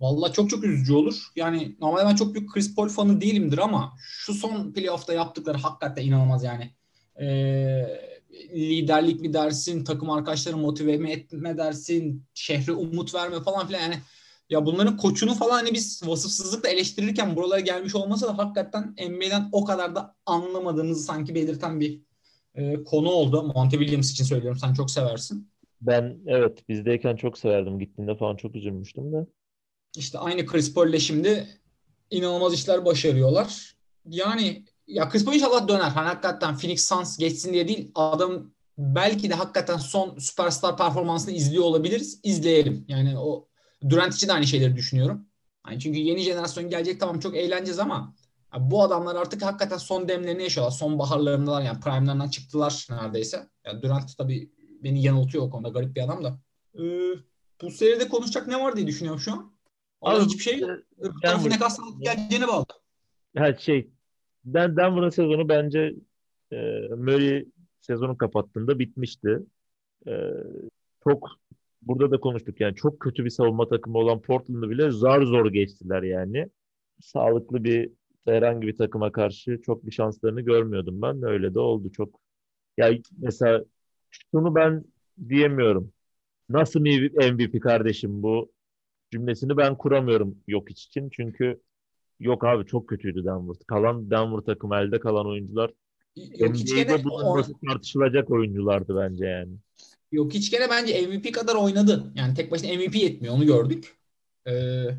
Vallahi 0.00 0.32
çok 0.32 0.50
çok 0.50 0.64
üzücü 0.64 0.92
olur. 0.92 1.26
Yani 1.36 1.76
normalde 1.80 2.04
ben 2.04 2.14
çok 2.14 2.34
büyük 2.34 2.52
Chris 2.52 2.74
Paul 2.74 2.88
fanı 2.88 3.20
değilimdir 3.20 3.58
ama 3.58 3.94
şu 3.98 4.34
son 4.34 4.72
playoff'ta 4.72 5.12
yaptıkları 5.12 5.58
hakikaten 5.58 6.04
inanılmaz 6.04 6.44
yani. 6.44 6.74
Ee, 7.20 8.13
liderlik 8.54 9.20
mi 9.20 9.32
dersin, 9.32 9.84
takım 9.84 10.10
arkadaşları 10.10 10.56
motive 10.56 10.96
mi 10.96 11.10
etme 11.10 11.58
dersin, 11.58 12.24
şehre 12.34 12.72
umut 12.72 13.14
verme 13.14 13.42
falan 13.42 13.66
filan 13.66 13.80
yani 13.80 13.94
ya 14.50 14.66
bunların 14.66 14.96
koçunu 14.96 15.34
falan 15.34 15.54
hani 15.54 15.72
biz 15.72 16.02
vasıfsızlıkla 16.06 16.68
eleştirirken 16.68 17.36
buralara 17.36 17.60
gelmiş 17.60 17.94
olmasa 17.94 18.26
da 18.26 18.38
hakikaten 18.38 18.94
NBA'den 19.08 19.48
o 19.52 19.64
kadar 19.64 19.94
da 19.94 20.14
anlamadığımızı 20.26 21.02
sanki 21.02 21.34
belirten 21.34 21.80
bir 21.80 22.00
e, 22.54 22.84
konu 22.84 23.08
oldu. 23.08 23.52
Monte 23.54 23.78
Williams 23.78 24.12
için 24.12 24.24
söylüyorum. 24.24 24.58
Sen 24.58 24.74
çok 24.74 24.90
seversin. 24.90 25.50
Ben 25.80 26.18
evet 26.26 26.68
bizdeyken 26.68 27.16
çok 27.16 27.38
severdim. 27.38 27.78
Gittiğinde 27.78 28.14
falan 28.16 28.36
çok 28.36 28.56
üzülmüştüm 28.56 29.12
de. 29.12 29.26
İşte 29.96 30.18
aynı 30.18 30.46
Chris 30.46 30.74
Paul'le 30.74 30.98
şimdi 30.98 31.46
inanılmaz 32.10 32.54
işler 32.54 32.84
başarıyorlar. 32.84 33.76
Yani 34.08 34.64
ya 34.86 35.08
Chris 35.08 35.24
Paul 35.24 35.34
inşallah 35.34 35.68
döner. 35.68 35.90
Hani 35.90 36.06
hakikaten 36.08 36.56
Phoenix 36.56 36.88
Suns 36.88 37.18
geçsin 37.18 37.52
diye 37.52 37.68
değil. 37.68 37.92
Adam 37.94 38.50
belki 38.78 39.30
de 39.30 39.34
hakikaten 39.34 39.76
son 39.76 40.18
süperstar 40.18 40.76
performansını 40.76 41.34
izliyor 41.34 41.64
olabiliriz. 41.64 42.20
İzleyelim. 42.22 42.84
Yani 42.88 43.18
o 43.18 43.48
Durant 43.90 44.14
için 44.14 44.28
de 44.28 44.32
aynı 44.32 44.46
şeyleri 44.46 44.76
düşünüyorum. 44.76 45.26
Yani 45.68 45.80
çünkü 45.80 45.98
yeni 45.98 46.20
jenerasyon 46.20 46.70
gelecek 46.70 47.00
tamam 47.00 47.20
çok 47.20 47.36
eğleneceğiz 47.36 47.78
ama 47.78 48.14
bu 48.58 48.82
adamlar 48.82 49.16
artık 49.16 49.42
hakikaten 49.42 49.76
son 49.76 50.08
demlerini 50.08 50.42
yaşıyorlar. 50.42 50.72
Son 50.72 50.98
baharlarındalar 50.98 51.62
yani 51.62 51.80
prime'larından 51.80 52.28
çıktılar 52.28 52.86
neredeyse. 52.90 53.48
Ya 53.66 53.82
Durant 53.82 54.18
tabii 54.18 54.50
beni 54.82 55.02
yanıltıyor 55.02 55.44
o 55.44 55.50
konuda 55.50 55.68
garip 55.68 55.96
bir 55.96 56.04
adam 56.04 56.24
da. 56.24 56.38
Ee, 56.78 56.82
bu 57.62 57.70
seride 57.70 58.08
konuşacak 58.08 58.46
ne 58.46 58.60
var 58.60 58.76
diye 58.76 58.86
düşünüyorum 58.86 59.20
şu 59.20 59.32
an. 59.32 59.54
Abi, 60.02 60.24
hiçbir 60.24 60.42
şey 60.42 60.58
yok. 60.58 60.70
Tarafın 61.22 61.44
bu- 61.44 61.50
ne 61.50 61.58
kadar 61.58 61.70
sağlıklı 61.70 62.00
geleceğine 62.00 62.48
bağlı. 62.48 62.66
Ha 63.38 63.56
şey 63.58 63.90
Den 64.44 64.76
Denver'ın 64.76 65.10
sezonu 65.10 65.48
bence 65.48 65.94
e, 66.52 66.56
Murray 66.96 67.46
sezonu 67.80 68.16
kapattığında 68.18 68.78
bitmişti. 68.78 69.40
E, 70.08 70.12
çok 71.04 71.30
burada 71.82 72.10
da 72.10 72.20
konuştuk 72.20 72.60
yani 72.60 72.74
çok 72.74 73.00
kötü 73.00 73.24
bir 73.24 73.30
savunma 73.30 73.68
takımı 73.68 73.98
olan 73.98 74.22
Portland'ı 74.22 74.70
bile 74.70 74.90
zar 74.90 75.22
zor 75.22 75.46
geçtiler 75.52 76.02
yani. 76.02 76.48
Sağlıklı 77.00 77.64
bir 77.64 77.90
herhangi 78.26 78.66
bir 78.66 78.76
takıma 78.76 79.12
karşı 79.12 79.60
çok 79.62 79.86
bir 79.86 79.90
şanslarını 79.92 80.40
görmüyordum 80.40 81.02
ben. 81.02 81.22
Öyle 81.22 81.54
de 81.54 81.60
oldu 81.60 81.92
çok. 81.92 82.20
Ya 82.76 82.90
mesela 83.18 83.64
şunu 84.10 84.54
ben 84.54 84.84
diyemiyorum. 85.28 85.92
Nasıl 86.48 86.84
bir 86.84 87.12
MVP 87.32 87.62
kardeşim 87.62 88.22
bu 88.22 88.52
cümlesini 89.12 89.56
ben 89.56 89.78
kuramıyorum 89.78 90.38
yok 90.48 90.70
için. 90.70 91.10
Çünkü 91.10 91.60
yok 92.20 92.44
abi 92.44 92.66
çok 92.66 92.88
kötüydü 92.88 93.24
Denver. 93.24 93.56
Kalan 93.66 94.10
Denver 94.10 94.40
takım 94.40 94.72
elde 94.72 95.00
kalan 95.00 95.26
oyuncular 95.26 95.70
Yok 96.16 96.54
hiç 96.54 96.74
gene 96.74 96.84
NBA'de 96.84 97.04
bulunması 97.04 97.52
tartışılacak 97.68 98.30
oyunculardı 98.30 98.96
bence 98.96 99.26
yani. 99.26 99.52
Yok 100.12 100.34
hiç 100.34 100.50
gene 100.50 100.70
bence 100.70 101.06
MVP 101.06 101.34
kadar 101.34 101.54
oynadı. 101.54 102.12
Yani 102.14 102.34
tek 102.34 102.50
başına 102.50 102.72
MVP 102.72 102.94
yetmiyor 102.94 103.34
onu 103.34 103.46
gördük. 103.46 103.96
Ee, 104.46 104.52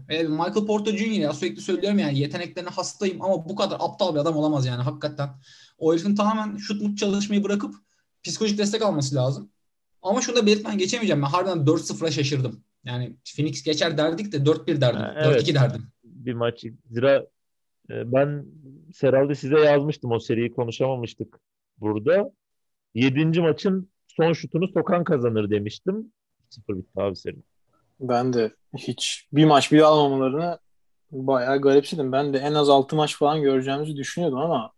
Michael 0.10 0.66
Porter 0.68 0.98
Jr. 0.98 1.06
ya 1.06 1.34
sürekli 1.34 1.62
söylüyorum 1.62 2.00
yani 2.00 2.20
yeteneklerine 2.20 2.70
hastayım 2.70 3.22
ama 3.22 3.50
bu 3.50 3.56
kadar 3.56 3.78
aptal 3.80 4.16
bir 4.16 4.20
adam 4.20 4.38
olamaz 4.38 4.66
yani 4.66 4.84
hakikaten. 4.84 5.30
O 5.78 5.94
herifin 5.94 6.16
tamamen 6.16 6.58
şut 6.58 6.82
mut 6.82 6.98
çalışmayı 6.98 7.44
bırakıp 7.44 7.76
psikolojik 8.24 8.58
destek 8.58 8.82
alması 8.82 9.16
lazım. 9.16 9.50
Ama 10.02 10.22
şunu 10.22 10.36
da 10.36 10.46
belirtmen 10.46 10.78
geçemeyeceğim. 10.78 11.22
Ben 11.22 11.28
harbiden 11.28 11.58
4-0'a 11.58 12.12
şaşırdım. 12.12 12.64
Yani 12.86 13.16
Phoenix 13.36 13.64
geçer 13.64 13.98
derdik 13.98 14.32
de 14.32 14.38
4-1 14.38 14.82
derdim. 14.82 15.02
Ha, 15.02 15.14
evet. 15.18 15.50
4-2 15.50 15.56
derdim. 15.56 15.88
Bir 16.26 16.34
maç. 16.34 16.66
Zira 16.92 17.28
e, 17.90 18.12
ben 18.12 18.46
Seral'de 18.94 19.36
size 19.36 19.60
yazmıştım. 19.60 20.12
O 20.12 20.20
seriyi 20.20 20.52
konuşamamıştık 20.52 21.40
burada. 21.78 22.32
Yedinci 22.94 23.42
maçın 23.42 23.90
son 24.08 24.34
şutunu 24.34 24.68
sokan 24.68 25.04
kazanır 25.04 25.50
demiştim. 25.50 26.12
Sıfır 26.50 26.78
bitti 26.78 27.02
abi 27.02 27.16
seri. 27.16 27.38
Ben 28.00 28.34
de 28.34 28.52
hiç 28.78 29.28
bir 29.34 29.46
maç 29.46 29.72
bile 29.72 29.86
almamalarını 29.86 30.60
bayağı 31.12 31.62
garipsedim. 31.62 32.12
Ben 32.12 32.34
de 32.34 32.38
en 32.38 32.54
az 32.54 32.70
6 32.70 32.96
maç 32.96 33.18
falan 33.18 33.42
göreceğimizi 33.42 33.96
düşünüyordum 33.96 34.40
ama 34.40 34.72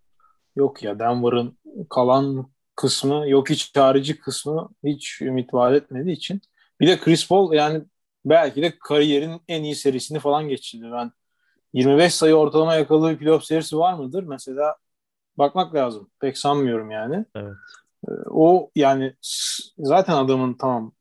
yok 0.56 0.84
ya 0.84 1.00
Denver'ın 1.00 1.58
kalan 1.90 2.52
kısmı 2.76 3.30
yok 3.30 3.50
hiç 3.50 3.76
harici 3.76 4.20
kısmı 4.20 4.70
hiç 4.84 5.22
ümit 5.22 5.54
vaat 5.54 5.76
etmediği 5.76 6.16
için. 6.16 6.42
Bir 6.80 6.88
de 6.88 7.00
Chris 7.00 7.28
Paul 7.28 7.54
yani 7.54 7.84
belki 8.26 8.62
de 8.62 8.80
kariyerin 8.80 9.42
en 9.48 9.64
iyi 9.64 9.76
serisini 9.76 10.20
falan 10.20 10.50
geçirdi. 10.50 10.86
Ben 10.92 11.12
25 11.74 12.16
sayı 12.16 12.36
ortalama 12.36 12.76
yakaladığı 12.76 13.18
playoff 13.18 13.44
serisi 13.44 13.78
var 13.78 13.94
mıdır? 13.94 14.24
Mesela 14.24 14.76
bakmak 15.38 15.76
lazım. 15.76 16.10
Pek 16.20 16.38
sanmıyorum 16.38 16.92
yani. 16.92 17.26
Evet. 17.36 17.54
O 18.26 18.72
yani 18.76 19.14
zaten 19.80 20.14
adamın 20.14 20.54
tamam 20.54 20.92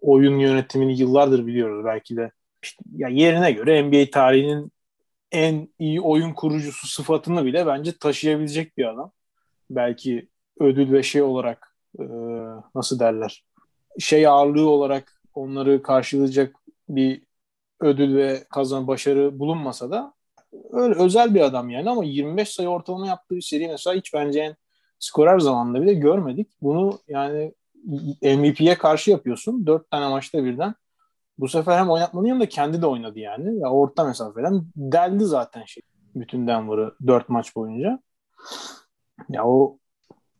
oyun 0.00 0.38
yönetimini 0.38 0.98
yıllardır 0.98 1.46
biliyoruz 1.46 1.84
belki 1.84 2.16
de. 2.16 2.30
İşte, 2.62 2.84
ya 2.96 3.08
yerine 3.08 3.52
göre 3.52 3.82
NBA 3.82 4.10
tarihinin 4.10 4.72
en 5.32 5.68
iyi 5.78 6.00
oyun 6.00 6.32
kurucusu 6.32 6.86
sıfatını 6.86 7.44
bile 7.44 7.66
bence 7.66 7.98
taşıyabilecek 7.98 8.78
bir 8.78 8.84
adam. 8.84 9.12
Belki 9.70 10.28
ödül 10.60 10.92
ve 10.92 11.02
şey 11.02 11.22
olarak 11.22 11.76
e, 12.00 12.04
nasıl 12.74 12.98
derler 12.98 13.44
şey 13.98 14.26
ağırlığı 14.26 14.68
olarak 14.68 15.22
onları 15.34 15.82
karşılayacak 15.82 16.56
bir 16.88 17.22
ödül 17.80 18.16
ve 18.16 18.44
kazan 18.50 18.86
başarı 18.86 19.38
bulunmasa 19.38 19.90
da 19.90 20.14
öyle 20.70 20.94
özel 20.94 21.34
bir 21.34 21.40
adam 21.40 21.70
yani 21.70 21.90
ama 21.90 22.04
25 22.04 22.48
sayı 22.48 22.68
ortalama 22.68 23.06
yaptığı 23.06 23.36
bir 23.36 23.40
seri 23.40 23.68
mesela 23.68 23.96
hiç 23.96 24.14
bence 24.14 24.40
en 24.40 24.56
skorer 24.98 25.38
zamanında 25.38 25.82
bile 25.82 25.94
görmedik. 25.94 26.48
Bunu 26.62 26.98
yani 27.08 27.54
MVP'ye 28.22 28.78
karşı 28.78 29.10
yapıyorsun. 29.10 29.66
Dört 29.66 29.90
tane 29.90 30.08
maçta 30.08 30.44
birden. 30.44 30.74
Bu 31.38 31.48
sefer 31.48 31.78
hem 31.78 31.90
oynatmanın 31.90 32.26
yanında 32.26 32.48
kendi 32.48 32.82
de 32.82 32.86
oynadı 32.86 33.18
yani. 33.18 33.58
Ya 33.58 33.70
orta 33.70 34.04
mesafeden 34.04 34.62
deldi 34.76 35.24
zaten 35.24 35.64
şey. 35.64 35.82
Bütün 36.14 36.46
Denver'ı 36.46 36.94
dört 37.06 37.28
maç 37.28 37.56
boyunca. 37.56 38.02
Ya 39.28 39.46
o 39.46 39.78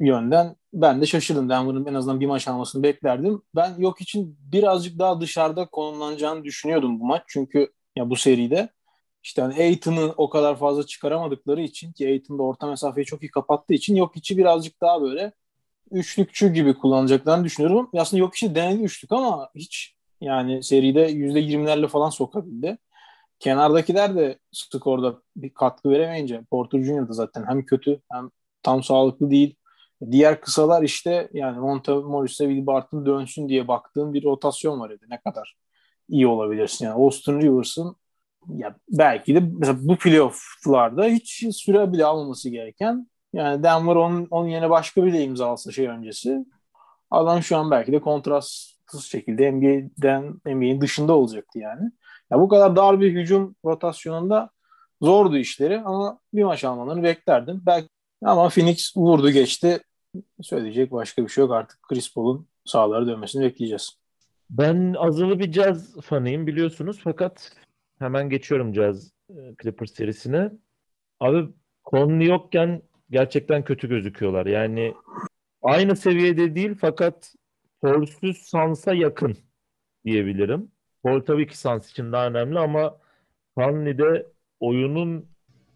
yönden 0.01 0.57
ben 0.73 1.01
de 1.01 1.07
şaşırdım. 1.07 1.49
Denver'ın 1.49 1.87
en 1.87 1.95
azından 1.95 2.21
bir 2.21 2.27
maç 2.27 2.49
almasını 2.49 2.83
beklerdim. 2.83 3.43
Ben 3.55 3.75
yok 3.79 4.01
için 4.01 4.39
birazcık 4.41 4.99
daha 4.99 5.21
dışarıda 5.21 5.67
konumlanacağını 5.67 6.45
düşünüyordum 6.45 7.01
bu 7.01 7.07
maç. 7.07 7.23
Çünkü 7.29 7.73
ya 7.97 8.11
bu 8.11 8.17
seride 8.17 8.69
işte 9.23 9.43
hani 9.43 9.55
Aiton'u 9.55 10.15
o 10.17 10.31
kadar 10.31 10.57
fazla 10.59 10.87
çıkaramadıkları 10.87 11.63
için 11.63 11.93
ki 11.93 12.07
Aiton 12.07 12.39
da 12.39 12.43
orta 12.43 12.67
mesafeyi 12.67 13.05
çok 13.05 13.23
iyi 13.23 13.31
kapattığı 13.31 13.75
için 13.75 13.97
yok 13.97 14.17
içi 14.17 14.39
birazcık 14.39 14.81
daha 14.81 15.03
böyle 15.03 15.33
üçlükçü 15.91 16.53
gibi 16.53 16.75
kullanacaklarını 16.75 17.45
düşünüyorum. 17.45 17.91
Aslında 17.97 18.21
yok 18.21 18.37
içi 18.37 18.55
denedi 18.55 18.83
üçlük 18.83 19.13
ama 19.13 19.51
hiç 19.55 19.95
yani 20.21 20.63
seride 20.63 21.01
yüzde 21.01 21.41
yirmilerle 21.41 21.89
falan 21.89 22.11
sokabildi. 22.11 22.79
Kenardakiler 23.41 24.17
de 24.17 24.39
skorda 24.53 25.23
bir 25.37 25.51
katkı 25.55 25.91
veremeyince 25.91 26.43
Porter 26.51 26.83
Junior 26.83 27.09
da 27.09 27.13
zaten 27.13 27.45
hem 27.49 27.67
kötü 27.67 28.01
hem 28.13 28.31
tam 28.63 28.83
sağlıklı 28.83 29.31
değil. 29.31 29.57
Diğer 30.11 30.41
kısalar 30.41 30.83
işte 30.83 31.29
yani 31.33 31.59
Monte 31.59 31.93
Morris'e 31.93 32.45
Will 32.49 32.67
Barton 32.67 33.07
dönsün 33.07 33.49
diye 33.49 33.69
baktığım 33.69 34.15
bir 34.15 34.25
rotasyon 34.25 34.81
var 34.81 34.91
idi. 34.91 35.07
Ne 35.11 35.21
kadar 35.21 35.57
iyi 36.09 36.27
olabilirsin. 36.27 36.85
Yani 36.85 36.95
Austin 36.95 37.41
Rivers'ın 37.41 37.97
ya 38.49 38.77
belki 38.89 39.35
de 39.35 39.41
mesela 39.41 39.79
bu 39.81 39.97
playoff'larda 39.97 41.05
hiç 41.05 41.45
süre 41.57 41.93
bile 41.93 42.05
almaması 42.05 42.51
gereken 42.51 43.09
yani 43.33 43.63
Denver 43.63 43.97
onun, 43.97 44.27
onun 44.31 44.49
yerine 44.49 44.71
başka 44.71 45.05
biri 45.05 45.23
imza 45.23 45.47
alsa 45.47 45.73
şey 45.73 45.87
öncesi 45.87 46.45
adam 47.11 47.43
şu 47.43 47.57
an 47.57 47.71
belki 47.71 47.93
de 47.93 48.01
kontrastsız 48.01 49.05
şekilde 49.05 49.53
NBA'den 49.53 50.23
NBA'nin 50.47 50.81
dışında 50.81 51.13
olacaktı 51.13 51.59
yani. 51.59 51.91
Ya 52.31 52.41
bu 52.41 52.49
kadar 52.49 52.77
dar 52.77 53.01
bir 53.01 53.13
hücum 53.13 53.57
rotasyonunda 53.65 54.51
zordu 55.03 55.37
işleri 55.37 55.81
ama 55.81 56.19
bir 56.35 56.45
maç 56.45 56.65
almalarını 56.65 57.03
beklerdim. 57.03 57.63
Belki 57.67 57.89
ama 58.25 58.49
Phoenix 58.49 58.97
vurdu 58.97 59.31
geçti. 59.31 59.81
Söyleyecek 60.43 60.93
başka 60.93 61.23
bir 61.23 61.29
şey 61.29 61.43
yok 61.43 61.53
artık. 61.53 61.83
Chris 61.83 62.15
Paul'un 62.15 62.47
sahalara 62.65 63.07
dönmesini 63.07 63.45
bekleyeceğiz. 63.45 63.99
Ben 64.51 64.95
azılı 64.99 65.39
bir 65.39 65.53
caz 65.53 66.01
fanıyım 66.01 66.47
biliyorsunuz 66.47 67.01
fakat 67.05 67.53
hemen 67.99 68.31
geçiyorum 68.31 68.73
caz 68.73 69.13
e, 69.31 69.55
Clippers 69.63 69.95
serisine. 69.95 70.53
Abi 71.21 71.49
Conley 71.91 72.29
yokken 72.29 72.83
gerçekten 73.11 73.65
kötü 73.65 73.89
gözüküyorlar. 73.89 74.47
Yani 74.47 74.95
aynı 75.63 75.97
seviyede 75.97 76.55
değil 76.55 76.75
fakat 76.81 77.35
Paul'suz 77.81 78.39
Sans'a 78.39 78.95
yakın 78.95 79.37
diyebilirim. 80.05 80.71
Paul 81.03 81.21
tabii 81.21 81.47
ki 81.47 81.59
Sans 81.59 81.91
için 81.91 82.13
daha 82.13 82.27
önemli 82.27 82.59
ama 82.59 82.99
Conley'de 83.57 84.27
oyunun 84.61 85.29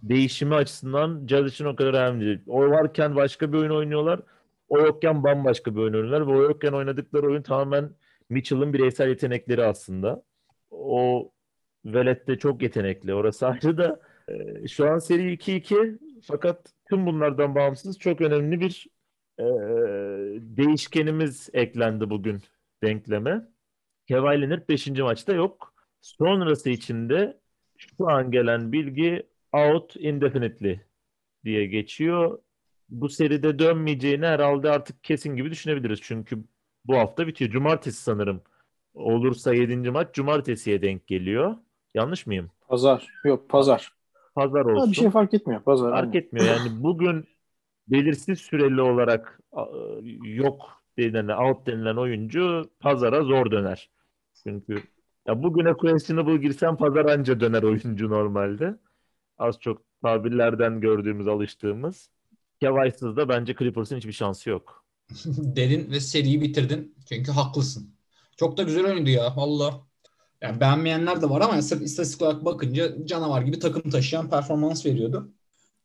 değişimi 0.02 0.54
açısından 0.54 1.26
Jazz 1.26 1.46
için 1.46 1.64
o 1.64 1.76
kadar 1.76 1.94
önemli 1.94 2.26
değil. 2.26 2.40
O 2.46 2.70
varken 2.70 3.16
başka 3.16 3.52
bir 3.52 3.58
oyun 3.58 3.70
oynuyorlar. 3.70 4.20
O 4.68 4.78
yokken 4.78 5.24
bambaşka 5.24 5.74
bir 5.74 5.80
oyun 5.80 5.94
oynuyorlar. 5.94 6.26
Ve 6.26 6.30
o 6.30 6.42
yokken 6.42 6.72
oynadıkları 6.72 7.26
oyun 7.26 7.42
tamamen 7.42 7.90
Mitchell'ın 8.30 8.72
bireysel 8.72 9.08
yetenekleri 9.08 9.64
aslında. 9.64 10.22
O 10.70 11.32
Velet 11.84 12.28
de 12.28 12.38
çok 12.38 12.62
yetenekli. 12.62 13.14
Orası 13.14 13.46
ayrı 13.48 13.78
da 13.78 14.00
e, 14.28 14.68
şu 14.68 14.90
an 14.90 14.98
seri 14.98 15.32
2-2 15.32 15.98
fakat 16.22 16.72
tüm 16.88 17.06
bunlardan 17.06 17.54
bağımsız 17.54 17.98
çok 17.98 18.20
önemli 18.20 18.60
bir 18.60 18.86
e, 19.38 19.44
değişkenimiz 20.56 21.48
eklendi 21.52 22.10
bugün 22.10 22.42
denkleme. 22.82 23.48
Kevin 24.08 24.42
Leonard 24.42 24.68
5. 24.68 24.88
maçta 24.88 25.32
yok. 25.32 25.74
Sonrası 26.00 26.70
içinde 26.70 27.40
şu 27.76 28.10
an 28.10 28.30
gelen 28.30 28.72
bilgi 28.72 29.26
out 29.52 29.96
indefinitely 29.96 30.80
diye 31.44 31.66
geçiyor. 31.66 32.38
Bu 32.88 33.08
seride 33.08 33.58
dönmeyeceğini 33.58 34.27
herhalde 34.27 34.70
artık 34.70 35.04
kesin 35.04 35.37
gibi 35.37 35.50
düşünebiliriz. 35.50 36.00
Çünkü 36.02 36.44
bu 36.85 36.96
hafta 36.96 37.27
bitiyor. 37.27 37.50
Cumartesi 37.50 38.02
sanırım. 38.02 38.42
Olursa 38.94 39.54
7. 39.54 39.90
maç 39.90 40.14
cumartesiye 40.14 40.83
denk 40.83 41.06
geliyor. 41.06 41.56
Yanlış 41.94 42.27
mıyım? 42.27 42.50
Pazar. 42.68 43.08
Yok 43.24 43.48
pazar. 43.48 43.92
Pazar 44.35 44.64
olsun. 44.64 44.87
Ha, 44.87 44.90
bir 44.90 44.96
şey 44.96 45.10
fark 45.10 45.35
etmiyor. 45.35 45.62
Pazar. 45.62 45.90
Fark 45.90 46.14
etmiyor. 46.14 46.46
Yani 46.46 46.83
bugün 46.83 47.24
belirsiz 47.88 48.38
süreli 48.38 48.81
olarak 48.81 49.40
yok 50.22 50.83
denilen, 50.98 51.29
out 51.29 51.66
denilen 51.66 51.96
oyuncu 51.96 52.70
pazara 52.81 53.22
zor 53.22 53.50
döner. 53.50 53.90
Çünkü 54.42 54.83
ya 55.27 55.42
bugüne 55.42 55.72
questionable 55.72 56.37
girsen 56.37 56.77
pazar 56.77 57.04
anca 57.04 57.40
döner 57.40 57.62
oyuncu 57.62 58.10
normalde. 58.10 58.74
Az 59.42 59.60
çok 59.60 59.82
tabirlerden 60.02 60.80
gördüğümüz, 60.80 61.28
alıştığımız. 61.28 62.10
Kevaysız 62.60 63.16
da 63.16 63.28
bence 63.28 63.54
Clippers'ın 63.58 63.96
hiçbir 63.96 64.12
şansı 64.12 64.50
yok. 64.50 64.84
Dedin 65.26 65.90
ve 65.90 66.00
seriyi 66.00 66.40
bitirdin. 66.42 66.94
Çünkü 67.08 67.32
haklısın. 67.32 67.94
Çok 68.36 68.56
da 68.56 68.62
güzel 68.62 68.84
oyundu 68.84 69.10
ya 69.10 69.36
valla. 69.36 69.80
Yani 70.40 70.60
beğenmeyenler 70.60 71.22
de 71.22 71.30
var 71.30 71.40
ama 71.40 71.62
sırf 71.62 71.82
istatistik 71.82 72.22
olarak 72.22 72.44
bakınca 72.44 73.06
canavar 73.06 73.42
gibi 73.42 73.58
takım 73.58 73.90
taşıyan 73.90 74.30
performans 74.30 74.86
veriyordu. 74.86 75.32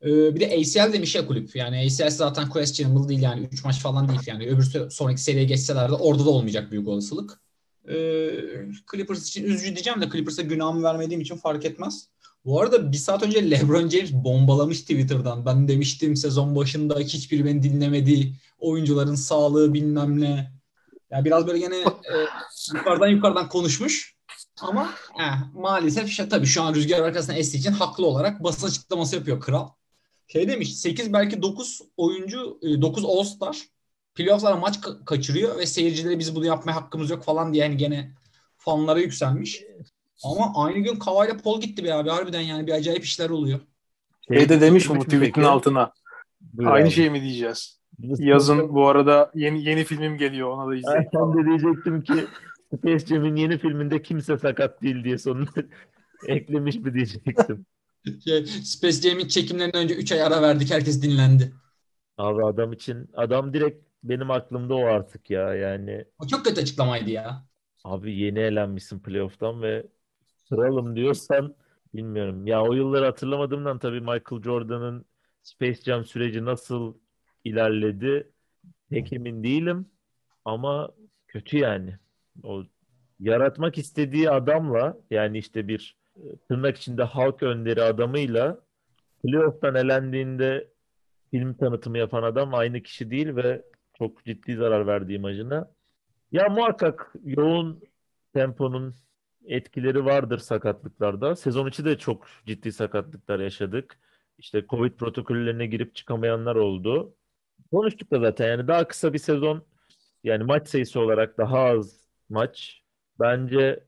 Ee, 0.01 0.35
bir 0.35 0.39
de 0.39 0.45
ACL 0.47 0.93
demiş 0.93 1.15
ya 1.15 1.27
kulüp. 1.27 1.55
Yani 1.55 1.85
ACL 1.85 2.09
zaten 2.09 2.49
questionable 2.49 3.09
değil 3.09 3.21
yani 3.21 3.49
3 3.51 3.65
maç 3.65 3.79
falan 3.79 4.09
değil 4.09 4.19
yani. 4.25 4.47
Öbür 4.47 4.89
sonraki 4.89 5.21
seriye 5.21 5.43
geçseler 5.43 5.89
de 5.89 5.93
orada 5.93 6.25
da 6.25 6.29
olmayacak 6.29 6.71
büyük 6.71 6.87
olasılık. 6.87 7.39
Ee, 7.89 8.29
Clippers 8.91 9.27
için 9.27 9.43
üzücü 9.43 9.75
diyeceğim 9.75 10.01
de 10.01 10.09
Clippers'a 10.09 10.41
günahımı 10.41 10.83
vermediğim 10.83 11.21
için 11.21 11.35
fark 11.35 11.65
etmez. 11.65 12.09
Bu 12.47 12.61
arada 12.61 12.91
bir 12.91 12.97
saat 12.97 13.23
önce 13.23 13.51
LeBron 13.51 13.89
James 13.89 14.13
bombalamış 14.13 14.81
Twitter'dan. 14.81 15.45
Ben 15.45 15.67
demiştim 15.67 16.15
sezon 16.15 16.55
başında 16.55 16.99
hiçbir 16.99 17.45
beni 17.45 17.63
dinlemedi. 17.63 18.33
Oyuncuların 18.59 19.15
sağlığı 19.15 19.73
bilmem 19.73 20.21
ne. 20.21 20.51
Yani 21.11 21.25
biraz 21.25 21.47
böyle 21.47 21.59
gene 21.59 21.75
e, 21.77 22.15
yukarıdan 22.73 23.07
yukarıdan 23.07 23.49
konuşmuş. 23.49 24.17
Ama 24.61 24.93
eh, 25.19 25.53
maalesef 25.53 26.09
işte, 26.09 26.29
tabii 26.29 26.45
şu 26.45 26.61
an 26.61 26.73
rüzgar 26.73 26.99
arkasına 26.99 27.35
estiği 27.35 27.61
için 27.61 27.71
haklı 27.71 28.05
olarak 28.05 28.43
basın 28.43 28.67
açıklaması 28.67 29.15
yapıyor 29.15 29.41
kral. 29.41 29.69
Şey 30.27 30.47
demiş 30.47 30.75
8 30.75 31.13
belki 31.13 31.41
9 31.41 31.81
oyuncu 31.97 32.59
9 32.81 33.03
e, 33.03 33.07
All-Star 33.07 33.57
playoff'lara 34.15 34.55
maç 34.55 34.75
ka- 34.75 35.05
kaçırıyor 35.05 35.57
ve 35.57 35.65
seyircilere 35.65 36.19
biz 36.19 36.35
bunu 36.35 36.45
yapmaya 36.45 36.75
hakkımız 36.75 37.09
yok 37.09 37.23
falan 37.23 37.53
diye 37.53 37.63
yani 37.63 37.77
gene 37.77 38.11
fanlara 38.57 38.99
yükselmiş. 38.99 39.63
Ama 40.24 40.51
aynı 40.55 40.80
gün 40.80 40.95
Kawhi 40.95 41.32
ile 41.32 41.38
Paul 41.38 41.61
gitti 41.61 41.84
be 41.84 41.93
abi 41.93 42.09
harbiden 42.09 42.41
yani 42.41 42.68
bir 42.68 42.72
acayip 42.72 43.03
işler 43.03 43.30
oluyor. 43.30 43.59
Şey 44.34 44.49
de 44.49 44.61
demiş 44.61 44.89
mi 44.89 44.99
bu 44.99 45.03
tweet'in 45.03 45.41
altına? 45.41 45.91
Buyur 46.41 46.72
Aynı 46.72 46.86
abi. 46.86 46.93
şey 46.93 47.09
mi 47.09 47.22
diyeceğiz? 47.22 47.80
Yazın 48.20 48.76
bu 48.76 48.88
arada 48.88 49.32
yeni 49.36 49.63
yeni 49.63 49.84
filmim 49.84 50.18
geliyor 50.18 50.49
ona 50.49 50.72
da 50.72 50.76
izleyin. 50.76 51.07
Ben 51.13 51.34
de 51.38 51.45
diyecektim 51.49 52.01
ki 52.01 52.13
Space 52.78 53.05
Jam'in 53.05 53.36
yeni 53.36 53.57
filminde 53.57 54.01
kimse 54.01 54.38
sakat 54.38 54.82
değil 54.82 55.03
diye 55.03 55.18
sonunda 55.18 55.49
eklemiş 56.28 56.76
mi 56.76 56.93
diyecektim. 56.93 57.65
Şey, 58.26 58.45
Space 58.45 59.09
Jam'in 59.09 59.28
çekimlerinden 59.28 59.84
önce 59.84 59.95
3 59.95 60.11
ay 60.11 60.24
ara 60.24 60.41
verdik. 60.41 60.72
Herkes 60.72 61.01
dinlendi. 61.01 61.53
Abi 62.18 62.45
adam 62.45 62.74
için 62.74 63.09
adam 63.13 63.53
direkt 63.53 63.88
benim 64.03 64.32
aklımda 64.32 64.76
o 64.76 64.86
artık 64.86 65.30
ya 65.30 65.53
yani. 65.55 66.05
O 66.20 66.28
çok 66.28 66.45
kötü 66.45 66.61
açıklamaydı 66.61 67.09
ya. 67.09 67.45
Abi 67.84 68.15
yeni 68.20 68.39
elenmişsin 68.39 68.99
playoff'tan 68.99 69.61
ve 69.61 69.88
kralım 70.49 70.95
diyorsan 70.95 71.55
bilmiyorum. 71.93 72.47
Ya 72.47 72.63
o 72.63 72.73
yılları 72.73 73.05
hatırlamadığımdan 73.05 73.79
tabii 73.79 73.99
Michael 74.01 74.41
Jordan'ın 74.43 75.05
Space 75.43 75.81
Jam 75.81 76.05
süreci 76.05 76.45
nasıl 76.45 76.93
ilerledi 77.43 78.31
pek 78.89 79.13
emin 79.13 79.43
değilim. 79.43 79.85
Ama 80.45 80.91
kötü 81.27 81.57
yani. 81.57 81.97
O 82.43 82.63
yaratmak 83.19 83.77
istediği 83.77 84.29
adamla 84.29 84.97
yani 85.11 85.37
işte 85.37 85.67
bir 85.67 85.97
e, 86.15 86.37
tırnak 86.49 86.77
içinde 86.77 87.03
halk 87.03 87.43
önderi 87.43 87.83
adamıyla 87.83 88.59
playoff'tan 89.23 89.75
elendiğinde 89.75 90.67
film 91.31 91.53
tanıtımı 91.53 91.97
yapan 91.97 92.23
adam 92.23 92.53
aynı 92.53 92.83
kişi 92.83 93.11
değil 93.11 93.35
ve 93.35 93.63
çok 93.97 94.25
ciddi 94.25 94.55
zarar 94.55 94.87
verdi 94.87 95.13
imajına. 95.13 95.71
Ya 96.31 96.49
muhakkak 96.49 97.13
yoğun 97.23 97.81
temponun 98.33 98.95
etkileri 99.47 100.05
vardır 100.05 100.37
sakatlıklarda. 100.37 101.35
Sezon 101.35 101.67
içi 101.67 101.85
de 101.85 101.97
çok 101.97 102.27
ciddi 102.45 102.71
sakatlıklar 102.71 103.39
yaşadık. 103.39 103.99
İşte 104.37 104.65
Covid 104.69 104.93
protokollerine 104.93 105.65
girip 105.65 105.95
çıkamayanlar 105.95 106.55
oldu. 106.55 107.15
Konuştuk 107.71 108.11
da 108.11 108.19
zaten 108.19 108.47
yani 108.47 108.67
daha 108.67 108.87
kısa 108.87 109.13
bir 109.13 109.19
sezon 109.19 109.65
yani 110.23 110.43
maç 110.43 110.67
sayısı 110.67 110.99
olarak 110.99 111.37
daha 111.37 111.59
az 111.59 112.07
maç 112.29 112.83
bence 113.19 113.83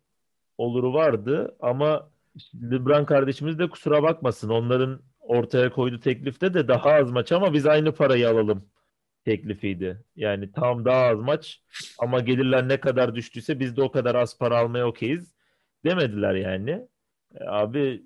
oluru 0.57 0.93
vardı 0.93 1.55
ama 1.59 2.11
LeBron 2.71 3.05
kardeşimiz 3.05 3.59
de 3.59 3.69
kusura 3.69 4.03
bakmasın. 4.03 4.49
Onların 4.49 5.01
ortaya 5.19 5.71
koyduğu 5.71 5.99
teklifte 5.99 6.53
de 6.53 6.67
daha 6.67 6.91
az 6.91 7.11
maç 7.11 7.31
ama 7.31 7.53
biz 7.53 7.65
aynı 7.65 7.93
parayı 7.93 8.29
alalım 8.29 8.69
teklifiydi. 9.25 10.03
Yani 10.15 10.51
tam 10.51 10.85
daha 10.85 11.01
az 11.03 11.19
maç 11.19 11.61
ama 11.99 12.19
gelirler 12.19 12.67
ne 12.67 12.79
kadar 12.79 13.15
düştüyse 13.15 13.59
biz 13.59 13.77
de 13.77 13.81
o 13.81 13.91
kadar 13.91 14.15
az 14.15 14.37
para 14.37 14.57
almaya 14.57 14.87
okeyiz 14.87 15.38
demediler 15.85 16.35
yani. 16.35 16.87
E, 17.35 17.43
abi 17.47 18.03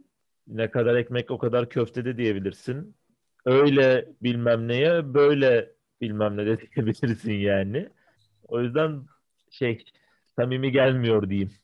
ne 0.48 0.72
kadar 0.72 0.96
ekmek 0.96 1.32
o 1.32 1.38
kadar 1.38 1.70
köfte 1.70 2.06
de 2.06 2.18
diyebilirsin. 2.18 2.96
Öyle 3.46 4.10
bilmem 4.22 4.68
neye 4.68 5.14
böyle 5.14 5.72
bilmem 6.02 6.38
ne 6.38 6.46
de 6.46 6.58
diyebilirsin 6.76 7.34
yani. 7.34 7.90
O 8.48 8.62
yüzden 8.62 9.06
şey 9.52 9.86
samimi 10.36 10.72
gelmiyor 10.72 11.30
diyeyim. 11.30 11.52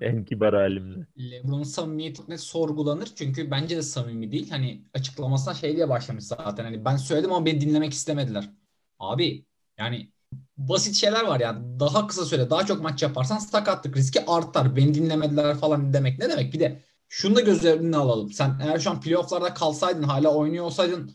En 0.00 0.24
kibar 0.24 0.54
halimle. 0.54 1.06
LeBron'un 1.18 1.62
samimiyeti 1.62 2.22
ne 2.28 2.38
sorgulanır 2.38 3.08
çünkü 3.16 3.50
bence 3.50 3.76
de 3.76 3.82
samimi 3.82 4.32
değil. 4.32 4.50
Hani 4.50 4.82
açıklamasına 4.94 5.54
şey 5.54 5.76
diye 5.76 5.88
başlamış 5.88 6.24
zaten. 6.24 6.64
Hani 6.64 6.84
ben 6.84 6.96
söyledim 6.96 7.32
ama 7.32 7.46
beni 7.46 7.60
dinlemek 7.60 7.92
istemediler. 7.92 8.50
Abi 8.98 9.44
yani 9.78 10.12
basit 10.58 10.94
şeyler 10.94 11.24
var 11.24 11.40
yani. 11.40 11.80
Daha 11.80 12.06
kısa 12.06 12.24
süre 12.24 12.50
daha 12.50 12.66
çok 12.66 12.82
maç 12.82 13.02
yaparsan 13.02 13.38
sakatlık 13.38 13.96
riski 13.96 14.26
artar. 14.26 14.76
Beni 14.76 14.94
dinlemediler 14.94 15.58
falan 15.58 15.92
demek 15.92 16.18
ne 16.18 16.30
demek? 16.30 16.52
Bir 16.52 16.60
de 16.60 16.82
şunu 17.08 17.36
da 17.36 17.40
göz 17.40 17.64
önüne 17.64 17.96
alalım. 17.96 18.32
Sen 18.32 18.58
eğer 18.62 18.78
şu 18.78 18.90
an 18.90 19.00
playofflarda 19.00 19.54
kalsaydın 19.54 20.02
hala 20.02 20.34
oynuyor 20.34 20.64
olsaydın 20.64 21.10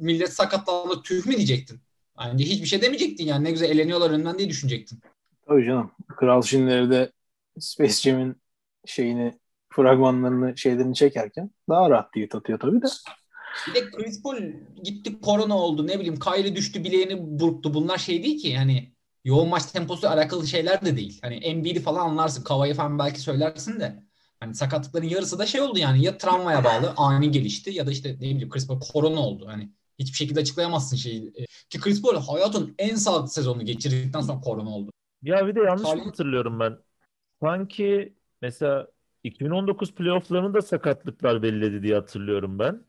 millet 0.00 0.32
sakatlandı 0.32 1.02
tüh 1.02 1.26
mü 1.26 1.36
diyecektin? 1.36 1.80
Bence 2.18 2.44
hiçbir 2.44 2.66
şey 2.66 2.82
demeyecektin 2.82 3.24
yani 3.24 3.44
ne 3.44 3.50
güzel 3.50 3.70
eğleniyorlar 3.70 4.10
önden 4.10 4.38
diye 4.38 4.48
düşünecektin. 4.48 4.98
Tabii 5.46 5.64
canım. 5.66 5.90
Kral 6.16 6.42
Şinleri 6.42 6.90
de 6.90 7.12
Space 7.58 8.10
Jam'in 8.10 8.36
şeyini 8.86 9.38
fragmanlarını 9.68 10.58
şeylerini 10.58 10.94
çekerken 10.94 11.50
daha 11.68 11.90
rahat 11.90 12.14
diye 12.14 12.28
atıyor 12.34 12.58
tabii 12.58 12.82
de. 12.82 12.86
Bir 13.68 13.74
de 13.74 13.90
Chris 13.90 14.22
Paul 14.22 14.36
gitti 14.84 15.20
korona 15.20 15.58
oldu 15.58 15.86
ne 15.86 15.98
bileyim 15.98 16.18
Kyrie 16.18 16.56
düştü 16.56 16.84
bileğini 16.84 17.40
burktu 17.40 17.74
bunlar 17.74 17.98
şey 17.98 18.22
değil 18.22 18.42
ki 18.42 18.48
yani 18.48 18.92
yoğun 19.24 19.48
maç 19.48 19.66
temposu 19.66 20.08
alakalı 20.08 20.46
şeyler 20.46 20.84
de 20.84 20.96
değil. 20.96 21.18
Hani 21.22 21.34
Embiid'i 21.34 21.80
falan 21.80 22.08
anlarsın 22.08 22.44
Kavayı 22.44 22.74
falan 22.74 22.98
belki 22.98 23.20
söylersin 23.20 23.80
de 23.80 24.04
hani 24.40 24.54
sakatlıkların 24.54 25.06
yarısı 25.06 25.38
da 25.38 25.46
şey 25.46 25.60
oldu 25.60 25.78
yani 25.78 26.04
ya 26.04 26.18
travmaya 26.18 26.64
bağlı 26.64 26.94
ani 26.96 27.30
gelişti 27.30 27.70
ya 27.70 27.86
da 27.86 27.90
işte 27.90 28.08
ne 28.08 28.20
bileyim 28.20 28.50
Chris 28.50 28.66
Paul 28.66 28.80
korona 28.80 29.20
oldu. 29.20 29.46
Hani 29.48 29.70
hiçbir 29.98 30.16
şekilde 30.16 30.40
açıklayamazsın 30.40 30.96
şeyi. 30.96 31.32
Ki 31.70 31.80
Chris 31.80 32.02
Paul 32.02 32.16
hayatın 32.16 32.74
en 32.78 32.94
sağlıklı 32.94 33.28
sezonunu 33.28 33.64
geçirdikten 33.64 34.20
sonra 34.20 34.40
korona 34.40 34.70
oldu. 34.70 34.90
Ya 35.22 35.46
bir 35.46 35.54
de 35.54 35.60
yanlış 35.60 35.94
mı 35.94 36.04
hatırlıyorum 36.04 36.60
ben? 36.60 36.78
Sanki 37.40 38.14
mesela 38.42 38.88
2019 39.24 39.94
playofflarını 39.94 40.54
da 40.54 40.62
sakatlıklar 40.62 41.42
belledi 41.42 41.82
diye 41.82 41.94
hatırlıyorum 41.94 42.58
ben. 42.58 42.84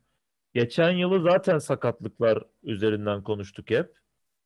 Geçen 0.56 0.92
yılı 0.92 1.22
zaten 1.22 1.58
sakatlıklar 1.58 2.44
üzerinden 2.64 3.24
konuştuk 3.24 3.70
hep. 3.70 3.94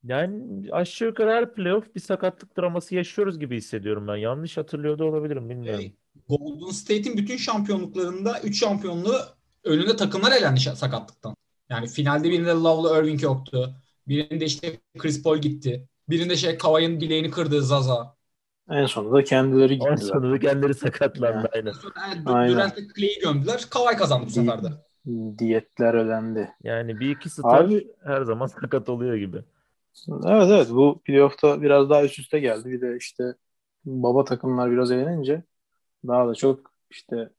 Yani 0.04 0.44
aşağı 0.72 1.08
yukarı 1.08 1.30
her 1.32 1.54
playoff 1.54 1.96
bir 1.96 2.00
sakatlık 2.00 2.58
draması 2.58 2.96
yaşıyoruz 2.96 3.40
gibi 3.40 3.58
hissediyorum 3.58 4.08
ben. 4.08 4.16
Yanlış 4.16 4.58
hatırlıyor 4.58 5.00
da 5.00 5.06
olabilirim 5.06 5.50
bilmiyorum. 5.50 5.82
Hey, 5.82 5.94
Golden 6.30 6.72
State'in 6.72 7.18
bütün 7.18 7.38
şampiyonluklarında 7.38 8.40
3 8.44 8.60
şampiyonluğu 8.60 9.16
önünde 9.64 9.96
takımlar 9.96 10.32
elendi 10.32 10.60
sakatlıktan. 10.60 11.36
Yani 11.70 11.88
finalde 11.88 12.32
birinde 12.32 12.52
Love'la 12.52 13.00
Irving 13.00 13.24
yoktu. 13.24 13.76
Birinde 14.08 14.46
işte 14.46 14.80
Chris 14.98 15.24
Paul 15.24 15.38
gitti. 15.38 15.88
Birinde 16.10 16.36
şey 16.36 16.58
Kawhi'nin 16.58 17.02
bileğini 17.02 17.32
kırdı 17.32 17.62
Zaza. 17.62 18.16
En 18.70 18.86
sonunda 18.86 19.16
da 19.18 19.24
kendileri 19.24 19.74
gitti. 19.74 19.90
En 19.92 19.96
sonunda 19.96 20.32
da 20.32 20.40
kendileri 20.40 20.74
sakatlandı 20.74 21.50
yani. 21.56 21.72
aynen. 21.96 22.26
aynen. 22.26 22.54
Durant'le 22.54 22.96
Clay'i 22.96 23.20
gömdüler. 23.20 23.66
Kawhi 23.70 23.98
kazandı 23.98 24.26
bu 24.26 24.32
sefer 24.32 24.64
de. 24.64 24.89
Diyetler 25.38 25.94
ödendi. 25.94 26.52
Yani 26.64 27.00
bir 27.00 27.10
iki 27.10 27.30
star 27.30 27.66
Abi, 27.66 27.88
her 28.04 28.22
zaman 28.22 28.48
sakat 28.48 28.90
oluyor 28.90 29.16
gibi. 29.16 29.44
Evet 30.10 30.50
evet 30.50 30.70
bu 30.70 31.02
playoff'ta 31.06 31.62
biraz 31.62 31.90
daha 31.90 32.04
üst 32.04 32.20
üste 32.20 32.40
geldi. 32.40 32.70
Bir 32.70 32.82
de 32.82 32.98
işte 32.98 33.36
baba 33.86 34.24
takımlar 34.24 34.72
biraz 34.72 34.92
eğlenince 34.92 35.44
daha 36.08 36.28
da 36.28 36.36
çok 36.36 36.72
işte 36.90 37.30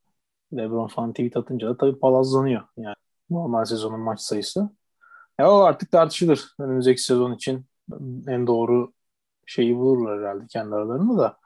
LeBron 0.53 0.87
falan 0.87 1.11
tweet 1.11 1.37
atınca 1.37 1.69
da 1.69 1.77
tabii 1.77 1.99
palazlanıyor 1.99 2.61
yani 2.77 2.95
normal 3.29 3.65
sezonun 3.65 3.99
maç 3.99 4.21
sayısı. 4.21 4.69
Ya 5.39 5.51
o 5.51 5.59
artık 5.59 5.91
tartışılır. 5.91 6.55
Önümüzdeki 6.59 7.01
sezon 7.01 7.33
için 7.33 7.65
en 8.27 8.47
doğru 8.47 8.93
şeyi 9.45 9.77
bulurlar 9.77 10.19
herhalde 10.19 10.45
kendi 10.49 10.75
aralarında 10.75 11.17
da. 11.17 11.37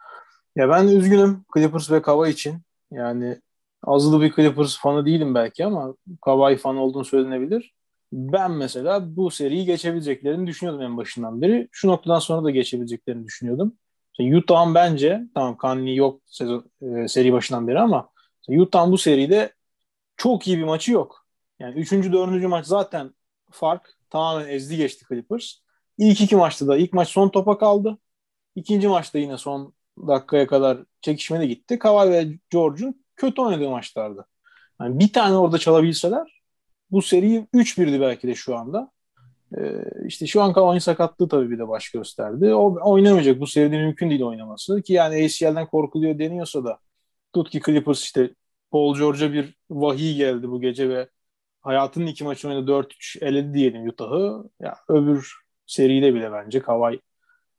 Ya 0.55 0.69
ben 0.69 0.87
üzgünüm 0.87 1.45
Clippers 1.55 1.91
ve 1.91 2.01
Kava 2.01 2.27
için. 2.27 2.61
Yani 2.91 3.41
azılı 3.85 4.21
bir 4.21 4.33
Clippers 4.35 4.77
fanı 4.77 5.05
değilim 5.05 5.35
belki 5.35 5.65
ama 5.65 5.95
Kawhi 6.21 6.57
fanı 6.57 6.83
olduğunu 6.83 7.05
söylenebilir. 7.05 7.73
Ben 8.13 8.51
mesela 8.51 9.15
bu 9.15 9.31
seriyi 9.31 9.65
geçebileceklerini 9.65 10.47
düşünüyordum 10.47 10.81
en 10.81 10.97
başından 10.97 11.41
beri. 11.41 11.67
Şu 11.71 11.87
noktadan 11.87 12.19
sonra 12.19 12.43
da 12.43 12.51
geçebileceklerini 12.51 13.25
düşünüyordum. 13.25 13.73
İşte 14.19 14.37
Utah'ın 14.37 14.75
bence 14.75 15.21
tamam 15.33 15.57
Conley 15.61 15.95
yok 15.95 16.21
sezon, 16.25 16.71
e, 16.81 17.07
seri 17.07 17.33
başından 17.33 17.67
beri 17.67 17.79
ama 17.79 18.09
Utah'ın 18.49 18.91
bu 18.91 18.97
seride 18.97 19.53
çok 20.17 20.47
iyi 20.47 20.57
bir 20.57 20.63
maçı 20.63 20.91
yok. 20.91 21.25
Yani 21.59 21.75
3. 21.79 21.91
4. 21.91 22.47
maç 22.47 22.65
zaten 22.65 23.13
fark 23.51 23.89
tamamen 24.09 24.47
ezdi 24.47 24.77
geçti 24.77 25.05
Clippers. 25.09 25.53
İlk 25.97 26.21
iki 26.21 26.35
maçta 26.35 26.67
da 26.67 26.77
ilk 26.77 26.93
maç 26.93 27.09
son 27.09 27.29
topa 27.29 27.57
kaldı. 27.57 27.97
İkinci 28.55 28.87
maçta 28.87 29.19
yine 29.19 29.37
son 29.37 29.73
dakikaya 29.97 30.47
kadar 30.47 30.77
çekişmeli 31.01 31.47
gitti. 31.47 31.79
Kawhi 31.79 32.11
ve 32.11 32.27
George'un 32.49 33.04
kötü 33.15 33.41
oynadığı 33.41 33.69
maçlardı. 33.69 34.25
Yani 34.81 34.99
bir 34.99 35.13
tane 35.13 35.37
orada 35.37 35.57
çalabilseler 35.57 36.41
Bu 36.91 37.01
seri 37.01 37.47
3-1'di 37.53 38.01
belki 38.01 38.27
de 38.27 38.35
şu 38.35 38.57
anda. 38.57 38.91
Ee, 39.57 39.83
işte 40.07 40.27
şu 40.27 40.41
an 40.41 40.53
Cavani 40.53 40.81
sakatlığı 40.81 41.27
tabii 41.29 41.51
bir 41.51 41.59
de 41.59 41.67
baş 41.67 41.91
gösterdi. 41.91 42.53
O 42.53 42.91
oynamayacak. 42.91 43.39
Bu 43.39 43.47
seride 43.47 43.77
mümkün 43.77 44.09
değil 44.09 44.21
oynaması. 44.21 44.81
Ki 44.81 44.93
yani 44.93 45.25
ACL'den 45.25 45.67
korkuluyor 45.67 46.19
deniyorsa 46.19 46.63
da 46.65 46.79
tut 47.33 47.49
ki 47.49 47.61
Clippers 47.65 48.01
işte 48.03 48.33
Paul 48.71 48.97
George'a 48.97 49.33
bir 49.33 49.55
vahiy 49.69 50.15
geldi 50.15 50.49
bu 50.49 50.61
gece 50.61 50.89
ve 50.89 51.09
hayatının 51.61 52.07
iki 52.07 52.23
maçı 52.23 52.47
oynadı 52.47 52.71
4-3 52.71 53.25
eledi 53.25 53.53
diyelim 53.53 53.87
Utah'ı. 53.89 54.49
Ya 54.59 54.77
öbür 54.89 55.33
seride 55.65 56.15
bile 56.15 56.31
bence 56.31 56.59
Kawhi 56.59 57.01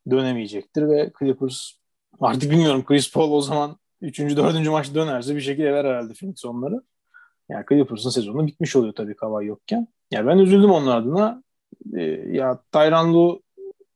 dönemeyecektir 0.09 0.87
ve 0.87 1.11
Clippers 1.19 1.71
artık 2.19 2.51
bilmiyorum 2.51 2.85
Chris 2.85 3.13
Paul 3.13 3.31
o 3.31 3.41
zaman 3.41 3.77
3. 4.01 4.19
4. 4.19 4.69
maç 4.69 4.95
dönerse 4.95 5.35
bir 5.35 5.41
şekilde 5.41 5.73
ver 5.73 5.85
herhalde 5.85 6.13
Phoenix 6.13 6.45
onları. 6.45 6.81
Yani 7.49 7.65
Clippers'ın 7.69 8.09
sezonu 8.09 8.47
bitmiş 8.47 8.75
oluyor 8.75 8.93
tabii 8.93 9.15
Kawhi 9.15 9.45
yokken. 9.45 9.87
Yani 10.11 10.27
ben 10.27 10.37
üzüldüm 10.37 10.71
onun 10.71 10.87
adına. 10.87 11.43
Ee, 11.95 12.01
ya 12.31 12.59
Tyron 12.71 13.13
Lue 13.13 13.39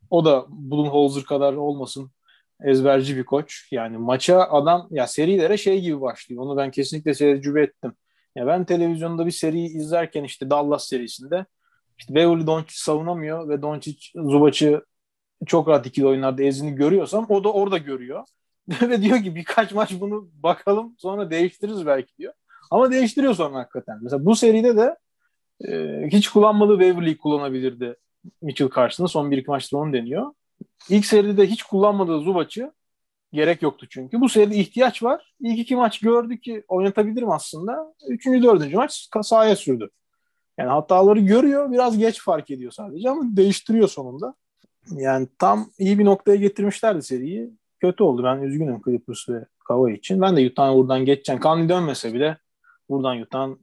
o 0.09 0.25
da 0.25 0.45
Blumholzer 0.49 1.23
kadar 1.23 1.53
olmasın 1.53 2.11
ezberci 2.63 3.17
bir 3.17 3.23
koç. 3.23 3.67
Yani 3.71 3.97
maça 3.97 4.39
adam 4.39 4.87
ya 4.91 5.07
serilere 5.07 5.57
şey 5.57 5.81
gibi 5.81 6.01
başlıyor. 6.01 6.43
Onu 6.43 6.57
ben 6.57 6.71
kesinlikle 6.71 7.13
tecrübe 7.13 7.61
ettim. 7.63 7.93
Ya 8.35 8.47
ben 8.47 8.65
televizyonda 8.65 9.25
bir 9.25 9.31
seriyi 9.31 9.69
izlerken 9.69 10.23
işte 10.23 10.49
Dallas 10.49 10.87
serisinde 10.87 11.45
işte 11.97 12.15
Beverly 12.15 12.47
Doncic 12.47 12.73
savunamıyor 12.75 13.49
ve 13.49 13.61
Doncic 13.61 14.11
Zubac'ı 14.15 14.85
çok 15.45 15.67
rahat 15.67 15.85
ikili 15.85 16.07
oyunlarda 16.07 16.43
ezini 16.43 16.75
görüyorsam 16.75 17.25
o 17.29 17.43
da 17.43 17.53
orada 17.53 17.77
görüyor. 17.77 18.23
ve 18.81 19.01
diyor 19.01 19.23
ki 19.23 19.35
birkaç 19.35 19.71
maç 19.71 19.91
bunu 19.99 20.29
bakalım 20.33 20.95
sonra 20.97 21.31
değiştiririz 21.31 21.85
belki 21.85 22.17
diyor. 22.17 22.33
Ama 22.71 22.91
değiştiriyor 22.91 23.33
sonra 23.33 23.59
hakikaten. 23.59 23.99
Mesela 24.01 24.25
bu 24.25 24.35
seride 24.35 24.77
de 24.77 24.97
e, 25.67 26.07
hiç 26.07 26.29
kullanmadığı 26.29 26.79
Beverly'yi 26.79 27.17
kullanabilirdi 27.17 27.95
Mitchell 28.41 28.69
karşısında. 28.69 29.07
Son 29.07 29.31
bir 29.31 29.37
iki 29.37 29.49
maçta 29.49 29.77
onu 29.77 29.93
deniyor. 29.93 30.33
İlk 30.89 31.05
seride 31.05 31.37
de 31.37 31.47
hiç 31.47 31.63
kullanmadığı 31.63 32.19
Zubac'ı 32.19 32.71
gerek 33.33 33.61
yoktu 33.61 33.87
çünkü. 33.89 34.21
Bu 34.21 34.29
seride 34.29 34.55
ihtiyaç 34.55 35.03
var. 35.03 35.33
İlk 35.39 35.59
iki 35.59 35.75
maç 35.75 35.99
gördü 35.99 36.39
ki 36.39 36.63
oynatabilirim 36.67 37.31
aslında. 37.31 37.93
Üçüncü, 38.07 38.43
dördüncü 38.43 38.75
maç 38.75 39.09
sahaya 39.21 39.55
sürdü. 39.55 39.89
Yani 40.57 40.69
hataları 40.69 41.19
görüyor. 41.19 41.71
Biraz 41.71 41.97
geç 41.97 42.21
fark 42.21 42.51
ediyor 42.51 42.71
sadece 42.71 43.09
ama 43.09 43.23
değiştiriyor 43.37 43.87
sonunda. 43.87 44.35
Yani 44.91 45.27
tam 45.39 45.69
iyi 45.79 45.99
bir 45.99 46.05
noktaya 46.05 46.35
getirmişlerdi 46.35 47.01
seriyi. 47.01 47.51
Kötü 47.81 48.03
oldu. 48.03 48.23
Ben 48.23 48.41
üzgünüm 48.41 48.81
Clippers 48.85 49.29
ve 49.29 49.45
Kawhi 49.67 49.93
için. 49.93 50.21
Ben 50.21 50.37
de 50.37 50.47
Utah'ın 50.47 50.77
buradan 50.77 51.05
geçeceğim. 51.05 51.41
Kanli 51.41 51.69
dönmese 51.69 52.13
bile 52.13 52.37
buradan 52.89 53.21
Utah'ın 53.21 53.59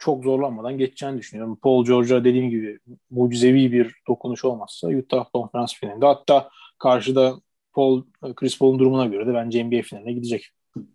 çok 0.00 0.24
zorlanmadan 0.24 0.78
geçeceğini 0.78 1.18
düşünüyorum. 1.18 1.58
Paul 1.62 1.84
George'a 1.84 2.24
dediğim 2.24 2.50
gibi 2.50 2.78
mucizevi 3.10 3.72
bir 3.72 3.94
dokunuş 4.08 4.44
olmazsa 4.44 4.88
Utah 4.88 5.24
konferans 5.32 5.74
finalinde. 5.74 6.06
Hatta 6.06 6.50
karşıda 6.78 7.40
Paul, 7.72 8.02
Chris 8.36 8.58
Paul'un 8.58 8.78
durumuna 8.78 9.06
göre 9.06 9.26
de 9.26 9.34
bence 9.34 9.64
NBA 9.64 9.82
finaline 9.82 10.12
gidecek. 10.12 10.50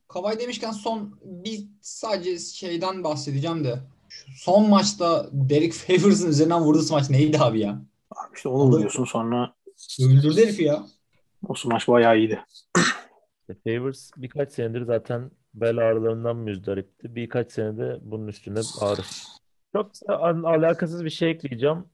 Kavay 0.07 0.39
demişken 0.39 0.71
son 0.71 1.19
bir 1.23 1.63
sadece 1.81 2.39
şeyden 2.39 3.03
bahsedeceğim 3.03 3.63
de 3.63 3.79
son 4.35 4.69
maçta 4.69 5.29
Derek 5.31 5.73
Favors'ın 5.73 6.29
üzerinden 6.29 6.61
vurduğu 6.61 6.91
maç 6.91 7.09
neydi 7.09 7.39
abi 7.39 7.59
ya? 7.59 7.81
Abi 8.11 8.35
işte 8.35 8.49
onu 8.49 8.63
vuruyorsun 8.63 9.05
sonra 9.05 9.53
Öldürdü 10.01 10.41
herifi 10.41 10.63
ya. 10.63 10.83
O 11.47 11.53
maç 11.65 11.87
bayağı 11.87 12.17
iyiydi. 12.17 12.39
Favors 13.63 14.11
birkaç 14.17 14.53
senedir 14.53 14.81
zaten 14.81 15.31
bel 15.53 15.77
ağrılarından 15.77 16.37
müzdaripti. 16.37 17.15
Birkaç 17.15 17.51
senede 17.51 17.99
bunun 18.01 18.27
üstüne 18.27 18.59
ağrı. 18.81 19.01
Çok 19.75 19.91
alakasız 20.43 21.05
bir 21.05 21.09
şey 21.09 21.31
ekleyeceğim. 21.31 21.85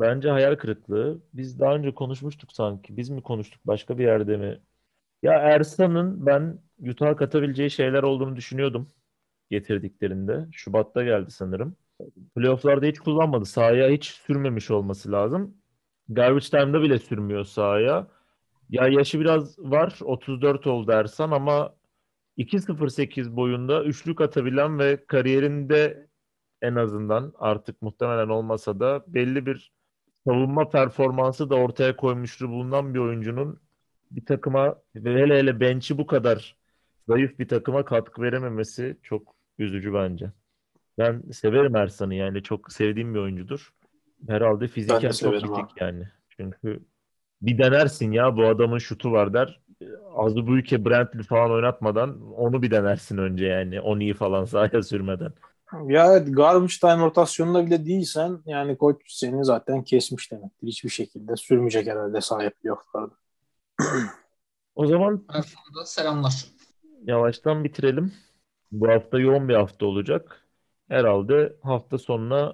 Bence 0.00 0.30
hayal 0.30 0.56
kırıklığı. 0.56 1.22
Biz 1.32 1.60
daha 1.60 1.74
önce 1.74 1.94
konuşmuştuk 1.94 2.52
sanki. 2.52 2.96
Biz 2.96 3.10
mi 3.10 3.22
konuştuk 3.22 3.60
başka 3.66 3.98
bir 3.98 4.04
yerde 4.04 4.36
mi? 4.36 4.60
Ya 5.22 5.32
Ersan'ın 5.32 6.26
ben 6.26 6.58
Utah'a 6.90 7.16
katabileceği 7.16 7.70
şeyler 7.70 8.02
olduğunu 8.02 8.36
düşünüyordum 8.36 8.90
getirdiklerinde. 9.50 10.46
Şubat'ta 10.52 11.04
geldi 11.04 11.30
sanırım. 11.30 11.76
Playoff'larda 12.36 12.86
hiç 12.86 12.98
kullanmadı. 13.00 13.44
Sahaya 13.44 13.90
hiç 13.90 14.04
sürmemiş 14.04 14.70
olması 14.70 15.12
lazım. 15.12 15.56
Garbage 16.08 16.46
Time'da 16.46 16.82
bile 16.82 16.98
sürmüyor 16.98 17.44
sahaya. 17.44 18.06
Ya 18.70 18.88
yaşı 18.88 19.20
biraz 19.20 19.58
var. 19.58 19.98
34 20.02 20.66
oldu 20.66 20.92
Ersan 20.92 21.30
ama 21.30 21.74
2.08 22.38 23.36
boyunda 23.36 23.84
üçlük 23.84 24.20
atabilen 24.20 24.78
ve 24.78 25.06
kariyerinde 25.06 26.08
en 26.62 26.74
azından 26.74 27.32
artık 27.38 27.82
muhtemelen 27.82 28.28
olmasa 28.28 28.80
da 28.80 29.04
belli 29.06 29.46
bir 29.46 29.72
savunma 30.26 30.70
performansı 30.70 31.50
da 31.50 31.54
ortaya 31.54 31.96
koymuştur 31.96 32.48
bulunan 32.48 32.94
bir 32.94 32.98
oyuncunun 32.98 33.60
bir 34.10 34.24
takıma 34.24 34.78
hele 34.94 35.38
hele 35.38 35.60
bench'i 35.60 35.98
bu 35.98 36.06
kadar 36.06 36.56
zayıf 37.08 37.38
bir 37.38 37.48
takıma 37.48 37.84
katkı 37.84 38.22
verememesi 38.22 38.96
çok 39.02 39.34
üzücü 39.58 39.94
bence. 39.94 40.32
Ben 40.98 41.22
severim 41.32 41.76
Ersan'ı 41.76 42.14
yani 42.14 42.42
çok 42.42 42.72
sevdiğim 42.72 43.14
bir 43.14 43.18
oyuncudur. 43.18 43.72
Herhalde 44.28 44.68
fiziken 44.68 45.10
çok 45.10 45.36
itik 45.36 45.80
yani. 45.80 46.08
Çünkü 46.28 46.80
bir 47.46 47.58
denersin 47.58 48.12
ya 48.12 48.36
bu 48.36 48.46
adamın 48.46 48.78
şutu 48.78 49.12
var 49.12 49.34
der. 49.34 49.60
Azubuike 50.16 50.84
Brently 50.84 51.22
falan 51.22 51.50
oynatmadan 51.50 52.32
onu 52.32 52.62
bir 52.62 52.70
denersin 52.70 53.18
önce 53.18 53.46
yani. 53.46 53.80
Onu 53.80 54.02
iyi 54.02 54.14
falan 54.14 54.44
sahaya 54.44 54.82
sürmeden. 54.82 55.32
Ya 55.86 56.12
evet 56.12 56.36
garbage 56.36 56.74
time 56.80 56.98
rotasyonunda 56.98 57.66
bile 57.66 57.86
değilsen 57.86 58.38
yani 58.46 58.78
koç 58.78 58.96
seni 59.06 59.44
zaten 59.44 59.84
kesmiş 59.84 60.32
demektir. 60.32 60.66
Hiçbir 60.66 60.88
şekilde 60.90 61.36
sürmeyecek 61.36 61.86
herhalde 61.86 62.20
sahip 62.20 62.60
playofflarda. 62.60 63.14
o 64.74 64.86
zaman 64.86 65.26
selamlar. 65.84 66.44
Yavaştan 67.06 67.64
bitirelim. 67.64 68.12
Bu 68.72 68.88
hafta 68.88 69.18
yoğun 69.18 69.48
bir 69.48 69.54
hafta 69.54 69.86
olacak. 69.86 70.46
Herhalde 70.88 71.56
hafta 71.62 71.98
sonuna 71.98 72.52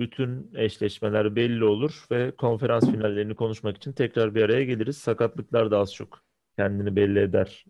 bütün 0.00 0.50
eşleşmeler 0.54 1.36
belli 1.36 1.64
olur 1.64 2.04
ve 2.10 2.30
konferans 2.36 2.90
finallerini 2.90 3.34
konuşmak 3.34 3.76
için 3.76 3.92
tekrar 3.92 4.34
bir 4.34 4.42
araya 4.42 4.64
geliriz. 4.64 4.98
Sakatlıklar 4.98 5.70
da 5.70 5.78
az 5.78 5.94
çok 5.94 6.22
kendini 6.56 6.96
belli 6.96 7.18
eder 7.18 7.64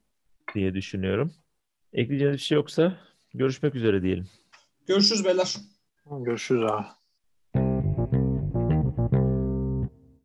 diye 0.54 0.74
düşünüyorum. 0.74 1.32
Ekleyeceğiniz 1.92 2.38
bir 2.38 2.42
şey 2.42 2.56
yoksa 2.56 2.98
görüşmek 3.34 3.74
üzere 3.74 4.02
diyelim. 4.02 4.26
Görüşürüz 4.86 5.24
beyler. 5.24 5.56
Görüşürüz 6.06 6.62
abi. 6.62 6.99